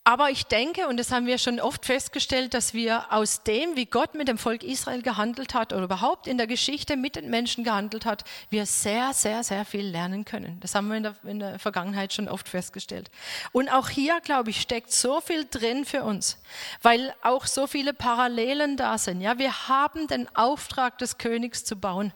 Aber 0.09 0.31
ich 0.31 0.47
denke, 0.47 0.89
und 0.89 0.97
das 0.97 1.13
haben 1.13 1.27
wir 1.27 1.37
schon 1.37 1.61
oft 1.61 1.85
festgestellt, 1.85 2.55
dass 2.55 2.73
wir 2.73 3.13
aus 3.13 3.43
dem, 3.43 3.77
wie 3.77 3.85
Gott 3.85 4.15
mit 4.15 4.27
dem 4.27 4.39
Volk 4.39 4.63
Israel 4.63 5.03
gehandelt 5.03 5.53
hat 5.53 5.75
oder 5.75 5.83
überhaupt 5.83 6.27
in 6.27 6.39
der 6.39 6.47
Geschichte 6.47 6.97
mit 6.97 7.15
den 7.15 7.29
Menschen 7.29 7.63
gehandelt 7.63 8.07
hat, 8.07 8.25
wir 8.49 8.65
sehr, 8.65 9.13
sehr, 9.13 9.45
sehr 9.45 9.67
viel 9.67 9.87
lernen 9.87 10.25
können. 10.25 10.61
Das 10.61 10.75
haben 10.75 10.89
wir 10.89 10.97
in 10.97 11.03
der, 11.03 11.15
in 11.25 11.39
der 11.41 11.59
Vergangenheit 11.59 12.15
schon 12.15 12.27
oft 12.27 12.49
festgestellt. 12.49 13.11
Und 13.53 13.69
auch 13.69 13.91
hier, 13.91 14.19
glaube 14.23 14.49
ich, 14.49 14.63
steckt 14.63 14.93
so 14.93 15.21
viel 15.21 15.45
drin 15.45 15.85
für 15.85 16.05
uns, 16.05 16.39
weil 16.81 17.15
auch 17.23 17.45
so 17.45 17.67
viele 17.67 17.93
Parallelen 17.93 18.79
da 18.79 18.97
sind. 18.97 19.21
Ja, 19.21 19.37
wir 19.37 19.69
haben 19.69 20.07
den 20.07 20.27
Auftrag 20.35 20.97
des 20.97 21.19
Königs 21.19 21.67
zu 21.67 21.77
bauen. 21.77 22.15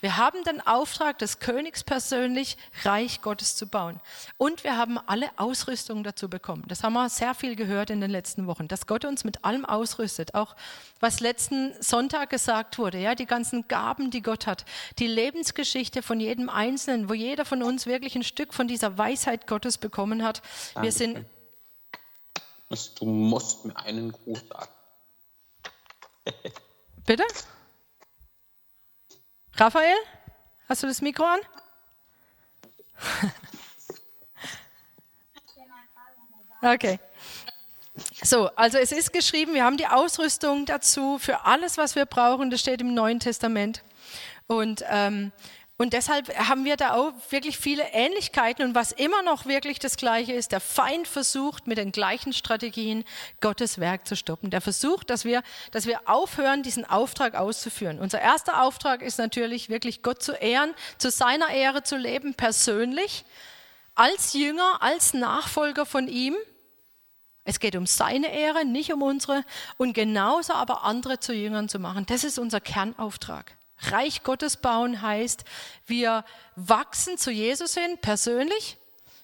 Wir 0.00 0.16
haben 0.16 0.42
den 0.44 0.60
Auftrag 0.60 1.18
des 1.18 1.38
Königs 1.38 1.84
persönlich, 1.84 2.56
Reich 2.84 3.22
Gottes 3.22 3.56
zu 3.56 3.66
bauen. 3.66 4.00
Und 4.36 4.64
wir 4.64 4.76
haben 4.76 4.98
alle 4.98 5.30
Ausrüstung 5.36 6.02
dazu 6.02 6.28
bekommen. 6.28 6.64
Das 6.66 6.82
haben 6.82 6.94
wir 6.94 7.08
sehr 7.08 7.34
viel 7.34 7.56
gehört 7.56 7.90
in 7.90 8.00
den 8.00 8.10
letzten 8.10 8.46
Wochen, 8.46 8.68
dass 8.68 8.86
Gott 8.86 9.04
uns 9.04 9.24
mit 9.24 9.44
allem 9.44 9.64
ausrüstet. 9.64 10.34
Auch 10.34 10.56
was 11.00 11.20
letzten 11.20 11.74
Sonntag 11.80 12.30
gesagt 12.30 12.78
wurde, 12.78 12.98
ja, 12.98 13.14
die 13.14 13.26
ganzen 13.26 13.68
Gaben, 13.68 14.10
die 14.10 14.22
Gott 14.22 14.46
hat, 14.46 14.64
die 14.98 15.06
Lebensgeschichte 15.06 16.02
von 16.02 16.18
jedem 16.20 16.48
Einzelnen, 16.48 17.08
wo 17.08 17.14
jeder 17.14 17.44
von 17.44 17.62
uns 17.62 17.86
wirklich 17.86 18.16
ein 18.16 18.24
Stück 18.24 18.54
von 18.54 18.68
dieser 18.68 18.98
Weisheit 18.98 19.46
Gottes 19.46 19.78
bekommen 19.78 20.22
hat. 20.22 20.42
Wir 20.80 20.92
sind. 20.92 21.24
Du 22.98 23.04
musst 23.04 23.64
mir 23.64 23.76
einen 23.76 24.12
Gruß 24.12 24.40
sagen. 24.48 24.72
Bitte? 27.06 27.24
Raphael, 29.56 29.96
hast 30.68 30.82
du 30.82 30.86
das 30.86 31.02
Mikro 31.02 31.24
an? 31.24 31.40
Okay. 36.62 37.00
So, 38.22 38.48
also 38.54 38.78
es 38.78 38.92
ist 38.92 39.12
geschrieben, 39.12 39.52
wir 39.52 39.64
haben 39.64 39.76
die 39.76 39.88
Ausrüstung 39.88 40.64
dazu 40.64 41.18
für 41.18 41.44
alles, 41.44 41.76
was 41.76 41.96
wir 41.96 42.06
brauchen. 42.06 42.50
Das 42.50 42.60
steht 42.60 42.80
im 42.80 42.94
Neuen 42.94 43.18
Testament. 43.18 43.82
Und 44.46 44.84
ähm, 44.88 45.32
und 45.82 45.94
deshalb 45.94 46.32
haben 46.38 46.64
wir 46.64 46.76
da 46.76 46.94
auch 46.94 47.12
wirklich 47.30 47.58
viele 47.58 47.82
Ähnlichkeiten. 47.90 48.64
Und 48.64 48.76
was 48.76 48.92
immer 48.92 49.24
noch 49.24 49.46
wirklich 49.46 49.80
das 49.80 49.96
Gleiche 49.96 50.32
ist, 50.32 50.52
der 50.52 50.60
Feind 50.60 51.08
versucht 51.08 51.66
mit 51.66 51.76
den 51.76 51.90
gleichen 51.90 52.32
Strategien 52.32 53.04
Gottes 53.40 53.80
Werk 53.80 54.06
zu 54.06 54.14
stoppen. 54.14 54.50
Der 54.50 54.60
versucht, 54.60 55.10
dass 55.10 55.24
wir, 55.24 55.42
dass 55.72 55.86
wir 55.86 56.08
aufhören, 56.08 56.62
diesen 56.62 56.84
Auftrag 56.84 57.34
auszuführen. 57.34 57.98
Unser 57.98 58.20
erster 58.20 58.62
Auftrag 58.62 59.02
ist 59.02 59.18
natürlich 59.18 59.70
wirklich 59.70 60.04
Gott 60.04 60.22
zu 60.22 60.34
ehren, 60.34 60.72
zu 60.98 61.10
seiner 61.10 61.48
Ehre 61.48 61.82
zu 61.82 61.96
leben, 61.96 62.34
persönlich, 62.34 63.24
als 63.96 64.34
Jünger, 64.34 64.80
als 64.82 65.14
Nachfolger 65.14 65.84
von 65.84 66.06
ihm. 66.06 66.36
Es 67.42 67.58
geht 67.58 67.74
um 67.74 67.86
seine 67.86 68.32
Ehre, 68.32 68.64
nicht 68.64 68.92
um 68.92 69.02
unsere. 69.02 69.44
Und 69.78 69.94
genauso 69.94 70.52
aber 70.52 70.84
andere 70.84 71.18
zu 71.18 71.32
Jüngern 71.32 71.68
zu 71.68 71.80
machen. 71.80 72.06
Das 72.06 72.22
ist 72.22 72.38
unser 72.38 72.60
Kernauftrag. 72.60 73.56
Reich 73.90 74.22
Gottes 74.22 74.56
bauen 74.56 75.02
heißt, 75.02 75.44
wir 75.86 76.24
wachsen 76.56 77.18
zu 77.18 77.30
Jesus 77.30 77.74
hin, 77.74 77.98
persönlich. 78.00 78.76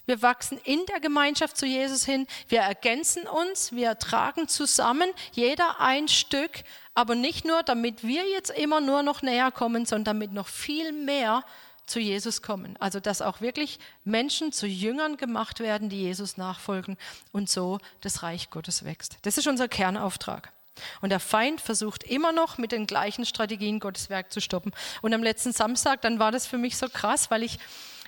Wir 0.06 0.22
wachsen 0.22 0.58
in 0.64 0.86
der 0.86 1.00
Gemeinschaft 1.00 1.58
zu 1.58 1.66
Jesus 1.66 2.06
hin. 2.06 2.26
Wir 2.48 2.60
ergänzen 2.60 3.26
uns. 3.26 3.72
Wir 3.72 3.98
tragen 3.98 4.48
zusammen, 4.48 5.10
jeder 5.32 5.80
ein 5.80 6.08
Stück. 6.08 6.64
Aber 6.94 7.14
nicht 7.14 7.44
nur, 7.44 7.62
damit 7.62 8.02
wir 8.02 8.26
jetzt 8.26 8.50
immer 8.50 8.80
nur 8.80 9.02
noch 9.02 9.20
näher 9.20 9.52
kommen, 9.52 9.84
sondern 9.84 10.16
damit 10.16 10.32
noch 10.32 10.48
viel 10.48 10.92
mehr 10.92 11.44
zu 11.84 12.00
Jesus 12.00 12.40
kommen. 12.40 12.76
Also, 12.78 13.00
dass 13.00 13.20
auch 13.20 13.42
wirklich 13.42 13.78
Menschen 14.04 14.50
zu 14.50 14.66
Jüngern 14.66 15.18
gemacht 15.18 15.60
werden, 15.60 15.90
die 15.90 16.00
Jesus 16.00 16.38
nachfolgen 16.38 16.96
und 17.32 17.50
so 17.50 17.78
das 18.00 18.22
Reich 18.22 18.48
Gottes 18.48 18.84
wächst. 18.86 19.18
Das 19.22 19.36
ist 19.36 19.46
unser 19.46 19.68
Kernauftrag. 19.68 20.52
Und 21.00 21.10
der 21.10 21.20
Feind 21.20 21.60
versucht 21.60 22.04
immer 22.04 22.32
noch 22.32 22.58
mit 22.58 22.72
den 22.72 22.86
gleichen 22.86 23.24
Strategien 23.24 23.80
Gottes 23.80 24.10
Werk 24.10 24.32
zu 24.32 24.40
stoppen. 24.40 24.72
Und 25.02 25.14
am 25.14 25.22
letzten 25.22 25.52
Samstag, 25.52 26.02
dann 26.02 26.18
war 26.18 26.32
das 26.32 26.46
für 26.46 26.58
mich 26.58 26.76
so 26.76 26.88
krass, 26.88 27.30
weil 27.30 27.42
ich 27.42 27.58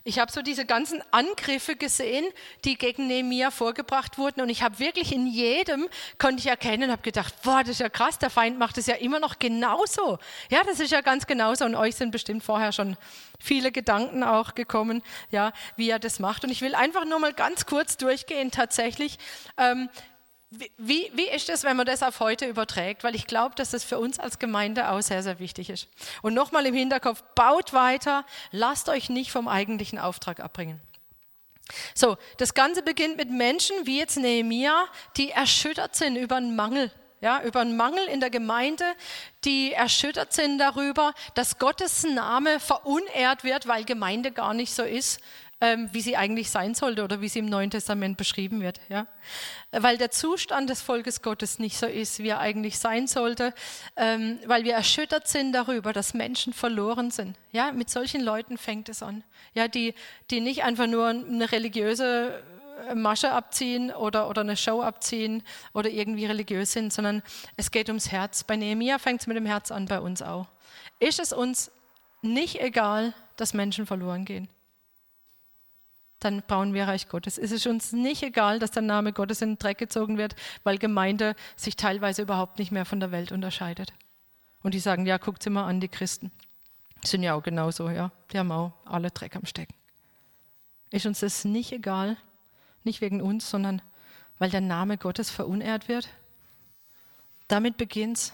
ich 0.05 0.19
habe 0.19 0.33
so 0.33 0.43
diese 0.43 0.65
ganzen 0.65 1.03
Angriffe 1.11 1.77
gesehen, 1.77 2.25
die 2.65 2.77
gegen 2.77 3.07
Nehemia 3.07 3.51
vorgebracht 3.51 4.19
wurden 4.19 4.41
und 4.41 4.49
ich 4.49 4.63
habe 4.63 4.79
wirklich 4.79 5.13
in 5.13 5.27
jedem 5.27 5.89
konnte 6.19 6.41
ich 6.41 6.47
erkennen 6.47 6.85
und 6.85 6.91
habe 6.91 7.03
gedacht, 7.03 7.35
boah, 7.43 7.61
das 7.61 7.71
ist 7.71 7.81
ja 7.81 7.89
krass, 7.89 8.19
der 8.19 8.31
Feind 8.31 8.59
macht 8.59 8.79
es 8.79 8.87
ja 8.87 8.95
immer 8.95 9.21
noch 9.21 9.39
genauso. 9.39 10.19
Ja, 10.49 10.63
das 10.65 10.81
ist 10.81 10.91
ja 10.91 11.03
ganz 11.03 11.27
genauso 11.27 11.65
und 11.65 11.75
euch 11.75 11.97
sind 11.97 12.13
bestimmt 12.13 12.43
vorher 12.43 12.73
schon 12.73 12.97
viele 13.39 13.73
Gedanken 13.73 14.23
auch 14.23 14.55
gekommen, 14.55 15.03
ja, 15.31 15.53
wie 15.77 15.91
er 15.91 15.99
das 15.99 16.19
macht. 16.19 16.45
Und 16.45 16.51
ich 16.51 16.61
will 16.63 16.75
einfach 16.75 17.05
nur 17.05 17.19
mal 17.19 17.33
ganz 17.33 17.67
kurz 17.67 17.97
durchgehen 17.97 18.51
tatsächlich, 18.51 19.19
ähm, 19.59 19.89
wie, 20.51 21.11
wie 21.15 21.29
ist 21.29 21.49
es, 21.49 21.63
wenn 21.63 21.77
man 21.77 21.87
das 21.87 22.03
auf 22.03 22.19
heute 22.19 22.47
überträgt? 22.47 23.05
Weil 23.05 23.15
ich 23.15 23.27
glaube, 23.27 23.55
dass 23.55 23.71
das 23.71 23.85
für 23.85 23.99
uns 23.99 24.19
als 24.19 24.41
Gemeinde 24.41 24.91
auch 24.91 25.01
sehr, 25.01 25.23
sehr 25.23 25.39
wichtig 25.39 25.71
ist. 25.71 25.89
Und 26.23 26.35
nochmal 26.35 26.67
im 26.67 26.75
Hinterkopf, 26.75 27.23
baut 27.37 27.73
weiter, 27.73 28.25
lasst 28.51 28.89
euch 28.89 29.11
nicht 29.11 29.31
vom 29.31 29.47
eigentlichen 29.47 29.99
Auftrag 29.99 30.41
abbringen. 30.41 30.81
So, 31.95 32.19
das 32.39 32.55
Ganze 32.55 32.83
beginnt 32.83 33.17
mit 33.17 33.31
Menschen 33.31 33.77
wie 33.85 33.99
jetzt 33.99 34.17
Nehemia, 34.17 34.87
die 35.17 35.31
erschüttert 35.31 35.95
sind 35.95 36.17
über 36.17 36.37
einen 36.37 36.57
Mangel. 36.57 36.91
Ja, 37.21 37.43
über 37.43 37.61
einen 37.61 37.77
Mangel 37.77 38.07
in 38.07 38.21
der 38.21 38.31
Gemeinde, 38.31 38.85
die 39.45 39.75
erschüttert 39.75 40.33
sind 40.33 40.59
darüber, 40.59 41.13
dass 41.35 41.59
Gottes 41.59 42.03
Name 42.03 42.59
verunehrt 42.59 43.45
wird, 43.45 43.69
weil 43.69 43.85
Gemeinde 43.85 44.33
gar 44.33 44.55
nicht 44.55 44.75
so 44.75 44.83
ist, 44.83 45.21
ähm, 45.61 45.89
wie 45.93 46.01
sie 46.01 46.17
eigentlich 46.17 46.51
sein 46.51 46.75
sollte 46.75 47.05
oder 47.05 47.21
wie 47.21 47.29
sie 47.29 47.41
im 47.41 47.47
Neuen 47.47 47.71
Testament 47.71 48.17
beschrieben 48.17 48.61
wird. 48.61 48.81
Ja? 48.89 49.07
Weil 49.71 49.99
der 49.99 50.11
Zustand 50.11 50.71
des 50.71 50.81
Volkes 50.81 51.23
Gottes 51.23 51.59
nicht 51.59 51.77
so 51.77 51.87
ist, 51.87 52.21
wie 52.21 52.29
er 52.29 52.41
eigentlich 52.41 52.79
sein 52.79 53.07
sollte, 53.07 53.53
ähm, 53.97 54.39
weil 54.47 54.65
wir 54.65 54.75
erschüttert 54.75 55.29
sind 55.29 55.53
darüber, 55.53 55.93
dass 55.93 56.15
Menschen 56.15 56.53
verloren 56.53 57.11
sind. 57.11 57.37
Ja? 57.53 57.73
Mit 57.73 57.91
solchen 57.91 58.23
Leuten 58.23 58.57
fängt 58.57 58.89
es 58.89 59.03
an, 59.03 59.23
ja? 59.55 59.69
die, 59.69 59.95
die 60.31 60.41
nicht 60.41 60.65
einfach 60.65 60.87
nur 60.87 61.09
eine 61.09 61.53
religiöse 61.53 62.43
äh, 62.89 62.95
Masche 62.95 63.31
abziehen 63.33 63.93
oder, 63.93 64.31
oder 64.31 64.41
eine 64.41 64.57
Show 64.57 64.81
abziehen 64.81 65.43
oder 65.75 65.91
irgendwie 65.91 66.25
religiös 66.25 66.73
sind, 66.73 66.93
sondern 66.93 67.23
es 67.57 67.71
geht 67.71 67.89
ums 67.89 68.11
Herz. 68.11 68.45
Bei 68.45 68.57
Nehemiah 68.57 68.99
fängt 68.99 69.21
es 69.21 69.27
mit 69.27 69.37
dem 69.37 69.47
Herz 69.47 69.71
an, 69.71 69.87
bei 69.87 70.01
uns 70.01 70.23
auch. 70.23 70.47
Ist 71.01 71.21
es 71.21 71.35
uns 71.35 71.71
nicht 72.23 72.61
egal, 72.61 73.13
dass 73.37 73.53
Menschen 73.55 73.87
verloren 73.87 74.25
gehen? 74.25 74.49
Dann 76.21 76.43
bauen 76.47 76.75
wir 76.75 76.87
Reich 76.87 77.09
Gottes. 77.09 77.39
Es 77.39 77.51
ist 77.51 77.67
uns 77.67 77.93
nicht 77.93 78.23
egal, 78.23 78.59
dass 78.59 78.71
der 78.71 78.83
Name 78.83 79.13
Gottes 79.13 79.43
in 79.43 79.53
den 79.53 79.59
Dreck 79.59 79.79
gezogen 79.79 80.19
wird, 80.19 80.37
weil 80.63 80.79
Gemeinde 80.79 81.35
sich 81.57 81.77
teilweise 81.77 82.23
überhaupt 82.23 82.59
nicht 82.59 82.71
mehr 82.71 82.85
von 82.85 83.01
der 83.01 83.11
Welt 83.11 83.33
unterscheidet. 83.33 83.93
Und 84.63 84.75
die 84.75 84.81
sagen, 84.81 85.07
ja, 85.07 85.17
guckt 85.17 85.43
sie 85.43 85.51
mal 85.51 85.67
an, 85.67 85.81
die 85.81 85.89
Christen. 85.89 86.31
Die 87.03 87.09
sind 87.09 87.23
ja 87.23 87.35
auch 87.35 87.43
genauso, 87.43 87.89
ja. 87.89 88.13
Die 88.33 88.39
haben 88.39 88.53
auch 88.53 88.73
alle 88.85 89.11
Dreck 89.11 89.35
am 89.35 89.47
Stecken. 89.47 89.75
Ist 90.91 91.07
uns 91.07 91.21
das 91.21 91.45
nicht 91.45 91.73
egal, 91.73 92.17
nicht 92.85 93.01
wegen 93.01 93.23
uns, 93.23 93.49
sondern 93.49 93.81
weil 94.39 94.51
der 94.51 94.61
Name 94.61 94.99
Gottes 94.99 95.31
verunehrt 95.31 95.89
wird? 95.89 96.09
Damit 97.49 97.77
beginnt's. 97.77 98.33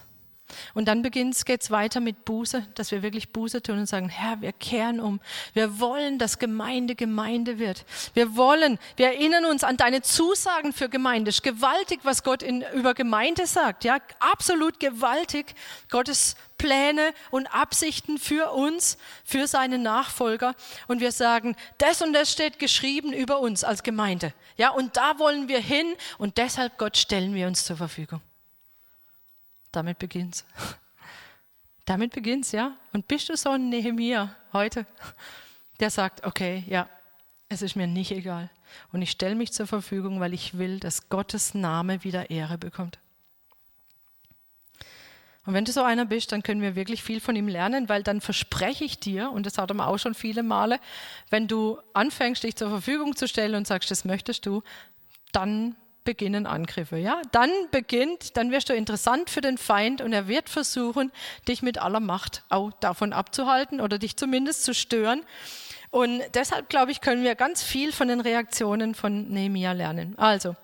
Und 0.73 0.87
dann 0.87 1.03
geht 1.03 1.45
es 1.47 1.71
weiter 1.71 1.99
mit 1.99 2.25
Buße, 2.25 2.67
dass 2.75 2.91
wir 2.91 3.01
wirklich 3.01 3.29
Buße 3.29 3.61
tun 3.61 3.79
und 3.79 3.85
sagen, 3.85 4.09
Herr, 4.09 4.41
wir 4.41 4.53
kehren 4.53 4.99
um. 4.99 5.19
Wir 5.53 5.79
wollen, 5.79 6.19
dass 6.19 6.39
Gemeinde 6.39 6.95
Gemeinde 6.95 7.59
wird. 7.59 7.85
Wir 8.13 8.35
wollen, 8.35 8.79
wir 8.95 9.07
erinnern 9.07 9.45
uns 9.45 9.63
an 9.63 9.77
deine 9.77 10.01
Zusagen 10.01 10.73
für 10.73 10.89
Gemeinde. 10.89 11.29
Ist 11.29 11.43
gewaltig, 11.43 11.99
was 12.03 12.23
Gott 12.23 12.43
in, 12.43 12.63
über 12.73 12.93
Gemeinde 12.93 13.45
sagt. 13.47 13.83
Ja, 13.83 13.97
absolut 14.19 14.79
gewaltig. 14.79 15.53
Gottes 15.89 16.35
Pläne 16.57 17.13
und 17.29 17.47
Absichten 17.47 18.17
für 18.17 18.51
uns, 18.51 18.97
für 19.23 19.47
seine 19.47 19.77
Nachfolger. 19.77 20.55
Und 20.87 20.99
wir 20.99 21.11
sagen, 21.11 21.55
das 21.77 22.01
und 22.01 22.13
das 22.13 22.31
steht 22.31 22.59
geschrieben 22.59 23.13
über 23.13 23.39
uns 23.39 23.63
als 23.63 23.83
Gemeinde. 23.83 24.33
Ja, 24.57 24.71
und 24.71 24.97
da 24.97 25.19
wollen 25.19 25.47
wir 25.47 25.59
hin 25.59 25.93
und 26.17 26.37
deshalb, 26.37 26.77
Gott, 26.77 26.97
stellen 26.97 27.33
wir 27.35 27.47
uns 27.47 27.65
zur 27.65 27.77
Verfügung. 27.77 28.21
Damit 29.77 29.99
beginnt's. 29.99 30.43
Damit 31.85 32.11
beginnt's, 32.11 32.51
ja. 32.51 32.75
Und 32.93 33.07
bist 33.07 33.29
du 33.29 33.37
so 33.37 33.51
ein 33.51 33.69
Nehemiah 33.69 34.35
heute, 34.51 34.87
der 35.79 35.91
sagt, 35.91 36.25
okay, 36.25 36.63
ja, 36.67 36.89
es 37.47 37.61
ist 37.61 37.75
mir 37.75 37.85
nicht 37.85 38.09
egal. 38.09 38.49
Und 38.91 39.03
ich 39.03 39.11
stelle 39.11 39.35
mich 39.35 39.53
zur 39.53 39.67
Verfügung, 39.67 40.19
weil 40.19 40.33
ich 40.33 40.57
will, 40.57 40.79
dass 40.79 41.09
Gottes 41.09 41.53
Name 41.53 42.03
wieder 42.03 42.31
Ehre 42.31 42.57
bekommt. 42.57 42.97
Und 45.45 45.53
wenn 45.53 45.63
du 45.63 45.71
so 45.71 45.83
einer 45.83 46.05
bist, 46.05 46.31
dann 46.31 46.41
können 46.41 46.63
wir 46.63 46.75
wirklich 46.75 47.03
viel 47.03 47.21
von 47.21 47.35
ihm 47.35 47.47
lernen, 47.47 47.87
weil 47.87 48.01
dann 48.01 48.19
verspreche 48.19 48.83
ich 48.83 48.99
dir, 48.99 49.31
und 49.31 49.45
das 49.45 49.59
hat 49.59 49.69
er 49.69 49.87
auch 49.87 49.99
schon 49.99 50.15
viele 50.15 50.41
Male, 50.41 50.79
wenn 51.29 51.47
du 51.47 51.77
anfängst, 51.93 52.41
dich 52.41 52.55
zur 52.55 52.69
Verfügung 52.69 53.15
zu 53.15 53.27
stellen 53.27 53.53
und 53.53 53.67
sagst, 53.67 53.91
das 53.91 54.05
möchtest 54.05 54.47
du, 54.47 54.63
dann 55.33 55.75
beginnen 56.07 56.45
Angriffe. 56.45 56.95
Ja, 56.95 57.21
dann 57.33 57.51
beginnt, 57.71 58.37
dann 58.37 58.49
wirst 58.49 58.69
du 58.69 58.73
interessant 58.73 59.29
für 59.29 59.41
den 59.41 59.57
Feind 59.57 59.99
und 59.99 60.13
er 60.13 60.29
wird 60.29 60.47
versuchen, 60.47 61.11
dich 61.49 61.61
mit 61.61 61.79
aller 61.79 61.99
Macht 61.99 62.43
auch 62.47 62.71
davon 62.79 63.11
abzuhalten 63.11 63.81
oder 63.81 63.99
dich 63.99 64.15
zumindest 64.15 64.63
zu 64.63 64.73
stören. 64.73 65.25
Und 65.97 66.21
deshalb 66.35 66.69
glaube 66.69 66.91
ich, 66.91 67.01
können 67.01 67.23
wir 67.23 67.33
ganz 67.33 67.63
viel 67.63 67.91
von 67.91 68.07
den 68.07 68.21
Reaktionen 68.21 68.93
von 68.93 69.29
Nehemia 69.29 69.71
lernen. 69.71 70.13
Also, 70.19 70.55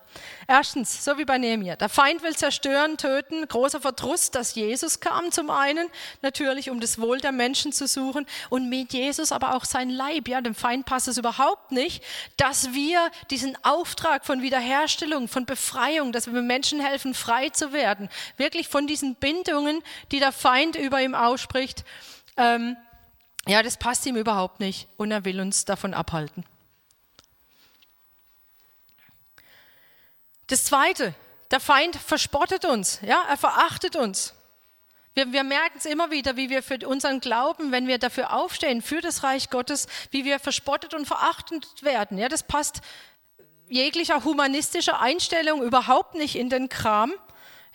Erstens, 0.47 1.03
so 1.03 1.17
wie 1.17 1.25
bei 1.25 1.39
Nehemiah, 1.39 1.75
der 1.75 1.89
Feind 1.89 2.21
will 2.21 2.35
zerstören, 2.35 2.97
töten, 2.97 3.47
großer 3.47 3.81
Verdruss, 3.81 4.29
dass 4.29 4.53
Jesus 4.53 4.99
kam 4.99 5.31
zum 5.31 5.49
einen, 5.49 5.87
natürlich 6.21 6.69
um 6.69 6.79
das 6.79 7.01
Wohl 7.01 7.19
der 7.19 7.31
Menschen 7.31 7.71
zu 7.71 7.87
suchen 7.87 8.27
und 8.51 8.69
mit 8.69 8.93
Jesus 8.93 9.31
aber 9.31 9.55
auch 9.55 9.65
sein 9.65 9.89
Leib, 9.89 10.27
ja, 10.27 10.39
dem 10.41 10.53
Feind 10.53 10.85
passt 10.85 11.07
es 11.07 11.17
überhaupt 11.17 11.71
nicht, 11.71 12.03
dass 12.37 12.73
wir 12.73 13.09
diesen 13.31 13.57
Auftrag 13.63 14.25
von 14.25 14.43
Wiederherstellung, 14.43 15.27
von 15.27 15.47
Befreiung, 15.47 16.11
dass 16.11 16.31
wir 16.31 16.43
Menschen 16.43 16.79
helfen, 16.79 17.15
frei 17.15 17.49
zu 17.49 17.73
werden, 17.73 18.07
wirklich 18.37 18.67
von 18.67 18.85
diesen 18.85 19.15
Bindungen, 19.15 19.81
die 20.11 20.19
der 20.19 20.31
Feind 20.31 20.75
über 20.75 21.01
ihm 21.01 21.15
ausspricht, 21.15 21.85
ähm, 22.37 22.77
ja, 23.47 23.61
das 23.61 23.77
passt 23.77 24.05
ihm 24.05 24.15
überhaupt 24.15 24.59
nicht 24.59 24.87
und 24.97 25.11
er 25.11 25.25
will 25.25 25.39
uns 25.41 25.65
davon 25.65 25.93
abhalten. 25.93 26.45
Das 30.47 30.65
Zweite, 30.65 31.13
der 31.51 31.59
Feind 31.59 31.95
verspottet 31.95 32.65
uns, 32.65 32.99
ja, 33.01 33.23
er 33.27 33.37
verachtet 33.37 33.95
uns. 33.95 34.33
Wir, 35.13 35.31
wir 35.31 35.43
merken 35.43 35.77
es 35.77 35.85
immer 35.85 36.09
wieder, 36.09 36.37
wie 36.37 36.49
wir 36.49 36.63
für 36.63 36.87
unseren 36.87 37.19
Glauben, 37.19 37.71
wenn 37.71 37.87
wir 37.87 37.99
dafür 37.99 38.33
aufstehen, 38.33 38.81
für 38.81 39.01
das 39.01 39.23
Reich 39.23 39.49
Gottes, 39.49 39.87
wie 40.09 40.25
wir 40.25 40.39
verspottet 40.39 40.93
und 40.93 41.05
verachtet 41.05 41.83
werden. 41.83 42.17
Ja, 42.17 42.29
das 42.29 42.43
passt 42.43 42.81
jeglicher 43.67 44.23
humanistischer 44.23 44.99
Einstellung 44.99 45.61
überhaupt 45.61 46.15
nicht 46.15 46.35
in 46.35 46.49
den 46.49 46.69
Kram. 46.69 47.13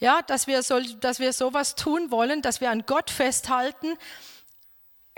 Ja, 0.00 0.22
dass 0.22 0.46
wir, 0.46 0.62
so, 0.62 0.80
dass 1.00 1.18
wir 1.18 1.32
sowas 1.32 1.74
tun 1.74 2.10
wollen, 2.10 2.42
dass 2.42 2.60
wir 2.60 2.70
an 2.70 2.84
Gott 2.86 3.10
festhalten, 3.10 3.96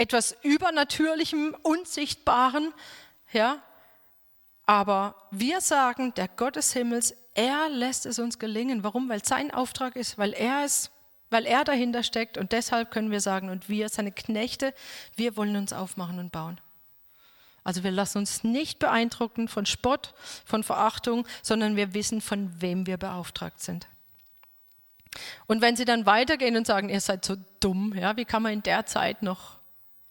etwas 0.01 0.35
Übernatürlichem, 0.43 1.55
Unsichtbaren. 1.63 2.73
Ja, 3.33 3.63
aber 4.65 5.15
wir 5.31 5.61
sagen, 5.61 6.15
der 6.15 6.27
Gott 6.27 6.57
des 6.57 6.73
Himmels, 6.73 7.15
er 7.35 7.69
lässt 7.69 8.07
es 8.07 8.19
uns 8.19 8.39
gelingen. 8.39 8.83
Warum? 8.83 9.11
Weil 9.11 9.23
sein 9.23 9.51
Auftrag 9.51 9.97
ist, 9.97 10.17
weil 10.17 10.33
er 10.33 10.65
es, 10.65 10.91
weil 11.29 11.45
er 11.45 11.65
dahinter 11.65 12.03
steckt 12.03 12.39
und 12.39 12.53
deshalb 12.53 12.91
können 12.91 13.11
wir 13.11 13.21
sagen, 13.21 13.51
und 13.51 13.69
wir, 13.69 13.91
seine 13.91 14.11
Knechte, 14.11 14.73
wir 15.17 15.37
wollen 15.37 15.57
uns 15.57 15.75
aufmachen 15.75 16.19
und 16.19 16.33
bauen. 16.33 16.59
Also 17.63 17.85
wir 17.85 17.91
lassen 17.91 18.19
uns 18.19 18.43
nicht 18.43 18.79
beeindrucken 18.79 19.49
von 19.49 19.67
Spott, 19.67 20.15
von 20.47 20.65
Verachtung, 20.65 21.29
sondern 21.43 21.77
wir 21.77 21.93
wissen, 21.93 22.23
von 22.23 22.51
wem 22.63 22.87
wir 22.87 22.97
beauftragt 22.97 23.61
sind. 23.61 23.87
Und 25.47 25.61
wenn 25.61 25.77
sie 25.77 25.85
dann 25.85 26.07
weitergehen 26.07 26.57
und 26.57 26.67
sagen, 26.67 26.89
ihr 26.89 27.03
seid 27.03 27.23
so 27.23 27.37
dumm, 27.61 27.95
ja, 27.95 28.17
wie 28.17 28.25
kann 28.25 28.43
man 28.43 28.55
in 28.55 28.63
der 28.63 28.87
Zeit 28.87 29.23
noch 29.23 29.60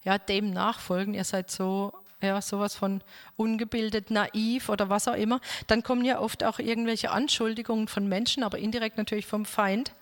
ja, 0.04 0.18
dem 0.18 0.52
nachfolgen, 0.52 1.14
ihr 1.14 1.24
seid 1.24 1.52
so 1.52 1.94
ja, 2.22 2.42
sowas 2.42 2.76
von 2.76 3.02
ungebildet, 3.38 4.12
naiv 4.12 4.70
oder 4.70 4.90
was 4.90 5.08
auch 5.08 5.16
immer, 5.16 5.40
dann 5.68 5.84
kommen 5.84 6.04
ja 6.04 6.20
oft 6.20 6.44
auch 6.44 6.60
irgendwelche 6.60 7.12
Anschuldigungen 7.12 7.88
von 7.88 8.08
Menschen, 8.08 8.44
aber 8.44 8.60
indirekt 8.60 8.98
natürlich 8.98 9.26
vom 9.26 9.46
Feind. 9.46 9.94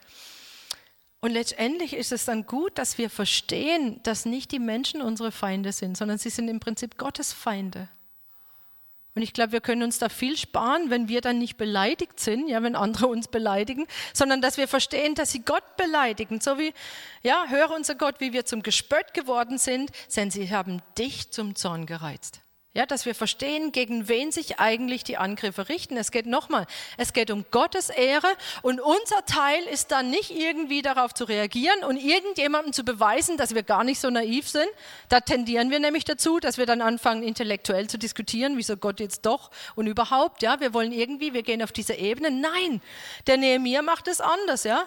Und 1.20 1.32
letztendlich 1.32 1.94
ist 1.94 2.12
es 2.12 2.26
dann 2.26 2.46
gut, 2.46 2.78
dass 2.78 2.98
wir 2.98 3.10
verstehen, 3.10 4.02
dass 4.04 4.26
nicht 4.26 4.52
die 4.52 4.60
Menschen 4.60 5.02
unsere 5.02 5.32
Feinde 5.32 5.72
sind, 5.72 5.98
sondern 5.98 6.18
sie 6.18 6.30
sind 6.30 6.48
im 6.48 6.60
Prinzip 6.60 6.98
Gottes 6.98 7.34
Feinde. 7.34 7.90
Und 9.18 9.24
ich 9.24 9.34
glaube, 9.34 9.52
wir 9.52 9.62
können 9.62 9.82
uns 9.82 9.98
da 9.98 10.10
viel 10.10 10.38
sparen, 10.38 10.92
wenn 10.92 11.08
wir 11.08 11.22
dann 11.22 11.40
nicht 11.40 11.58
beleidigt 11.58 12.20
sind, 12.20 12.50
ja, 12.50 12.62
wenn 12.62 12.76
andere 12.76 13.08
uns 13.08 13.28
beleidigen, 13.28 13.88
sondern 14.14 14.44
dass 14.44 14.58
wir 14.58 14.68
verstehen, 14.68 15.16
dass 15.16 15.32
sie 15.32 15.40
Gott 15.40 15.76
beleidigen. 15.76 16.40
So 16.40 16.60
wie, 16.60 16.72
ja, 17.24 17.46
höre 17.50 17.72
unser 17.72 17.96
Gott, 17.96 18.20
wie 18.20 18.32
wir 18.32 18.46
zum 18.46 18.62
Gespött 18.62 19.16
geworden 19.16 19.58
sind, 19.58 19.90
denn 20.16 20.30
sie 20.30 20.52
haben 20.52 20.84
dich 21.00 21.32
zum 21.32 21.56
Zorn 21.56 21.88
gereizt. 21.88 22.42
Ja, 22.78 22.86
dass 22.86 23.08
wir 23.08 23.16
verstehen, 23.16 23.72
gegen 23.72 24.08
wen 24.08 24.32
sich 24.32 24.60
eigentlich 24.60 25.04
die 25.04 25.18
Angriffe 25.18 25.68
richten. 25.68 25.98
Es 25.98 26.12
geht 26.12 26.28
nochmal, 26.28 26.68
es 26.98 27.12
geht 27.12 27.32
um 27.32 27.44
Gottes 27.50 27.90
Ehre 27.90 28.28
und 28.62 28.80
unser 28.80 29.26
Teil 29.26 29.64
ist 29.64 29.90
dann 29.90 30.12
nicht 30.12 30.30
irgendwie 30.30 30.84
darauf 30.84 31.12
zu 31.16 31.24
reagieren 31.24 31.84
und 31.84 31.98
irgendjemandem 31.98 32.74
zu 32.74 32.86
beweisen, 32.86 33.36
dass 33.36 33.56
wir 33.56 33.64
gar 33.64 33.84
nicht 33.84 34.00
so 34.00 34.12
naiv 34.12 34.48
sind. 34.48 34.68
Da 35.10 35.22
tendieren 35.22 35.72
wir 35.72 35.80
nämlich 35.80 36.06
dazu, 36.06 36.40
dass 36.40 36.60
wir 36.60 36.68
dann 36.68 36.84
anfangen, 36.84 37.24
intellektuell 37.24 37.90
zu 37.90 37.98
diskutieren, 37.98 38.58
wieso 38.58 38.78
Gott 38.78 39.00
jetzt 39.00 39.26
doch 39.26 39.50
und 39.74 39.88
überhaupt, 39.88 40.44
ja, 40.44 40.60
wir 40.60 40.72
wollen 40.76 40.92
irgendwie, 40.92 41.34
wir 41.34 41.42
gehen 41.42 41.64
auf 41.64 41.72
diese 41.72 41.96
Ebene. 41.96 42.30
Nein, 42.30 42.84
der 43.26 43.38
Nehemiah 43.38 43.82
macht 43.82 44.08
es 44.08 44.22
anders, 44.22 44.66
ja. 44.66 44.84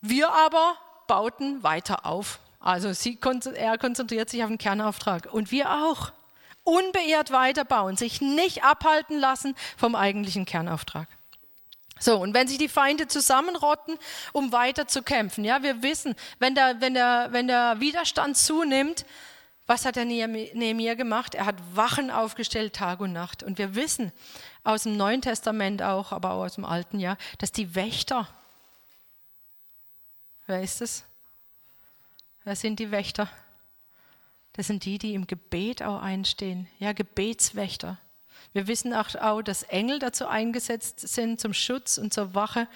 Wir 0.00 0.32
aber 0.32 0.78
bauten 1.08 1.62
weiter 1.62 2.06
auf. 2.06 2.38
Also 2.58 2.94
sie, 2.94 3.18
er 3.54 3.76
konzentriert 3.76 4.30
sich 4.30 4.42
auf 4.42 4.48
den 4.48 4.56
Kernauftrag 4.56 5.30
und 5.30 5.50
wir 5.50 5.70
auch 5.70 6.10
unbeirrt 6.64 7.30
weiterbauen, 7.30 7.96
sich 7.96 8.20
nicht 8.20 8.64
abhalten 8.64 9.18
lassen 9.18 9.54
vom 9.76 9.94
eigentlichen 9.94 10.46
Kernauftrag. 10.46 11.06
So, 12.00 12.18
und 12.20 12.34
wenn 12.34 12.48
sich 12.48 12.58
die 12.58 12.68
Feinde 12.68 13.06
zusammenrotten, 13.06 13.98
um 14.32 14.50
weiter 14.50 14.88
zu 14.88 15.02
kämpfen, 15.02 15.44
ja, 15.44 15.62
wir 15.62 15.82
wissen, 15.82 16.16
wenn 16.38 16.54
der, 16.54 16.80
wenn 16.80 16.94
der, 16.94 17.28
wenn 17.30 17.46
der 17.46 17.78
Widerstand 17.80 18.36
zunimmt, 18.36 19.06
was 19.66 19.86
hat 19.86 19.96
der 19.96 20.04
Nehemiah 20.04 20.94
gemacht? 20.94 21.34
Er 21.34 21.46
hat 21.46 21.56
Wachen 21.74 22.10
aufgestellt, 22.10 22.74
Tag 22.74 23.00
und 23.00 23.12
Nacht. 23.12 23.42
Und 23.42 23.56
wir 23.56 23.74
wissen 23.74 24.12
aus 24.62 24.82
dem 24.82 24.96
Neuen 24.96 25.22
Testament 25.22 25.82
auch, 25.82 26.12
aber 26.12 26.32
auch 26.32 26.44
aus 26.44 26.56
dem 26.56 26.66
Alten, 26.66 27.00
ja, 27.00 27.16
dass 27.38 27.50
die 27.50 27.74
Wächter, 27.74 28.28
wer 30.46 30.62
ist 30.62 30.82
es? 30.82 31.04
Wer 32.44 32.56
sind 32.56 32.78
die 32.78 32.90
Wächter? 32.90 33.30
Das 34.54 34.68
sind 34.68 34.84
die, 34.84 34.98
die 34.98 35.14
im 35.14 35.26
Gebet 35.26 35.82
auch 35.82 36.00
einstehen. 36.00 36.68
Ja, 36.78 36.92
Gebetswächter. 36.92 37.98
Wir 38.52 38.68
wissen 38.68 38.94
auch, 38.94 39.42
dass 39.42 39.64
Engel 39.64 39.98
dazu 39.98 40.28
eingesetzt 40.28 41.00
sind 41.00 41.40
zum 41.40 41.52
Schutz 41.52 41.98
und 41.98 42.14
zur 42.14 42.34
Wache, 42.34 42.68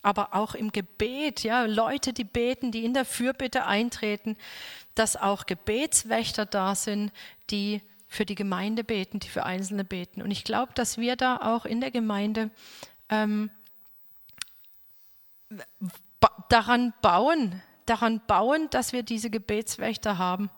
aber 0.00 0.34
auch 0.34 0.54
im 0.54 0.70
Gebet, 0.70 1.42
ja, 1.42 1.64
Leute, 1.64 2.12
die 2.12 2.24
beten, 2.24 2.70
die 2.70 2.84
in 2.84 2.94
der 2.94 3.04
Fürbitte 3.04 3.66
eintreten, 3.66 4.36
dass 4.94 5.16
auch 5.16 5.46
Gebetswächter 5.46 6.46
da 6.46 6.76
sind, 6.76 7.10
die 7.50 7.80
für 8.06 8.24
die 8.24 8.36
Gemeinde 8.36 8.84
beten, 8.84 9.18
die 9.18 9.28
für 9.28 9.44
Einzelne 9.44 9.82
beten. 9.82 10.22
Und 10.22 10.30
ich 10.30 10.44
glaube, 10.44 10.72
dass 10.74 10.98
wir 10.98 11.16
da 11.16 11.38
auch 11.38 11.64
in 11.64 11.80
der 11.80 11.90
Gemeinde 11.90 12.50
ähm, 13.08 13.50
daran 16.48 16.94
bauen, 17.02 17.60
daran 17.86 18.20
bauen, 18.28 18.68
dass 18.70 18.92
wir 18.92 19.02
diese 19.02 19.30
Gebetswächter 19.30 20.16
haben. 20.16 20.48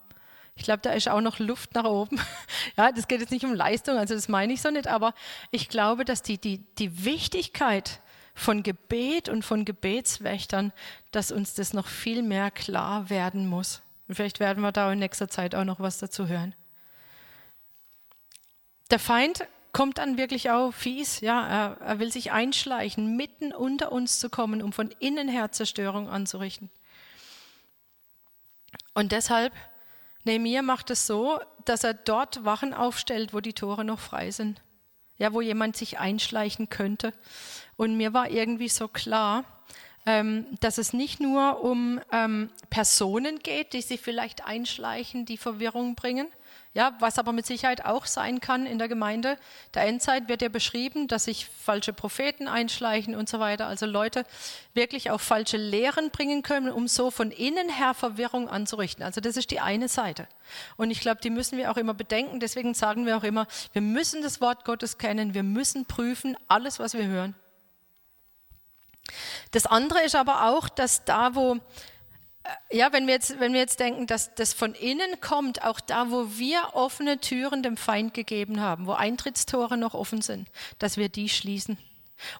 Ich 0.56 0.64
glaube, 0.64 0.80
da 0.80 0.92
ist 0.92 1.08
auch 1.08 1.20
noch 1.20 1.38
Luft 1.38 1.74
nach 1.74 1.84
oben. 1.84 2.20
Ja, 2.76 2.92
das 2.92 3.08
geht 3.08 3.20
jetzt 3.20 3.30
nicht 3.30 3.44
um 3.44 3.54
Leistung, 3.54 3.96
also 3.96 4.14
das 4.14 4.28
meine 4.28 4.52
ich 4.52 4.60
so 4.60 4.70
nicht, 4.70 4.86
aber 4.86 5.14
ich 5.50 5.68
glaube, 5.68 6.04
dass 6.04 6.22
die, 6.22 6.36
die, 6.36 6.58
die 6.78 7.04
Wichtigkeit 7.04 8.00
von 8.34 8.62
Gebet 8.62 9.30
und 9.30 9.44
von 9.44 9.64
Gebetswächtern, 9.64 10.72
dass 11.10 11.32
uns 11.32 11.54
das 11.54 11.72
noch 11.72 11.86
viel 11.86 12.22
mehr 12.22 12.50
klar 12.50 13.08
werden 13.08 13.46
muss. 13.46 13.80
Und 14.08 14.14
vielleicht 14.16 14.40
werden 14.40 14.62
wir 14.62 14.72
da 14.72 14.92
in 14.92 14.98
nächster 14.98 15.28
Zeit 15.28 15.54
auch 15.54 15.64
noch 15.64 15.80
was 15.80 15.98
dazu 15.98 16.28
hören. 16.28 16.54
Der 18.90 18.98
Feind 18.98 19.46
kommt 19.72 19.98
dann 19.98 20.16
wirklich 20.16 20.50
auch 20.50 20.72
fies. 20.72 21.20
Ja, 21.20 21.46
er, 21.46 21.80
er 21.80 21.98
will 21.98 22.12
sich 22.12 22.32
einschleichen, 22.32 23.16
mitten 23.16 23.52
unter 23.52 23.90
uns 23.90 24.20
zu 24.20 24.30
kommen, 24.30 24.62
um 24.62 24.72
von 24.72 24.90
innen 25.00 25.28
her 25.28 25.50
Zerstörung 25.52 26.08
anzurichten. 26.08 26.70
Und 28.94 29.12
deshalb, 29.12 29.52
Nehemiah 30.26 30.62
macht 30.62 30.90
es 30.90 31.06
so, 31.06 31.40
dass 31.64 31.84
er 31.84 31.94
dort 31.94 32.44
Wachen 32.44 32.74
aufstellt, 32.74 33.32
wo 33.32 33.40
die 33.40 33.52
Tore 33.52 33.84
noch 33.84 34.00
frei 34.00 34.30
sind. 34.30 34.60
Ja, 35.18 35.32
wo 35.32 35.40
jemand 35.40 35.76
sich 35.76 35.98
einschleichen 35.98 36.68
könnte. 36.68 37.12
Und 37.76 37.96
mir 37.96 38.12
war 38.12 38.28
irgendwie 38.28 38.68
so 38.68 38.86
klar, 38.88 39.44
dass 40.60 40.78
es 40.78 40.92
nicht 40.92 41.18
nur 41.18 41.64
um 41.64 42.00
ähm, 42.12 42.50
Personen 42.70 43.40
geht, 43.40 43.72
die 43.72 43.82
sich 43.82 44.00
vielleicht 44.00 44.46
einschleichen, 44.46 45.26
die 45.26 45.36
Verwirrung 45.36 45.96
bringen, 45.96 46.28
ja, 46.74 46.94
was 47.00 47.18
aber 47.18 47.32
mit 47.32 47.46
Sicherheit 47.46 47.86
auch 47.86 48.04
sein 48.04 48.38
kann 48.38 48.66
in 48.66 48.78
der 48.78 48.86
Gemeinde. 48.86 49.38
Der 49.72 49.84
Endzeit 49.84 50.28
wird 50.28 50.42
ja 50.42 50.50
beschrieben, 50.50 51.08
dass 51.08 51.24
sich 51.24 51.46
falsche 51.46 51.94
Propheten 51.94 52.48
einschleichen 52.48 53.16
und 53.16 53.30
so 53.30 53.40
weiter. 53.40 53.66
Also 53.66 53.86
Leute 53.86 54.26
wirklich 54.74 55.10
auch 55.10 55.20
falsche 55.20 55.56
Lehren 55.56 56.10
bringen 56.10 56.42
können, 56.42 56.70
um 56.70 56.86
so 56.86 57.10
von 57.10 57.30
innen 57.30 57.70
her 57.70 57.94
Verwirrung 57.94 58.48
anzurichten. 58.48 59.02
Also 59.02 59.22
das 59.22 59.38
ist 59.38 59.50
die 59.50 59.60
eine 59.60 59.88
Seite. 59.88 60.28
Und 60.76 60.90
ich 60.90 61.00
glaube, 61.00 61.20
die 61.22 61.30
müssen 61.30 61.56
wir 61.56 61.70
auch 61.70 61.78
immer 61.78 61.94
bedenken. 61.94 62.40
Deswegen 62.40 62.74
sagen 62.74 63.06
wir 63.06 63.16
auch 63.16 63.24
immer, 63.24 63.46
wir 63.72 63.82
müssen 63.82 64.20
das 64.20 64.42
Wort 64.42 64.66
Gottes 64.66 64.98
kennen. 64.98 65.32
Wir 65.32 65.42
müssen 65.42 65.86
prüfen 65.86 66.36
alles, 66.46 66.78
was 66.78 66.92
wir 66.92 67.06
hören. 67.06 67.34
Das 69.50 69.66
andere 69.66 70.02
ist 70.02 70.14
aber 70.14 70.48
auch, 70.48 70.68
dass 70.68 71.04
da, 71.04 71.34
wo 71.34 71.58
ja, 72.70 72.92
wenn 72.92 73.06
wir, 73.06 73.14
jetzt, 73.14 73.40
wenn 73.40 73.52
wir 73.52 73.60
jetzt 73.60 73.80
denken, 73.80 74.06
dass 74.06 74.34
das 74.34 74.52
von 74.52 74.74
innen 74.74 75.20
kommt, 75.20 75.64
auch 75.64 75.80
da, 75.80 76.10
wo 76.10 76.38
wir 76.38 76.74
offene 76.74 77.18
Türen 77.18 77.62
dem 77.62 77.76
Feind 77.76 78.14
gegeben 78.14 78.60
haben, 78.60 78.86
wo 78.86 78.92
Eintrittstore 78.92 79.76
noch 79.76 79.94
offen 79.94 80.22
sind, 80.22 80.48
dass 80.78 80.96
wir 80.96 81.08
die 81.08 81.28
schließen. 81.28 81.78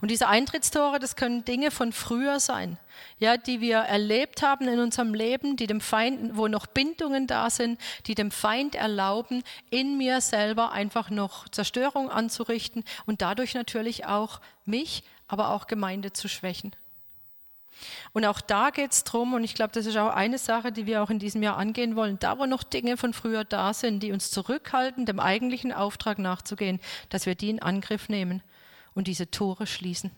Und 0.00 0.10
diese 0.10 0.26
Eintrittstore, 0.28 0.98
das 0.98 1.16
können 1.16 1.44
Dinge 1.44 1.70
von 1.70 1.92
früher 1.92 2.40
sein, 2.40 2.78
ja, 3.18 3.36
die 3.36 3.60
wir 3.60 3.76
erlebt 3.76 4.42
haben 4.42 4.68
in 4.68 4.80
unserem 4.80 5.12
Leben, 5.12 5.56
die 5.56 5.66
dem 5.66 5.82
Feind, 5.82 6.36
wo 6.36 6.48
noch 6.48 6.66
Bindungen 6.66 7.26
da 7.26 7.50
sind, 7.50 7.78
die 8.06 8.14
dem 8.14 8.30
Feind 8.30 8.74
erlauben, 8.74 9.42
in 9.68 9.98
mir 9.98 10.22
selber 10.22 10.72
einfach 10.72 11.10
noch 11.10 11.48
Zerstörung 11.50 12.10
anzurichten 12.10 12.84
und 13.04 13.20
dadurch 13.20 13.52
natürlich 13.52 14.06
auch 14.06 14.40
mich, 14.64 15.04
aber 15.28 15.50
auch 15.50 15.66
Gemeinde 15.66 16.14
zu 16.14 16.26
schwächen. 16.28 16.74
Und 18.12 18.24
auch 18.24 18.40
da 18.40 18.70
geht 18.70 18.92
es 18.92 19.04
darum, 19.04 19.34
und 19.34 19.44
ich 19.44 19.54
glaube, 19.54 19.72
das 19.72 19.86
ist 19.86 19.96
auch 19.96 20.14
eine 20.14 20.38
Sache, 20.38 20.72
die 20.72 20.86
wir 20.86 21.02
auch 21.02 21.10
in 21.10 21.18
diesem 21.18 21.42
Jahr 21.42 21.56
angehen 21.56 21.96
wollen, 21.96 22.18
da 22.18 22.38
wo 22.38 22.46
noch 22.46 22.62
Dinge 22.62 22.96
von 22.96 23.12
früher 23.12 23.44
da 23.44 23.74
sind, 23.74 24.02
die 24.02 24.12
uns 24.12 24.30
zurückhalten, 24.30 25.06
dem 25.06 25.20
eigentlichen 25.20 25.72
Auftrag 25.72 26.18
nachzugehen, 26.18 26.80
dass 27.08 27.26
wir 27.26 27.34
die 27.34 27.50
in 27.50 27.60
Angriff 27.60 28.08
nehmen 28.08 28.42
und 28.94 29.06
diese 29.06 29.30
Tore 29.30 29.66
schließen. 29.66 30.10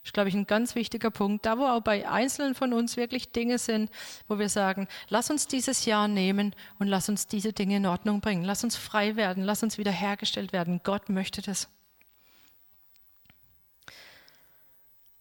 Das 0.00 0.08
ist, 0.08 0.14
glaube 0.14 0.30
ich, 0.30 0.34
ein 0.34 0.46
ganz 0.46 0.74
wichtiger 0.74 1.10
Punkt. 1.10 1.44
Da, 1.44 1.58
wo 1.58 1.66
auch 1.66 1.82
bei 1.82 2.08
Einzelnen 2.08 2.54
von 2.54 2.72
uns 2.72 2.96
wirklich 2.96 3.32
Dinge 3.32 3.58
sind, 3.58 3.90
wo 4.28 4.38
wir 4.38 4.48
sagen, 4.48 4.88
lass 5.10 5.30
uns 5.30 5.46
dieses 5.46 5.84
Jahr 5.84 6.08
nehmen 6.08 6.54
und 6.78 6.86
lass 6.86 7.10
uns 7.10 7.26
diese 7.26 7.52
Dinge 7.52 7.76
in 7.76 7.86
Ordnung 7.86 8.22
bringen. 8.22 8.42
Lass 8.42 8.64
uns 8.64 8.76
frei 8.76 9.16
werden, 9.16 9.44
lass 9.44 9.62
uns 9.62 9.76
wiederhergestellt 9.76 10.54
werden. 10.54 10.80
Gott 10.84 11.10
möchte 11.10 11.42
das. 11.42 11.68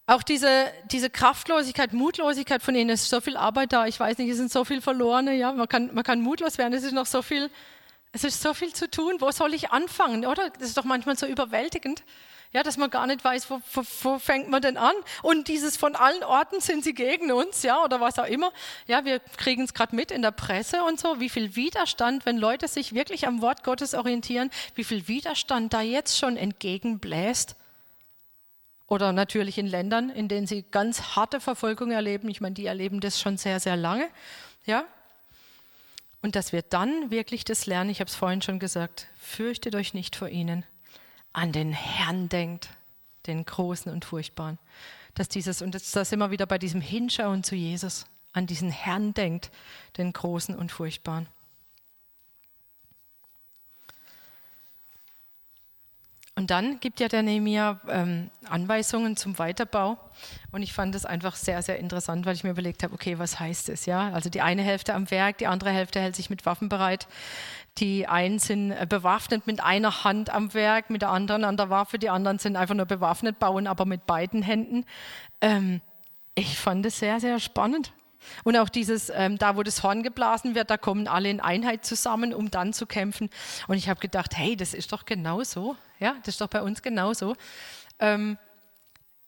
Auch 0.10 0.24
diese, 0.24 0.66
diese 0.89 1.12
Kraftlosigkeit, 1.12 1.93
Mutlosigkeit 1.93 2.64
von 2.64 2.74
ihnen, 2.74 2.89
es 2.89 3.03
ist 3.03 3.10
so 3.12 3.22
viel 3.22 3.38
Arbeit 3.38 3.74
da. 3.74 3.86
Ich 3.86 3.99
weiß 3.99 4.18
nicht, 4.18 4.32
es 4.32 4.38
sind 4.38 4.51
so 4.51 4.66
viel 4.66 4.82
Verlorene. 4.82 5.36
Ja, 5.36 5.51
man 5.51 5.68
kann, 5.68 5.93
man 5.93 6.03
kann 6.03 6.22
mutlos 6.22 6.57
werden. 6.57 6.74
Es 6.74 6.84
ist 6.84 6.93
noch 6.93 7.05
so 7.05 7.22
viel, 7.22 7.51
es 8.12 8.24
ist 8.24 8.41
so 8.41 8.55
viel 8.55 8.74
zu 8.74 8.89
tun. 8.89 9.18
Wo 9.20 9.30
soll 9.30 9.53
ich 9.53 9.70
anfangen? 9.70 10.26
Oder? 10.26 10.49
Das 10.49 10.70
ist 10.70 10.78
doch 10.80 10.84
manchmal 10.84 11.16
so 11.16 11.28
überwältigend. 11.28 12.01
Ja, 12.51 12.64
dass 12.64 12.78
man 12.78 12.89
gar 12.89 13.05
nicht 13.05 13.24
weiß, 13.24 13.51
wo, 13.51 13.62
wo, 13.72 13.84
wo 14.01 14.18
fängt 14.18 14.49
man 14.49 14.64
denn 14.64 14.78
an? 14.78 14.95
Und 15.22 15.47
dieses 15.47 15.78
von 15.78 15.95
allen 15.95 16.24
Orten 16.24 16.60
sind 16.60 16.84
sie 16.84 16.95
gegen 16.95 17.32
uns, 17.32 17.62
ja, 17.62 17.84
oder 17.84 18.01
was 18.01 18.18
auch 18.18 18.26
immer. 18.26 18.51
Ja, 18.88 19.05
wir 19.05 19.20
kriegen 19.20 19.62
es 19.62 19.76
gerade 19.76 19.95
mit 19.95 20.10
in 20.10 20.24
der 20.24 20.32
Presse 20.32 20.84
und 20.86 20.99
so, 20.99 21.20
wie 21.20 21.30
viel 21.30 21.55
Widerstand, 21.55 22.26
wenn 22.26 22.39
Leute 22.39 22.68
sich 22.68 22.95
wirklich 22.95 23.28
am 23.28 23.43
Wort 23.43 23.64
Gottes 23.64 23.93
orientieren, 23.93 24.49
wie 24.74 24.84
viel 24.84 25.07
Widerstand 25.07 25.72
da 25.72 25.82
jetzt 25.82 26.18
schon 26.18 26.36
entgegenbläst 26.36 27.55
oder 28.90 29.14
natürlich 29.14 29.58
in 29.60 29.68
Ländern, 29.68 30.10
in 30.10 30.28
denen 30.28 30.48
sie 30.48 30.64
ganz 30.64 31.16
harte 31.16 31.40
Verfolgung 31.40 31.92
erleben. 31.92 32.28
Ich 32.28 32.42
meine, 32.42 32.56
die 32.56 32.66
erleben 32.66 33.00
das 33.00 33.22
schon 33.22 33.38
sehr, 33.38 33.60
sehr 33.60 33.78
lange. 33.78 34.10
Ja? 34.66 34.84
Und 36.22 36.36
dass 36.36 36.52
wir 36.52 36.64
dann 36.64 37.12
wirklich 37.12 37.46
das 37.46 37.68
lernen, 37.68 37.92
ich 37.92 38.00
habe 38.00 38.10
es 38.10 38.16
vorhin 38.16 38.42
schon 38.42 38.60
gesagt, 38.60 39.08
fürchtet 39.18 39.76
euch 39.76 39.94
nicht 39.94 40.16
vor 40.16 40.28
ihnen, 40.28 40.66
an 41.34 41.52
den 41.52 41.72
Herrn 41.72 42.30
denkt, 42.30 42.70
den 43.28 43.46
Großen 43.46 43.92
und 43.92 44.06
Furchtbaren. 44.06 44.58
Dass 45.14 45.30
dieses, 45.30 45.62
und 45.62 45.76
das, 45.76 45.92
das 45.92 46.12
immer 46.12 46.32
wieder 46.32 46.48
bei 46.48 46.58
diesem 46.58 46.82
Hinschauen 46.82 47.44
zu 47.44 47.56
Jesus, 47.56 48.08
an 48.34 48.48
diesen 48.48 48.72
Herrn 48.72 49.14
denkt, 49.14 49.52
den 49.98 50.14
Großen 50.14 50.56
und 50.56 50.72
Furchtbaren. 50.72 51.28
Und 56.40 56.52
dann 56.52 56.80
gibt 56.80 57.02
ja 57.02 57.10
der 57.10 57.22
Nehemiah 57.22 57.82
ähm, 57.90 58.32
Anweisungen 58.48 59.18
zum 59.18 59.38
Weiterbau. 59.38 59.98
Und 60.54 60.62
ich 60.62 60.72
fand 60.72 60.96
das 60.96 61.06
einfach 61.06 61.36
sehr, 61.36 61.62
sehr 61.62 61.80
interessant, 61.80 62.26
weil 62.26 62.34
ich 62.34 62.46
mir 62.46 62.52
überlegt 62.52 62.82
habe, 62.82 62.94
okay, 62.94 63.20
was 63.20 63.42
heißt 63.42 63.68
das? 63.68 63.86
Ja, 63.86 64.12
also 64.14 64.30
die 64.30 64.40
eine 64.40 64.62
Hälfte 64.62 64.94
am 64.94 65.12
Werk, 65.12 65.40
die 65.40 65.48
andere 65.48 65.72
Hälfte 65.72 66.00
hält 66.00 66.16
sich 66.16 66.30
mit 66.30 66.46
Waffen 66.46 66.70
bereit. 66.70 67.10
Die 67.80 68.08
einen 68.08 68.40
sind 68.40 68.72
äh, 68.72 68.88
bewaffnet 68.88 69.48
mit 69.48 69.62
einer 69.62 70.06
Hand 70.06 70.30
am 70.30 70.54
Werk, 70.54 70.90
mit 70.90 71.02
der 71.02 71.10
anderen 71.10 71.44
an 71.44 71.58
der 71.58 71.70
Waffe. 71.70 72.00
Die 72.00 72.10
anderen 72.10 72.40
sind 72.40 72.56
einfach 72.56 72.76
nur 72.76 72.86
bewaffnet, 72.86 73.38
bauen 73.38 73.68
aber 73.68 73.84
mit 73.84 74.06
beiden 74.06 74.42
Händen. 74.42 74.86
Ähm, 75.42 75.82
ich 76.36 76.58
fand 76.58 76.86
es 76.86 77.00
sehr, 77.00 77.20
sehr 77.20 77.42
spannend. 77.42 77.92
Und 78.46 78.56
auch 78.56 78.70
dieses, 78.70 79.12
ähm, 79.14 79.38
da 79.38 79.58
wo 79.58 79.64
das 79.64 79.84
Horn 79.84 80.04
geblasen 80.04 80.56
wird, 80.56 80.70
da 80.70 80.78
kommen 80.78 81.10
alle 81.10 81.30
in 81.30 81.42
Einheit 81.42 81.84
zusammen, 81.84 82.34
um 82.34 82.50
dann 82.50 82.72
zu 82.72 82.86
kämpfen. 82.86 83.30
Und 83.68 83.76
ich 83.76 83.90
habe 83.90 84.00
gedacht, 84.00 84.38
hey, 84.38 84.56
das 84.56 84.74
ist 84.74 84.94
doch 84.94 85.04
genau 85.04 85.44
so. 85.44 85.76
Ja, 86.00 86.16
das 86.20 86.36
ist 86.36 86.41
doch 86.41 86.47
bei 86.47 86.62
uns 86.62 86.82
genauso. 86.82 87.36
Ähm, 88.00 88.38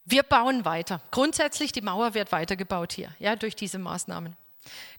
wir 0.06 0.24
bauen 0.24 0.66
weiter. 0.66 1.02
Grundsätzlich, 1.12 1.72
die 1.72 1.82
Mauer 1.82 2.14
wird 2.14 2.32
weitergebaut 2.32 2.94
hier, 2.94 3.14
ja, 3.20 3.36
durch 3.36 3.56
diese 3.56 3.78
Maßnahmen. 3.78 4.36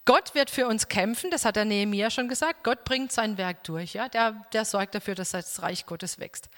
Gott 0.04 0.34
wird 0.34 0.50
für 0.50 0.66
uns 0.66 0.88
kämpfen, 0.88 1.30
das 1.30 1.44
hat 1.44 1.56
der 1.56 1.64
Nehemiah 1.64 2.10
schon 2.10 2.28
gesagt. 2.28 2.64
Gott 2.64 2.84
bringt 2.84 3.12
sein 3.12 3.38
Werk 3.38 3.62
durch, 3.64 3.94
ja, 3.94 4.08
der, 4.08 4.44
der 4.52 4.64
sorgt 4.64 4.94
dafür, 4.94 5.14
dass 5.14 5.30
das 5.30 5.62
Reich 5.62 5.86
Gottes 5.86 6.18
wächst. 6.18 6.48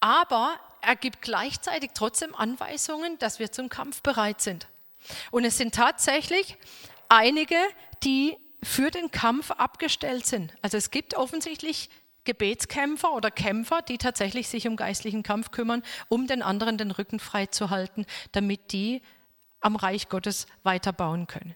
Aber 0.00 0.58
er 0.82 0.96
gibt 0.96 1.22
gleichzeitig 1.22 1.92
trotzdem 1.94 2.34
Anweisungen, 2.34 3.18
dass 3.18 3.38
wir 3.38 3.52
zum 3.52 3.68
Kampf 3.68 4.02
bereit 4.02 4.40
sind. 4.40 4.66
Und 5.30 5.44
es 5.44 5.56
sind 5.56 5.74
tatsächlich 5.74 6.56
einige, 7.08 7.56
die 8.02 8.36
für 8.62 8.90
den 8.90 9.10
Kampf 9.10 9.50
abgestellt 9.50 10.26
sind. 10.26 10.54
Also 10.62 10.76
es 10.76 10.90
gibt 10.90 11.14
offensichtlich 11.14 11.88
Gebetskämpfer 12.24 13.12
oder 13.12 13.30
Kämpfer, 13.30 13.82
die 13.82 13.98
tatsächlich 13.98 14.48
sich 14.48 14.68
um 14.68 14.76
geistlichen 14.76 15.22
Kampf 15.22 15.50
kümmern, 15.50 15.82
um 16.08 16.26
den 16.26 16.42
anderen 16.42 16.78
den 16.78 16.90
Rücken 16.90 17.18
frei 17.18 17.46
zu 17.46 17.70
halten, 17.70 18.06
damit 18.32 18.72
die 18.72 19.02
am 19.60 19.76
Reich 19.76 20.08
Gottes 20.08 20.46
weiterbauen 20.62 21.26
können 21.26 21.54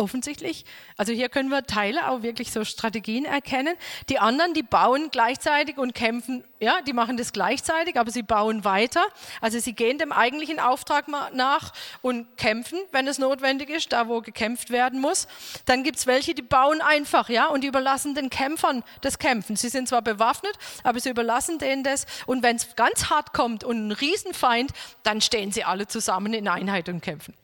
offensichtlich. 0.00 0.64
Also 0.96 1.12
hier 1.12 1.28
können 1.28 1.50
wir 1.50 1.64
Teile 1.64 2.08
auch 2.08 2.22
wirklich 2.22 2.50
so 2.50 2.64
Strategien 2.64 3.24
erkennen. 3.24 3.76
Die 4.08 4.18
anderen, 4.18 4.54
die 4.54 4.62
bauen 4.62 5.10
gleichzeitig 5.12 5.76
und 5.76 5.94
kämpfen, 5.94 6.42
ja, 6.58 6.80
die 6.80 6.92
machen 6.92 7.16
das 7.16 7.32
gleichzeitig, 7.32 7.98
aber 7.98 8.10
sie 8.10 8.22
bauen 8.22 8.64
weiter. 8.64 9.04
Also 9.40 9.58
sie 9.58 9.74
gehen 9.74 9.98
dem 9.98 10.12
eigentlichen 10.12 10.58
Auftrag 10.58 11.06
nach 11.08 11.72
und 12.00 12.36
kämpfen, 12.36 12.78
wenn 12.92 13.06
es 13.06 13.18
notwendig 13.18 13.68
ist, 13.68 13.92
da 13.92 14.08
wo 14.08 14.20
gekämpft 14.20 14.70
werden 14.70 15.00
muss. 15.00 15.28
Dann 15.66 15.84
gibt 15.84 15.98
es 15.98 16.06
welche, 16.06 16.34
die 16.34 16.42
bauen 16.42 16.80
einfach, 16.80 17.28
ja, 17.28 17.46
und 17.46 17.62
die 17.62 17.68
überlassen 17.68 18.14
den 18.14 18.30
Kämpfern 18.30 18.82
das 19.02 19.18
Kämpfen. 19.18 19.56
Sie 19.56 19.68
sind 19.68 19.88
zwar 19.88 20.02
bewaffnet, 20.02 20.54
aber 20.82 20.98
sie 20.98 21.10
überlassen 21.10 21.58
denen 21.58 21.84
das. 21.84 22.06
Und 22.26 22.42
wenn 22.42 22.56
es 22.56 22.74
ganz 22.74 23.10
hart 23.10 23.34
kommt 23.34 23.64
und 23.64 23.88
ein 23.88 23.92
Riesenfeind, 23.92 24.72
dann 25.02 25.20
stehen 25.20 25.52
sie 25.52 25.64
alle 25.64 25.86
zusammen 25.86 26.32
in 26.32 26.48
Einheit 26.48 26.88
und 26.88 27.02
kämpfen. 27.02 27.34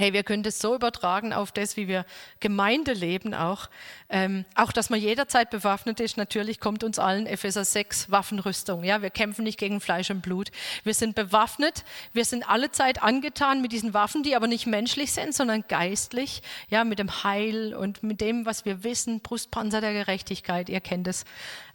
Hey, 0.00 0.14
wir 0.14 0.22
können 0.22 0.42
das 0.42 0.58
so 0.60 0.74
übertragen 0.74 1.34
auf 1.34 1.52
das, 1.52 1.76
wie 1.76 1.86
wir 1.86 2.06
Gemeinde 2.40 2.94
leben 2.94 3.34
auch. 3.34 3.68
Ähm, 4.08 4.46
auch, 4.54 4.72
dass 4.72 4.88
man 4.88 4.98
jederzeit 4.98 5.50
bewaffnet 5.50 6.00
ist. 6.00 6.16
Natürlich 6.16 6.58
kommt 6.58 6.82
uns 6.84 6.98
allen 6.98 7.26
Epheser 7.26 7.66
6 7.66 8.10
Waffenrüstung. 8.10 8.82
Ja, 8.82 9.02
wir 9.02 9.10
kämpfen 9.10 9.44
nicht 9.44 9.58
gegen 9.58 9.78
Fleisch 9.78 10.10
und 10.10 10.22
Blut. 10.22 10.52
Wir 10.84 10.94
sind 10.94 11.16
bewaffnet. 11.16 11.84
Wir 12.14 12.24
sind 12.24 12.48
alle 12.48 12.72
Zeit 12.72 13.02
angetan 13.02 13.60
mit 13.60 13.72
diesen 13.72 13.92
Waffen, 13.92 14.22
die 14.22 14.34
aber 14.36 14.46
nicht 14.46 14.66
menschlich 14.66 15.12
sind, 15.12 15.34
sondern 15.34 15.64
geistlich. 15.68 16.40
Ja, 16.70 16.84
mit 16.84 16.98
dem 16.98 17.22
Heil 17.22 17.74
und 17.74 18.02
mit 18.02 18.22
dem, 18.22 18.46
was 18.46 18.64
wir 18.64 18.82
wissen. 18.82 19.20
Brustpanzer 19.20 19.82
der 19.82 19.92
Gerechtigkeit. 19.92 20.70
Ihr 20.70 20.80
kennt 20.80 21.08
es. 21.08 21.26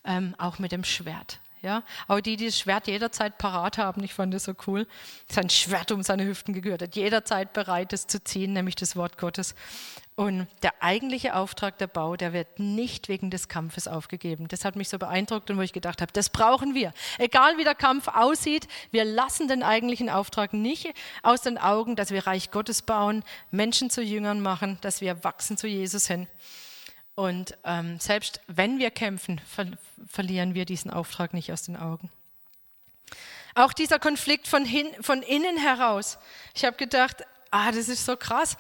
Ähm, 0.03 0.33
auch 0.39 0.57
mit 0.57 0.71
dem 0.71 0.83
Schwert. 0.83 1.41
Ja? 1.65 1.83
Aber 2.07 2.21
die, 2.21 2.37
die 2.37 2.45
das 2.45 2.59
Schwert 2.59 2.85
jederzeit 2.85 3.39
parat 3.39 3.79
haben, 3.79 4.03
ich 4.03 4.13
fand 4.13 4.31
das 4.35 4.43
so 4.43 4.53
cool, 4.67 4.85
sein 5.27 5.49
Schwert 5.49 5.91
um 5.91 6.03
seine 6.03 6.23
Hüften 6.23 6.53
gegürtet, 6.53 6.95
jederzeit 6.95 7.53
bereit, 7.53 7.91
es 7.91 8.05
zu 8.05 8.23
ziehen, 8.23 8.53
nämlich 8.53 8.75
das 8.75 8.95
Wort 8.95 9.17
Gottes. 9.17 9.55
Und 10.13 10.47
der 10.61 10.71
eigentliche 10.79 11.35
Auftrag 11.35 11.79
der 11.79 11.87
Bau, 11.87 12.15
der 12.15 12.33
wird 12.33 12.59
nicht 12.59 13.09
wegen 13.09 13.31
des 13.31 13.47
Kampfes 13.47 13.87
aufgegeben. 13.87 14.47
Das 14.47 14.63
hat 14.63 14.75
mich 14.75 14.89
so 14.89 14.99
beeindruckt 14.99 15.49
und 15.49 15.57
wo 15.57 15.61
ich 15.61 15.73
gedacht 15.73 16.01
habe, 16.01 16.13
das 16.13 16.29
brauchen 16.29 16.75
wir. 16.75 16.93
Egal 17.17 17.57
wie 17.57 17.63
der 17.63 17.73
Kampf 17.73 18.07
aussieht, 18.09 18.67
wir 18.91 19.03
lassen 19.03 19.47
den 19.47 19.63
eigentlichen 19.63 20.09
Auftrag 20.11 20.53
nicht 20.53 20.93
aus 21.23 21.41
den 21.41 21.57
Augen, 21.57 21.95
dass 21.95 22.11
wir 22.11 22.27
Reich 22.27 22.51
Gottes 22.51 22.83
bauen, 22.83 23.23
Menschen 23.49 23.89
zu 23.89 24.03
Jüngern 24.03 24.39
machen, 24.39 24.77
dass 24.81 25.01
wir 25.01 25.23
wachsen 25.23 25.57
zu 25.57 25.67
Jesus 25.67 26.05
hin. 26.05 26.27
Und 27.15 27.57
ähm, 27.63 27.99
selbst 27.99 28.41
wenn 28.47 28.77
wir 28.77 28.91
kämpfen, 28.91 29.39
ver 29.47 29.67
verlieren 30.07 30.53
wir 30.53 30.65
diesen 30.65 30.91
Auftrag 30.91 31.33
nicht 31.33 31.51
aus 31.51 31.63
den 31.63 31.77
Augen. 31.77 32.11
Auch 33.55 33.73
dieser 33.73 33.99
Konflikt 33.99 34.47
von, 34.47 34.65
hin, 34.65 34.87
von 35.01 35.21
innen 35.21 35.57
heraus. 35.57 36.17
Ich 36.53 36.65
habe 36.65 36.75
gedacht, 36.75 37.23
ah, 37.51 37.71
das 37.71 37.87
ist 37.87 38.05
so 38.05 38.17
krass 38.17 38.57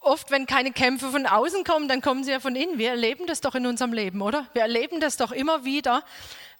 oft, 0.00 0.30
wenn 0.30 0.46
keine 0.46 0.72
Kämpfe 0.72 1.10
von 1.10 1.26
außen 1.26 1.64
kommen, 1.64 1.88
dann 1.88 2.00
kommen 2.00 2.24
sie 2.24 2.32
ja 2.32 2.40
von 2.40 2.56
innen. 2.56 2.78
Wir 2.78 2.90
erleben 2.90 3.26
das 3.26 3.40
doch 3.40 3.54
in 3.54 3.66
unserem 3.66 3.92
Leben, 3.92 4.22
oder? 4.22 4.46
Wir 4.52 4.62
erleben 4.62 5.00
das 5.00 5.16
doch 5.16 5.32
immer 5.32 5.64
wieder, 5.64 6.04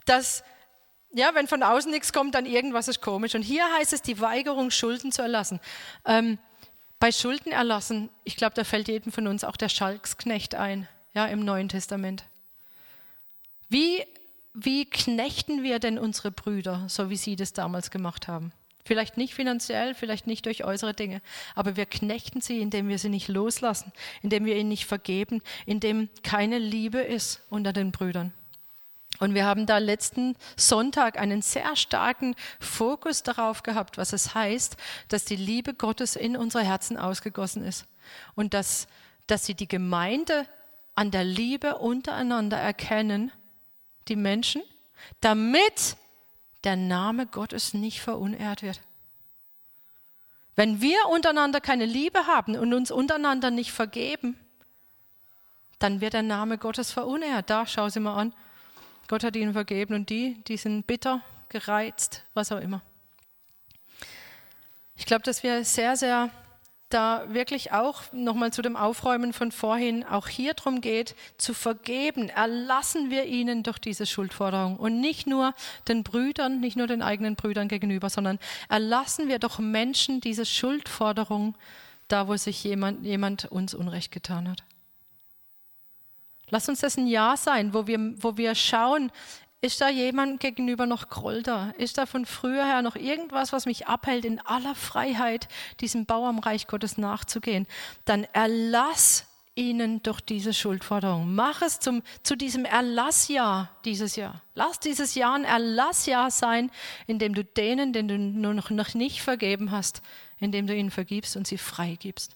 dass, 0.06 0.42
ja, 1.12 1.34
wenn 1.34 1.46
von 1.46 1.62
außen 1.62 1.90
nichts 1.90 2.12
kommt, 2.12 2.34
dann 2.34 2.46
irgendwas 2.46 2.88
ist 2.88 3.00
komisch. 3.00 3.34
Und 3.34 3.42
hier 3.42 3.64
heißt 3.74 3.92
es 3.92 4.02
die 4.02 4.20
Weigerung, 4.20 4.70
Schulden 4.70 5.12
zu 5.12 5.22
erlassen. 5.22 5.60
Ähm, 6.04 6.38
bei 7.00 7.10
Schulden 7.10 7.50
erlassen, 7.50 8.10
ich 8.24 8.36
glaube, 8.36 8.54
da 8.54 8.62
fällt 8.62 8.86
jedem 8.86 9.10
von 9.10 9.26
uns 9.26 9.42
auch 9.42 9.56
der 9.56 9.70
Schalksknecht 9.70 10.54
ein, 10.54 10.86
ja, 11.14 11.26
im 11.26 11.44
Neuen 11.44 11.68
Testament. 11.68 12.24
Wie, 13.68 14.04
wie 14.52 14.84
knechten 14.84 15.62
wir 15.62 15.78
denn 15.78 15.98
unsere 15.98 16.30
Brüder, 16.30 16.84
so 16.88 17.08
wie 17.10 17.16
sie 17.16 17.36
das 17.36 17.54
damals 17.54 17.90
gemacht 17.90 18.28
haben? 18.28 18.52
Vielleicht 18.84 19.16
nicht 19.16 19.34
finanziell, 19.34 19.94
vielleicht 19.94 20.26
nicht 20.26 20.46
durch 20.46 20.64
äußere 20.64 20.94
Dinge, 20.94 21.22
aber 21.54 21.76
wir 21.76 21.86
knechten 21.86 22.40
sie, 22.40 22.60
indem 22.60 22.88
wir 22.88 22.98
sie 22.98 23.08
nicht 23.08 23.28
loslassen, 23.28 23.92
indem 24.22 24.44
wir 24.44 24.56
ihnen 24.56 24.68
nicht 24.68 24.86
vergeben, 24.86 25.42
indem 25.64 26.08
keine 26.22 26.58
Liebe 26.58 26.98
ist 26.98 27.42
unter 27.48 27.72
den 27.72 27.92
Brüdern. 27.92 28.32
Und 29.20 29.34
wir 29.34 29.44
haben 29.44 29.66
da 29.66 29.78
letzten 29.78 30.34
Sonntag 30.56 31.18
einen 31.18 31.42
sehr 31.42 31.76
starken 31.76 32.34
Fokus 32.58 33.22
darauf 33.22 33.62
gehabt, 33.62 33.98
was 33.98 34.12
es 34.12 34.34
heißt, 34.34 34.76
dass 35.08 35.26
die 35.26 35.36
Liebe 35.36 35.74
Gottes 35.74 36.16
in 36.16 36.36
unsere 36.36 36.64
Herzen 36.64 36.96
ausgegossen 36.96 37.62
ist 37.62 37.86
und 38.34 38.54
dass, 38.54 38.88
dass 39.26 39.44
sie 39.44 39.54
die 39.54 39.68
Gemeinde 39.68 40.46
an 40.94 41.10
der 41.10 41.24
Liebe 41.24 41.76
untereinander 41.76 42.56
erkennen, 42.56 43.30
die 44.08 44.16
Menschen, 44.16 44.62
damit 45.20 45.96
der 46.64 46.76
Name 46.76 47.26
Gottes 47.26 47.74
nicht 47.74 48.00
verunehrt 48.00 48.62
wird. 48.62 48.80
Wenn 50.56 50.80
wir 50.80 50.98
untereinander 51.10 51.60
keine 51.60 51.86
Liebe 51.86 52.26
haben 52.26 52.56
und 52.56 52.72
uns 52.72 52.90
untereinander 52.90 53.50
nicht 53.50 53.72
vergeben, 53.72 54.38
dann 55.78 56.00
wird 56.00 56.14
der 56.14 56.22
Name 56.22 56.58
Gottes 56.58 56.90
verunehrt. 56.90 57.48
Da, 57.50 57.66
schau 57.66 57.88
sie 57.88 58.00
mal 58.00 58.16
an. 58.16 58.34
Gott 59.10 59.24
hat 59.24 59.34
ihnen 59.34 59.54
vergeben 59.54 59.94
und 59.94 60.08
die, 60.08 60.40
die 60.46 60.56
sind 60.56 60.86
bitter, 60.86 61.20
gereizt, 61.48 62.22
was 62.32 62.52
auch 62.52 62.60
immer. 62.60 62.80
Ich 64.94 65.04
glaube, 65.04 65.24
dass 65.24 65.42
wir 65.42 65.64
sehr, 65.64 65.96
sehr 65.96 66.30
da 66.90 67.24
wirklich 67.26 67.72
auch 67.72 68.02
nochmal 68.12 68.52
zu 68.52 68.62
dem 68.62 68.76
Aufräumen 68.76 69.32
von 69.32 69.50
vorhin 69.50 70.04
auch 70.04 70.28
hier 70.28 70.54
drum 70.54 70.80
geht, 70.80 71.16
zu 71.38 71.54
vergeben, 71.54 72.28
erlassen 72.28 73.10
wir 73.10 73.24
ihnen 73.24 73.64
doch 73.64 73.78
diese 73.78 74.06
Schuldforderung 74.06 74.76
und 74.76 75.00
nicht 75.00 75.26
nur 75.26 75.54
den 75.88 76.04
Brüdern, 76.04 76.60
nicht 76.60 76.76
nur 76.76 76.86
den 76.86 77.02
eigenen 77.02 77.34
Brüdern 77.34 77.66
gegenüber, 77.66 78.10
sondern 78.10 78.38
erlassen 78.68 79.26
wir 79.26 79.40
doch 79.40 79.58
Menschen 79.58 80.20
diese 80.20 80.46
Schuldforderung 80.46 81.56
da, 82.06 82.28
wo 82.28 82.36
sich 82.36 82.62
jemand, 82.62 83.04
jemand 83.04 83.46
uns 83.46 83.74
Unrecht 83.74 84.12
getan 84.12 84.48
hat. 84.48 84.62
Lass 86.50 86.68
uns 86.68 86.80
das 86.80 86.96
ein 86.96 87.06
Jahr 87.06 87.36
sein, 87.36 87.74
wo 87.74 87.86
wir, 87.86 87.98
wo 88.22 88.36
wir 88.36 88.54
schauen, 88.54 89.10
ist 89.62 89.80
da 89.80 89.90
jemand 89.90 90.40
gegenüber 90.40 90.86
noch 90.86 91.10
Groll 91.10 91.42
da? 91.42 91.70
Ist 91.76 91.98
da 91.98 92.06
von 92.06 92.24
früher 92.24 92.64
her 92.64 92.80
noch 92.80 92.96
irgendwas, 92.96 93.52
was 93.52 93.66
mich 93.66 93.86
abhält, 93.86 94.24
in 94.24 94.40
aller 94.40 94.74
Freiheit 94.74 95.48
diesem 95.80 96.06
Bau 96.06 96.26
am 96.26 96.38
Reich 96.38 96.66
Gottes 96.66 96.96
nachzugehen? 96.96 97.66
Dann 98.06 98.24
erlass 98.32 99.26
ihnen 99.54 100.02
doch 100.02 100.20
diese 100.20 100.54
Schuldforderung. 100.54 101.34
Mach 101.34 101.60
es 101.60 101.78
zum, 101.78 102.02
zu 102.22 102.36
diesem 102.36 102.64
Erlassjahr 102.64 103.70
dieses 103.84 104.16
Jahr. 104.16 104.42
Lass 104.54 104.80
dieses 104.80 105.14
Jahr 105.14 105.34
ein 105.34 105.44
Erlassjahr 105.44 106.30
sein, 106.30 106.70
in 107.06 107.18
dem 107.18 107.34
du 107.34 107.44
denen, 107.44 107.92
denen 107.92 108.42
du 108.42 108.54
noch, 108.54 108.94
nicht 108.94 109.20
vergeben 109.20 109.70
hast, 109.70 110.00
in 110.38 110.52
dem 110.52 110.66
du 110.66 110.74
ihnen 110.74 110.90
vergibst 110.90 111.36
und 111.36 111.46
sie 111.46 111.58
freigibst. 111.58 112.34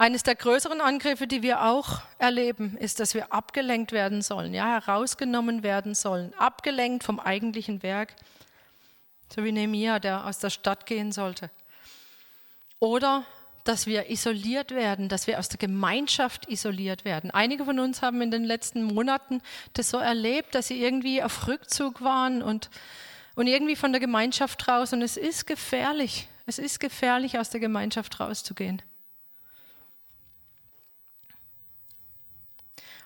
Eines 0.00 0.22
der 0.22 0.36
größeren 0.36 0.80
Angriffe, 0.80 1.26
die 1.26 1.42
wir 1.42 1.64
auch 1.64 2.02
erleben, 2.18 2.76
ist, 2.78 3.00
dass 3.00 3.14
wir 3.14 3.32
abgelenkt 3.32 3.90
werden 3.90 4.22
sollen, 4.22 4.54
ja, 4.54 4.80
herausgenommen 4.80 5.64
werden 5.64 5.96
sollen, 5.96 6.32
abgelenkt 6.38 7.02
vom 7.02 7.18
eigentlichen 7.18 7.82
Werk, 7.82 8.14
so 9.34 9.42
wie 9.42 9.50
Nehemiah, 9.50 9.98
der 9.98 10.24
aus 10.24 10.38
der 10.38 10.50
Stadt 10.50 10.86
gehen 10.86 11.10
sollte. 11.10 11.50
Oder 12.78 13.24
dass 13.64 13.86
wir 13.88 14.08
isoliert 14.08 14.70
werden, 14.70 15.08
dass 15.08 15.26
wir 15.26 15.38
aus 15.38 15.48
der 15.48 15.58
Gemeinschaft 15.58 16.48
isoliert 16.48 17.04
werden. 17.04 17.32
Einige 17.32 17.64
von 17.64 17.80
uns 17.80 18.00
haben 18.00 18.22
in 18.22 18.30
den 18.30 18.44
letzten 18.44 18.84
Monaten 18.84 19.42
das 19.72 19.90
so 19.90 19.98
erlebt, 19.98 20.54
dass 20.54 20.68
sie 20.68 20.80
irgendwie 20.80 21.24
auf 21.24 21.48
Rückzug 21.48 22.00
waren 22.02 22.40
und, 22.40 22.70
und 23.34 23.48
irgendwie 23.48 23.76
von 23.76 23.92
der 23.92 24.00
Gemeinschaft 24.00 24.68
raus. 24.68 24.92
Und 24.92 25.02
es 25.02 25.16
ist 25.16 25.46
gefährlich. 25.46 26.28
Es 26.46 26.58
ist 26.58 26.78
gefährlich, 26.80 27.38
aus 27.38 27.50
der 27.50 27.60
Gemeinschaft 27.60 28.20
rauszugehen. 28.20 28.80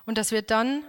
Und 0.05 0.17
dass 0.17 0.31
wir 0.31 0.41
dann 0.41 0.83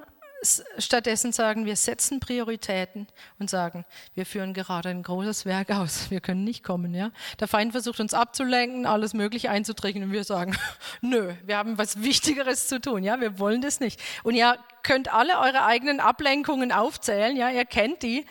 stattdessen 0.79 1.33
sagen, 1.33 1.67
wir 1.67 1.77
setzen 1.77 2.21
Prioritäten 2.21 3.07
und 3.39 3.51
sagen, 3.51 3.85
wir 4.15 4.27
führen 4.27 4.55
gerade 4.55 4.91
ein 4.91 5.03
großes 5.03 5.47
Werk 5.47 5.71
aus, 5.71 6.11
wir 6.11 6.21
können 6.21 6.45
nicht 6.45 6.63
kommen. 6.63 6.95
Ja? 6.95 7.11
Der 7.41 7.49
Feind 7.49 7.73
versucht 7.73 8.01
uns 8.01 8.15
abzulenken, 8.15 8.87
alles 8.87 9.15
Mögliche 9.15 9.51
einzudringen 9.51 10.05
und 10.05 10.13
wir 10.13 10.25
sagen, 10.25 10.57
nö, 11.01 11.33
wir 11.45 11.57
haben 11.57 11.79
was 11.79 12.03
Wichtigeres 12.03 12.69
zu 12.69 12.81
tun, 12.81 13.05
ja, 13.05 13.21
wir 13.21 13.39
wollen 13.39 13.63
das 13.63 13.81
nicht. 13.81 14.01
Und 14.23 14.35
ihr 14.35 14.59
könnt 14.83 15.13
alle 15.13 15.39
eure 15.39 15.65
eigenen 15.65 16.01
Ablenkungen 16.01 16.73
aufzählen, 16.73 17.37
ja, 17.37 17.51
ihr 17.51 17.65
kennt 17.65 18.03
die. 18.03 18.27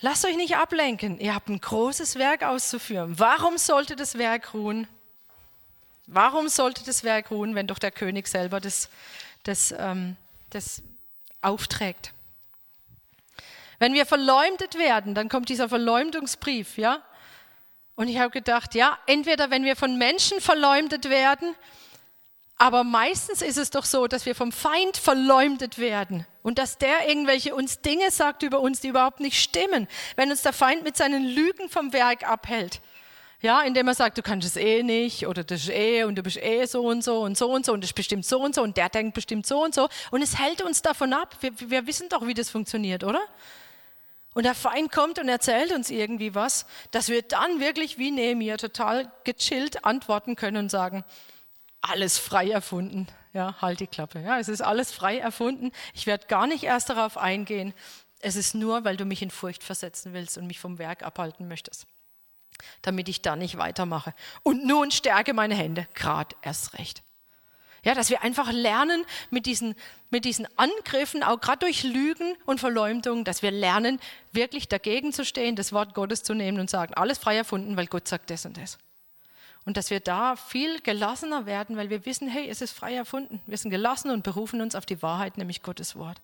Lasst 0.00 0.26
euch 0.26 0.36
nicht 0.36 0.56
ablenken, 0.56 1.18
ihr 1.20 1.34
habt 1.34 1.48
ein 1.48 1.60
großes 1.60 2.16
Werk 2.16 2.42
auszuführen. 2.42 3.18
Warum 3.18 3.58
sollte 3.58 3.96
das 3.96 4.18
Werk 4.18 4.54
ruhen? 4.54 4.86
Warum 6.06 6.48
sollte 6.48 6.84
das 6.84 7.02
Werk 7.04 7.30
ruhen, 7.30 7.54
wenn 7.54 7.66
doch 7.66 7.78
der 7.78 7.90
König 7.90 8.28
selber 8.28 8.60
das, 8.60 8.88
das, 9.42 9.74
ähm, 9.76 10.16
das 10.50 10.82
aufträgt? 11.42 12.12
Wenn 13.78 13.92
wir 13.92 14.06
verleumdet 14.06 14.78
werden, 14.78 15.14
dann 15.14 15.28
kommt 15.28 15.48
dieser 15.48 15.68
Verleumdungsbrief, 15.68 16.78
ja? 16.78 17.02
Und 17.94 18.08
ich 18.08 18.18
habe 18.18 18.30
gedacht, 18.30 18.74
ja, 18.74 18.98
entweder 19.06 19.50
wenn 19.50 19.64
wir 19.64 19.74
von 19.74 19.98
Menschen 19.98 20.40
verleumdet 20.40 21.08
werden, 21.08 21.54
aber 22.58 22.84
meistens 22.84 23.42
ist 23.42 23.58
es 23.58 23.70
doch 23.70 23.84
so, 23.84 24.06
dass 24.06 24.24
wir 24.24 24.34
vom 24.34 24.50
Feind 24.50 24.96
verleumdet 24.96 25.78
werden 25.78 26.26
und 26.42 26.58
dass 26.58 26.78
der 26.78 27.08
irgendwelche 27.08 27.54
uns 27.54 27.80
Dinge 27.80 28.10
sagt 28.10 28.42
über 28.42 28.60
uns, 28.60 28.80
die 28.80 28.88
überhaupt 28.88 29.20
nicht 29.20 29.42
stimmen. 29.42 29.88
Wenn 30.14 30.30
uns 30.30 30.42
der 30.42 30.54
Feind 30.54 30.82
mit 30.82 30.96
seinen 30.96 31.26
Lügen 31.26 31.68
vom 31.68 31.92
Werk 31.92 32.26
abhält, 32.26 32.80
ja, 33.46 33.62
indem 33.62 33.86
er 33.86 33.94
sagt, 33.94 34.18
du 34.18 34.22
kannst 34.22 34.44
es 34.44 34.56
eh 34.56 34.82
nicht 34.82 35.28
oder 35.28 35.44
das 35.44 35.62
ist 35.62 35.70
eh 35.70 36.02
und 36.02 36.16
du 36.16 36.22
bist 36.24 36.36
eh 36.36 36.64
so 36.66 36.84
und 36.84 37.04
so 37.04 37.20
und 37.20 37.38
so 37.38 37.48
und 37.48 37.64
so 37.64 37.72
und 37.72 37.80
das 37.80 37.90
ist 37.90 37.94
bestimmt 37.94 38.26
so 38.26 38.40
und 38.40 38.56
so 38.56 38.62
und 38.62 38.76
der 38.76 38.88
denkt 38.88 39.14
bestimmt 39.14 39.46
so 39.46 39.62
und 39.62 39.72
so 39.72 39.88
und 40.10 40.20
es 40.20 40.36
hält 40.36 40.62
uns 40.62 40.82
davon 40.82 41.12
ab. 41.12 41.36
Wir, 41.40 41.52
wir 41.70 41.86
wissen 41.86 42.08
doch, 42.08 42.26
wie 42.26 42.34
das 42.34 42.50
funktioniert, 42.50 43.04
oder? 43.04 43.20
Und 44.34 44.42
der 44.42 44.56
Feind 44.56 44.90
kommt 44.90 45.20
und 45.20 45.28
erzählt 45.28 45.72
uns 45.72 45.90
irgendwie 45.90 46.34
was, 46.34 46.66
dass 46.90 47.08
wir 47.08 47.22
dann 47.22 47.60
wirklich 47.60 47.98
wie 47.98 48.10
Nehemiah 48.10 48.56
total 48.56 49.12
gechillt 49.22 49.84
antworten 49.84 50.34
können 50.34 50.56
und 50.56 50.68
sagen, 50.68 51.04
alles 51.80 52.18
frei 52.18 52.50
erfunden. 52.50 53.06
Ja, 53.32 53.54
halt 53.62 53.78
die 53.78 53.86
Klappe. 53.86 54.20
Ja, 54.22 54.40
es 54.40 54.48
ist 54.48 54.60
alles 54.60 54.90
frei 54.90 55.18
erfunden. 55.18 55.70
Ich 55.94 56.06
werde 56.06 56.26
gar 56.26 56.48
nicht 56.48 56.64
erst 56.64 56.90
darauf 56.90 57.16
eingehen. 57.16 57.74
Es 58.18 58.34
ist 58.34 58.56
nur, 58.56 58.84
weil 58.84 58.96
du 58.96 59.04
mich 59.04 59.22
in 59.22 59.30
Furcht 59.30 59.62
versetzen 59.62 60.14
willst 60.14 60.36
und 60.36 60.48
mich 60.48 60.58
vom 60.58 60.78
Werk 60.78 61.04
abhalten 61.04 61.46
möchtest 61.46 61.86
damit 62.82 63.08
ich 63.08 63.22
da 63.22 63.36
nicht 63.36 63.58
weitermache. 63.58 64.14
Und 64.42 64.64
nun 64.64 64.90
stärke 64.90 65.34
meine 65.34 65.54
Hände, 65.54 65.86
gerade 65.94 66.34
erst 66.42 66.78
recht. 66.78 67.02
Ja, 67.84 67.94
dass 67.94 68.10
wir 68.10 68.22
einfach 68.22 68.50
lernen 68.50 69.04
mit 69.30 69.46
diesen, 69.46 69.76
mit 70.10 70.24
diesen 70.24 70.48
Angriffen, 70.58 71.22
auch 71.22 71.40
gerade 71.40 71.60
durch 71.60 71.84
Lügen 71.84 72.34
und 72.44 72.58
Verleumdung, 72.58 73.24
dass 73.24 73.42
wir 73.42 73.52
lernen, 73.52 74.00
wirklich 74.32 74.66
dagegen 74.66 75.12
zu 75.12 75.24
stehen, 75.24 75.54
das 75.54 75.72
Wort 75.72 75.94
Gottes 75.94 76.24
zu 76.24 76.34
nehmen 76.34 76.58
und 76.58 76.68
sagen, 76.68 76.94
alles 76.94 77.18
frei 77.18 77.36
erfunden, 77.36 77.76
weil 77.76 77.86
Gott 77.86 78.08
sagt 78.08 78.30
das 78.30 78.44
und 78.44 78.56
das. 78.56 78.78
Und 79.64 79.76
dass 79.76 79.90
wir 79.90 80.00
da 80.00 80.36
viel 80.36 80.80
gelassener 80.80 81.46
werden, 81.46 81.76
weil 81.76 81.90
wir 81.90 82.06
wissen, 82.06 82.28
hey, 82.28 82.48
es 82.48 82.60
ist 82.60 82.72
frei 82.72 82.94
erfunden. 82.94 83.40
Wir 83.46 83.56
sind 83.56 83.70
gelassen 83.70 84.10
und 84.10 84.24
berufen 84.24 84.60
uns 84.60 84.74
auf 84.74 84.86
die 84.86 85.02
Wahrheit, 85.02 85.38
nämlich 85.38 85.62
Gottes 85.62 85.94
Wort. 85.96 86.20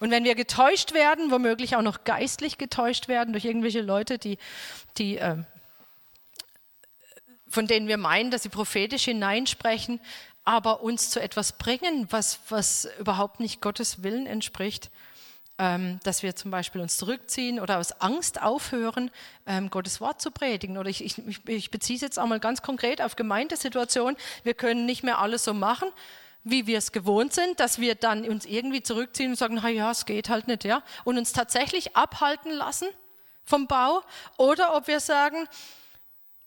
Und 0.00 0.10
wenn 0.10 0.24
wir 0.24 0.34
getäuscht 0.34 0.94
werden, 0.94 1.30
womöglich 1.30 1.76
auch 1.76 1.82
noch 1.82 2.04
geistlich 2.04 2.58
getäuscht 2.58 3.06
werden 3.06 3.32
durch 3.32 3.44
irgendwelche 3.44 3.82
Leute, 3.82 4.18
die, 4.18 4.38
die, 4.96 5.18
äh, 5.18 5.36
von 7.48 7.66
denen 7.66 7.86
wir 7.86 7.98
meinen, 7.98 8.30
dass 8.30 8.42
sie 8.42 8.48
prophetisch 8.48 9.04
hineinsprechen, 9.04 10.00
aber 10.42 10.82
uns 10.82 11.10
zu 11.10 11.20
etwas 11.20 11.52
bringen, 11.52 12.06
was, 12.10 12.40
was 12.48 12.88
überhaupt 12.98 13.40
nicht 13.40 13.60
Gottes 13.60 14.02
Willen 14.02 14.26
entspricht, 14.26 14.90
ähm, 15.58 16.00
dass 16.02 16.22
wir 16.22 16.34
zum 16.34 16.50
Beispiel 16.50 16.80
uns 16.80 16.96
zurückziehen 16.96 17.60
oder 17.60 17.78
aus 17.78 17.92
Angst 18.00 18.40
aufhören, 18.40 19.10
ähm, 19.46 19.68
Gottes 19.68 20.00
Wort 20.00 20.22
zu 20.22 20.30
predigen. 20.30 20.78
Oder 20.78 20.88
ich, 20.88 21.04
ich, 21.04 21.46
ich 21.46 21.70
beziehe 21.70 21.96
es 21.96 22.00
jetzt 22.00 22.18
auch 22.18 22.26
mal 22.26 22.40
ganz 22.40 22.62
konkret 22.62 23.02
auf 23.02 23.16
Gemeindesituationen. 23.16 24.16
Wir 24.42 24.54
können 24.54 24.86
nicht 24.86 25.04
mehr 25.04 25.18
alles 25.18 25.44
so 25.44 25.52
machen, 25.52 25.90
wie 26.44 26.66
wir 26.66 26.78
es 26.78 26.92
gewohnt 26.92 27.32
sind, 27.32 27.60
dass 27.60 27.78
wir 27.78 27.94
dann 27.94 28.28
uns 28.28 28.46
irgendwie 28.46 28.82
zurückziehen 28.82 29.30
und 29.30 29.36
sagen, 29.36 29.58
na 29.62 29.68
ja, 29.68 29.90
es 29.90 30.06
geht 30.06 30.28
halt 30.28 30.48
nicht, 30.48 30.64
ja, 30.64 30.82
und 31.04 31.18
uns 31.18 31.32
tatsächlich 31.32 31.96
abhalten 31.96 32.52
lassen 32.52 32.88
vom 33.44 33.66
Bau, 33.66 34.02
oder 34.36 34.76
ob 34.76 34.86
wir 34.86 35.00
sagen, 35.00 35.48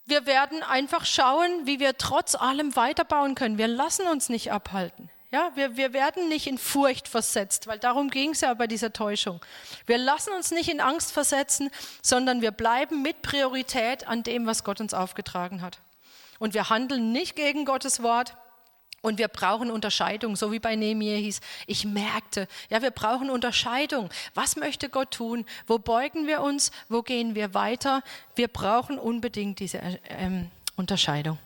wir 0.06 0.26
werden 0.26 0.64
einfach 0.64 1.06
schauen, 1.06 1.66
wie 1.66 1.80
wir 1.80 1.98
trotz 1.98 2.36
allem 2.36 2.76
weiterbauen 2.76 3.36
können. 3.36 3.58
Wir 3.58 3.68
lassen 3.68 4.08
uns 4.08 4.30
nicht 4.30 4.52
abhalten. 4.52 5.10
Ja, 5.32 5.52
wir, 5.56 5.78
wir 5.78 5.94
werden 5.94 6.30
nicht 6.30 6.46
in 6.46 6.60
Furcht 6.60 7.08
versetzt, 7.08 7.66
weil 7.66 7.80
darum 7.80 8.12
ging 8.12 8.32
es 8.32 8.41
ja 8.41 8.54
bei 8.54 8.68
dieser 8.68 8.94
Täuschung. 8.94 9.41
Wir 9.88 9.98
lassen 9.98 10.32
uns 10.34 10.52
nicht 10.52 10.70
in 10.70 10.80
Angst 10.80 11.12
versetzen, 11.12 11.72
sondern 12.04 12.41
wir 12.41 12.52
bleiben 12.52 13.02
mit 13.02 13.24
Priorität 13.24 14.08
an 14.08 14.22
dem, 14.22 14.46
was 14.46 14.64
Gott 14.64 14.80
uns 14.80 14.94
aufgetragen 14.94 15.64
hat. 15.64 15.80
Und 16.38 16.54
wir 16.54 16.70
handeln 16.70 17.12
nicht 17.12 17.36
gegen 17.36 17.66
Gottes 17.66 18.04
Wort, 18.04 18.36
und 19.04 19.20
wir 19.20 19.28
brauchen 19.28 19.70
Unterscheidung, 19.70 20.36
so 20.36 20.51
wie 20.51 20.60
bei 20.60 20.76
Nehemiah 20.76 21.18
hieß, 21.18 21.41
ich 21.68 21.86
merkte, 21.86 22.47
ja, 22.70 22.82
wir 22.82 22.89
brauchen 22.89 23.30
Unterscheidung. 23.30 24.10
Was 24.34 24.56
möchte 24.56 24.89
Gott 24.89 25.12
tun? 25.12 25.45
Wo 25.68 25.78
beugen 25.78 26.26
wir 26.26 26.41
uns? 26.41 26.72
Wo 26.88 27.04
gehen 27.04 27.36
wir 27.36 27.54
weiter? 27.54 28.01
Wir 28.36 28.47
brauchen 28.47 28.97
unbedingt 28.97 29.60
diese 29.60 29.80
ähm, 30.10 30.49
Unterscheidung. 30.78 31.38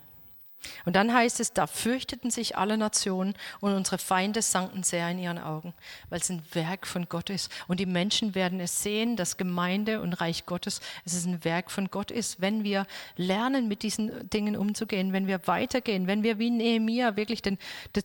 Und 0.86 0.96
dann 0.96 1.14
heißt 1.14 1.40
es, 1.40 1.54
da 1.54 1.68
fürchteten 1.68 2.32
sich 2.32 2.58
alle 2.58 2.78
Nationen 2.78 3.36
und 3.60 3.74
unsere 3.74 3.98
Feinde 3.98 4.42
sanken 4.42 4.84
sehr 4.84 5.10
in 5.10 5.20
ihren 5.20 5.40
Augen, 5.40 5.74
weil 6.10 6.20
es 6.20 6.30
ein 6.30 6.44
Werk 6.54 6.88
von 6.88 7.08
Gott 7.10 7.30
ist. 7.30 7.52
Und 7.68 7.80
die 7.80 7.86
Menschen 7.86 8.36
werden 8.36 8.60
es 8.60 8.84
sehen, 8.84 9.16
dass 9.16 9.38
Gemeinde 9.38 10.02
und 10.02 10.14
Reich 10.14 10.46
Gottes, 10.46 10.82
es 11.06 11.14
ist 11.14 11.26
ein 11.26 11.44
Werk 11.44 11.72
von 11.72 11.90
Gott 11.90 12.12
ist, 12.12 12.42
wenn 12.42 12.64
wir 12.64 12.86
lernen, 13.16 13.68
mit 13.68 13.84
diesen 13.84 14.30
Dingen 14.30 14.56
umzugehen, 14.56 15.14
wenn 15.14 15.28
wir 15.28 15.48
weitergehen, 15.48 16.08
wenn 16.08 16.24
wir 16.24 16.40
wie 16.40 16.50
Nehemiah 16.50 17.16
wirklich 17.16 17.42
den, 17.42 17.58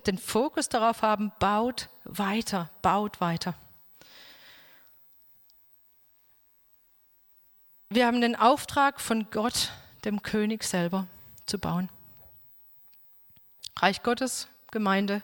den 0.06 0.18
Fokus 0.18 0.68
darauf 0.68 1.02
haben, 1.02 1.32
baut 1.38 1.88
weiter, 2.04 2.70
baut 2.82 3.20
weiter. 3.20 3.54
Wir 7.94 8.06
haben 8.06 8.22
den 8.22 8.36
Auftrag 8.36 9.02
von 9.02 9.26
Gott, 9.30 9.70
dem 10.06 10.22
König 10.22 10.64
selber, 10.64 11.06
zu 11.44 11.58
bauen. 11.58 11.90
Reich 13.76 14.02
Gottes, 14.02 14.48
Gemeinde, 14.70 15.22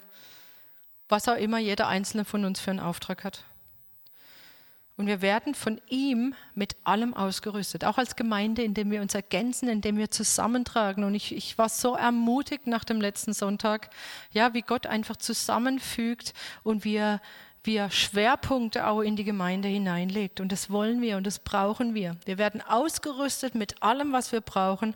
was 1.08 1.28
auch 1.28 1.36
immer 1.36 1.58
jeder 1.58 1.88
einzelne 1.88 2.24
von 2.24 2.44
uns 2.44 2.60
für 2.60 2.70
einen 2.70 2.80
Auftrag 2.80 3.24
hat. 3.24 3.44
Und 4.96 5.06
wir 5.06 5.22
werden 5.22 5.54
von 5.54 5.80
ihm 5.88 6.34
mit 6.54 6.74
allem 6.82 7.14
ausgerüstet, 7.14 7.84
auch 7.84 7.98
als 7.98 8.16
Gemeinde, 8.16 8.62
indem 8.62 8.90
wir 8.90 9.00
uns 9.00 9.14
ergänzen, 9.14 9.68
indem 9.68 9.96
wir 9.96 10.10
zusammentragen. 10.10 11.04
Und 11.04 11.14
ich, 11.14 11.32
ich 11.36 11.56
war 11.56 11.68
so 11.68 11.94
ermutigt 11.94 12.66
nach 12.66 12.82
dem 12.82 13.00
letzten 13.00 13.32
Sonntag, 13.32 13.90
ja, 14.32 14.54
wie 14.54 14.62
Gott 14.62 14.86
einfach 14.86 15.16
zusammenfügt 15.16 16.34
und 16.64 16.84
wir 16.84 17.20
wir 17.64 17.90
Schwerpunkte 17.90 18.86
auch 18.86 19.02
in 19.02 19.14
die 19.14 19.24
Gemeinde 19.24 19.68
hineinlegt. 19.68 20.40
Und 20.40 20.52
das 20.52 20.70
wollen 20.70 21.02
wir 21.02 21.18
und 21.18 21.26
das 21.26 21.38
brauchen 21.38 21.92
wir. 21.94 22.16
Wir 22.24 22.38
werden 22.38 22.62
ausgerüstet 22.62 23.54
mit 23.54 23.82
allem, 23.82 24.12
was 24.12 24.32
wir 24.32 24.40
brauchen. 24.40 24.94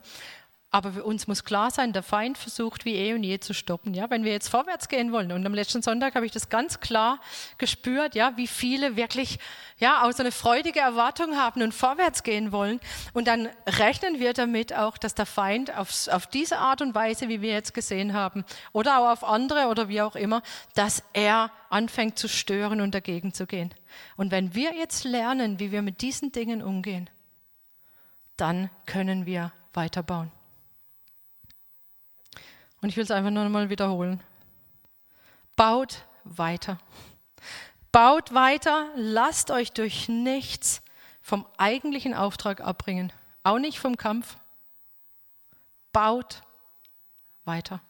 Aber 0.75 0.93
für 0.93 1.05
uns 1.05 1.27
muss 1.27 1.45
klar 1.45 1.71
sein, 1.71 1.93
der 1.93 2.03
Feind 2.03 2.39
versucht 2.39 2.87
wie 2.87 2.95
eh 2.95 3.13
und 3.13 3.23
je 3.23 3.39
zu 3.39 3.53
stoppen. 3.53 3.93
Ja, 3.93 4.09
wenn 4.09 4.25
wir 4.25 4.33
jetzt 4.33 4.49
vorwärts 4.49 4.89
gehen 4.89 5.13
wollen. 5.13 5.31
Und 5.31 5.45
am 5.45 5.53
letzten 5.53 5.83
Sonntag 5.83 6.15
habe 6.15 6.25
ich 6.25 6.33
das 6.33 6.49
ganz 6.49 6.81
klar 6.81 7.21
gespürt, 7.59 8.15
ja, 8.15 8.33
wie 8.39 8.47
viele 8.47 8.97
wirklich, 8.97 9.39
ja, 9.77 10.03
auch 10.03 10.13
so 10.13 10.23
eine 10.23 10.33
freudige 10.33 10.81
Erwartung 10.81 11.37
haben 11.37 11.61
und 11.61 11.75
vorwärts 11.75 12.23
gehen 12.23 12.53
wollen. 12.53 12.81
Und 13.13 13.29
dann 13.29 13.51
rechnen 13.69 14.19
wir 14.19 14.33
damit 14.33 14.73
auch, 14.73 14.97
dass 14.97 15.15
der 15.15 15.27
Feind 15.27 15.77
auf, 15.77 16.09
auf 16.09 16.27
diese 16.27 16.57
Art 16.57 16.81
und 16.81 16.95
Weise, 16.95 17.29
wie 17.29 17.43
wir 17.43 17.53
jetzt 17.53 17.75
gesehen 17.75 18.15
haben, 18.15 18.43
oder 18.73 18.99
auch 19.01 19.13
auf 19.13 19.25
andere 19.25 19.67
oder 19.67 19.91
wie 19.91 20.01
auch 20.01 20.17
immer, 20.17 20.41
dass 20.75 21.03
er 21.13 21.51
anfängt 21.69 22.19
zu 22.19 22.29
stören 22.29 22.81
und 22.81 22.95
dagegen 22.95 23.35
zu 23.35 23.47
gehen. 23.47 23.75
Und 24.17 24.31
wenn 24.31 24.55
wir 24.55 24.75
jetzt 24.75 25.05
lernen, 25.05 25.59
wie 25.61 25.71
wir 25.71 25.83
mit 25.83 26.01
diesen 26.01 26.33
Dingen 26.33 26.63
umgehen, 26.63 27.11
dann 28.39 28.71
können 28.87 29.27
wir 29.27 29.53
weiterbauen. 29.75 30.33
Und 32.83 32.89
ich 32.89 32.97
will 32.97 33.05
es 33.05 33.11
einfach 33.11 33.31
nur 33.31 33.49
mal 33.49 33.71
wiederholen. 33.71 34.21
Baut 35.57 36.05
weiter. 36.25 36.79
Baut 37.93 38.35
weiter, 38.35 38.91
lasst 38.97 39.51
euch 39.51 39.73
durch 39.73 40.09
nichts 40.09 40.83
vom 41.21 41.47
eigentlichen 41.57 42.15
Auftrag 42.15 42.61
abbringen, 42.61 43.13
auch 43.45 43.59
nicht 43.59 43.79
vom 43.79 43.97
Kampf. 43.97 44.37
Baut 45.93 46.43
weiter. 47.45 47.81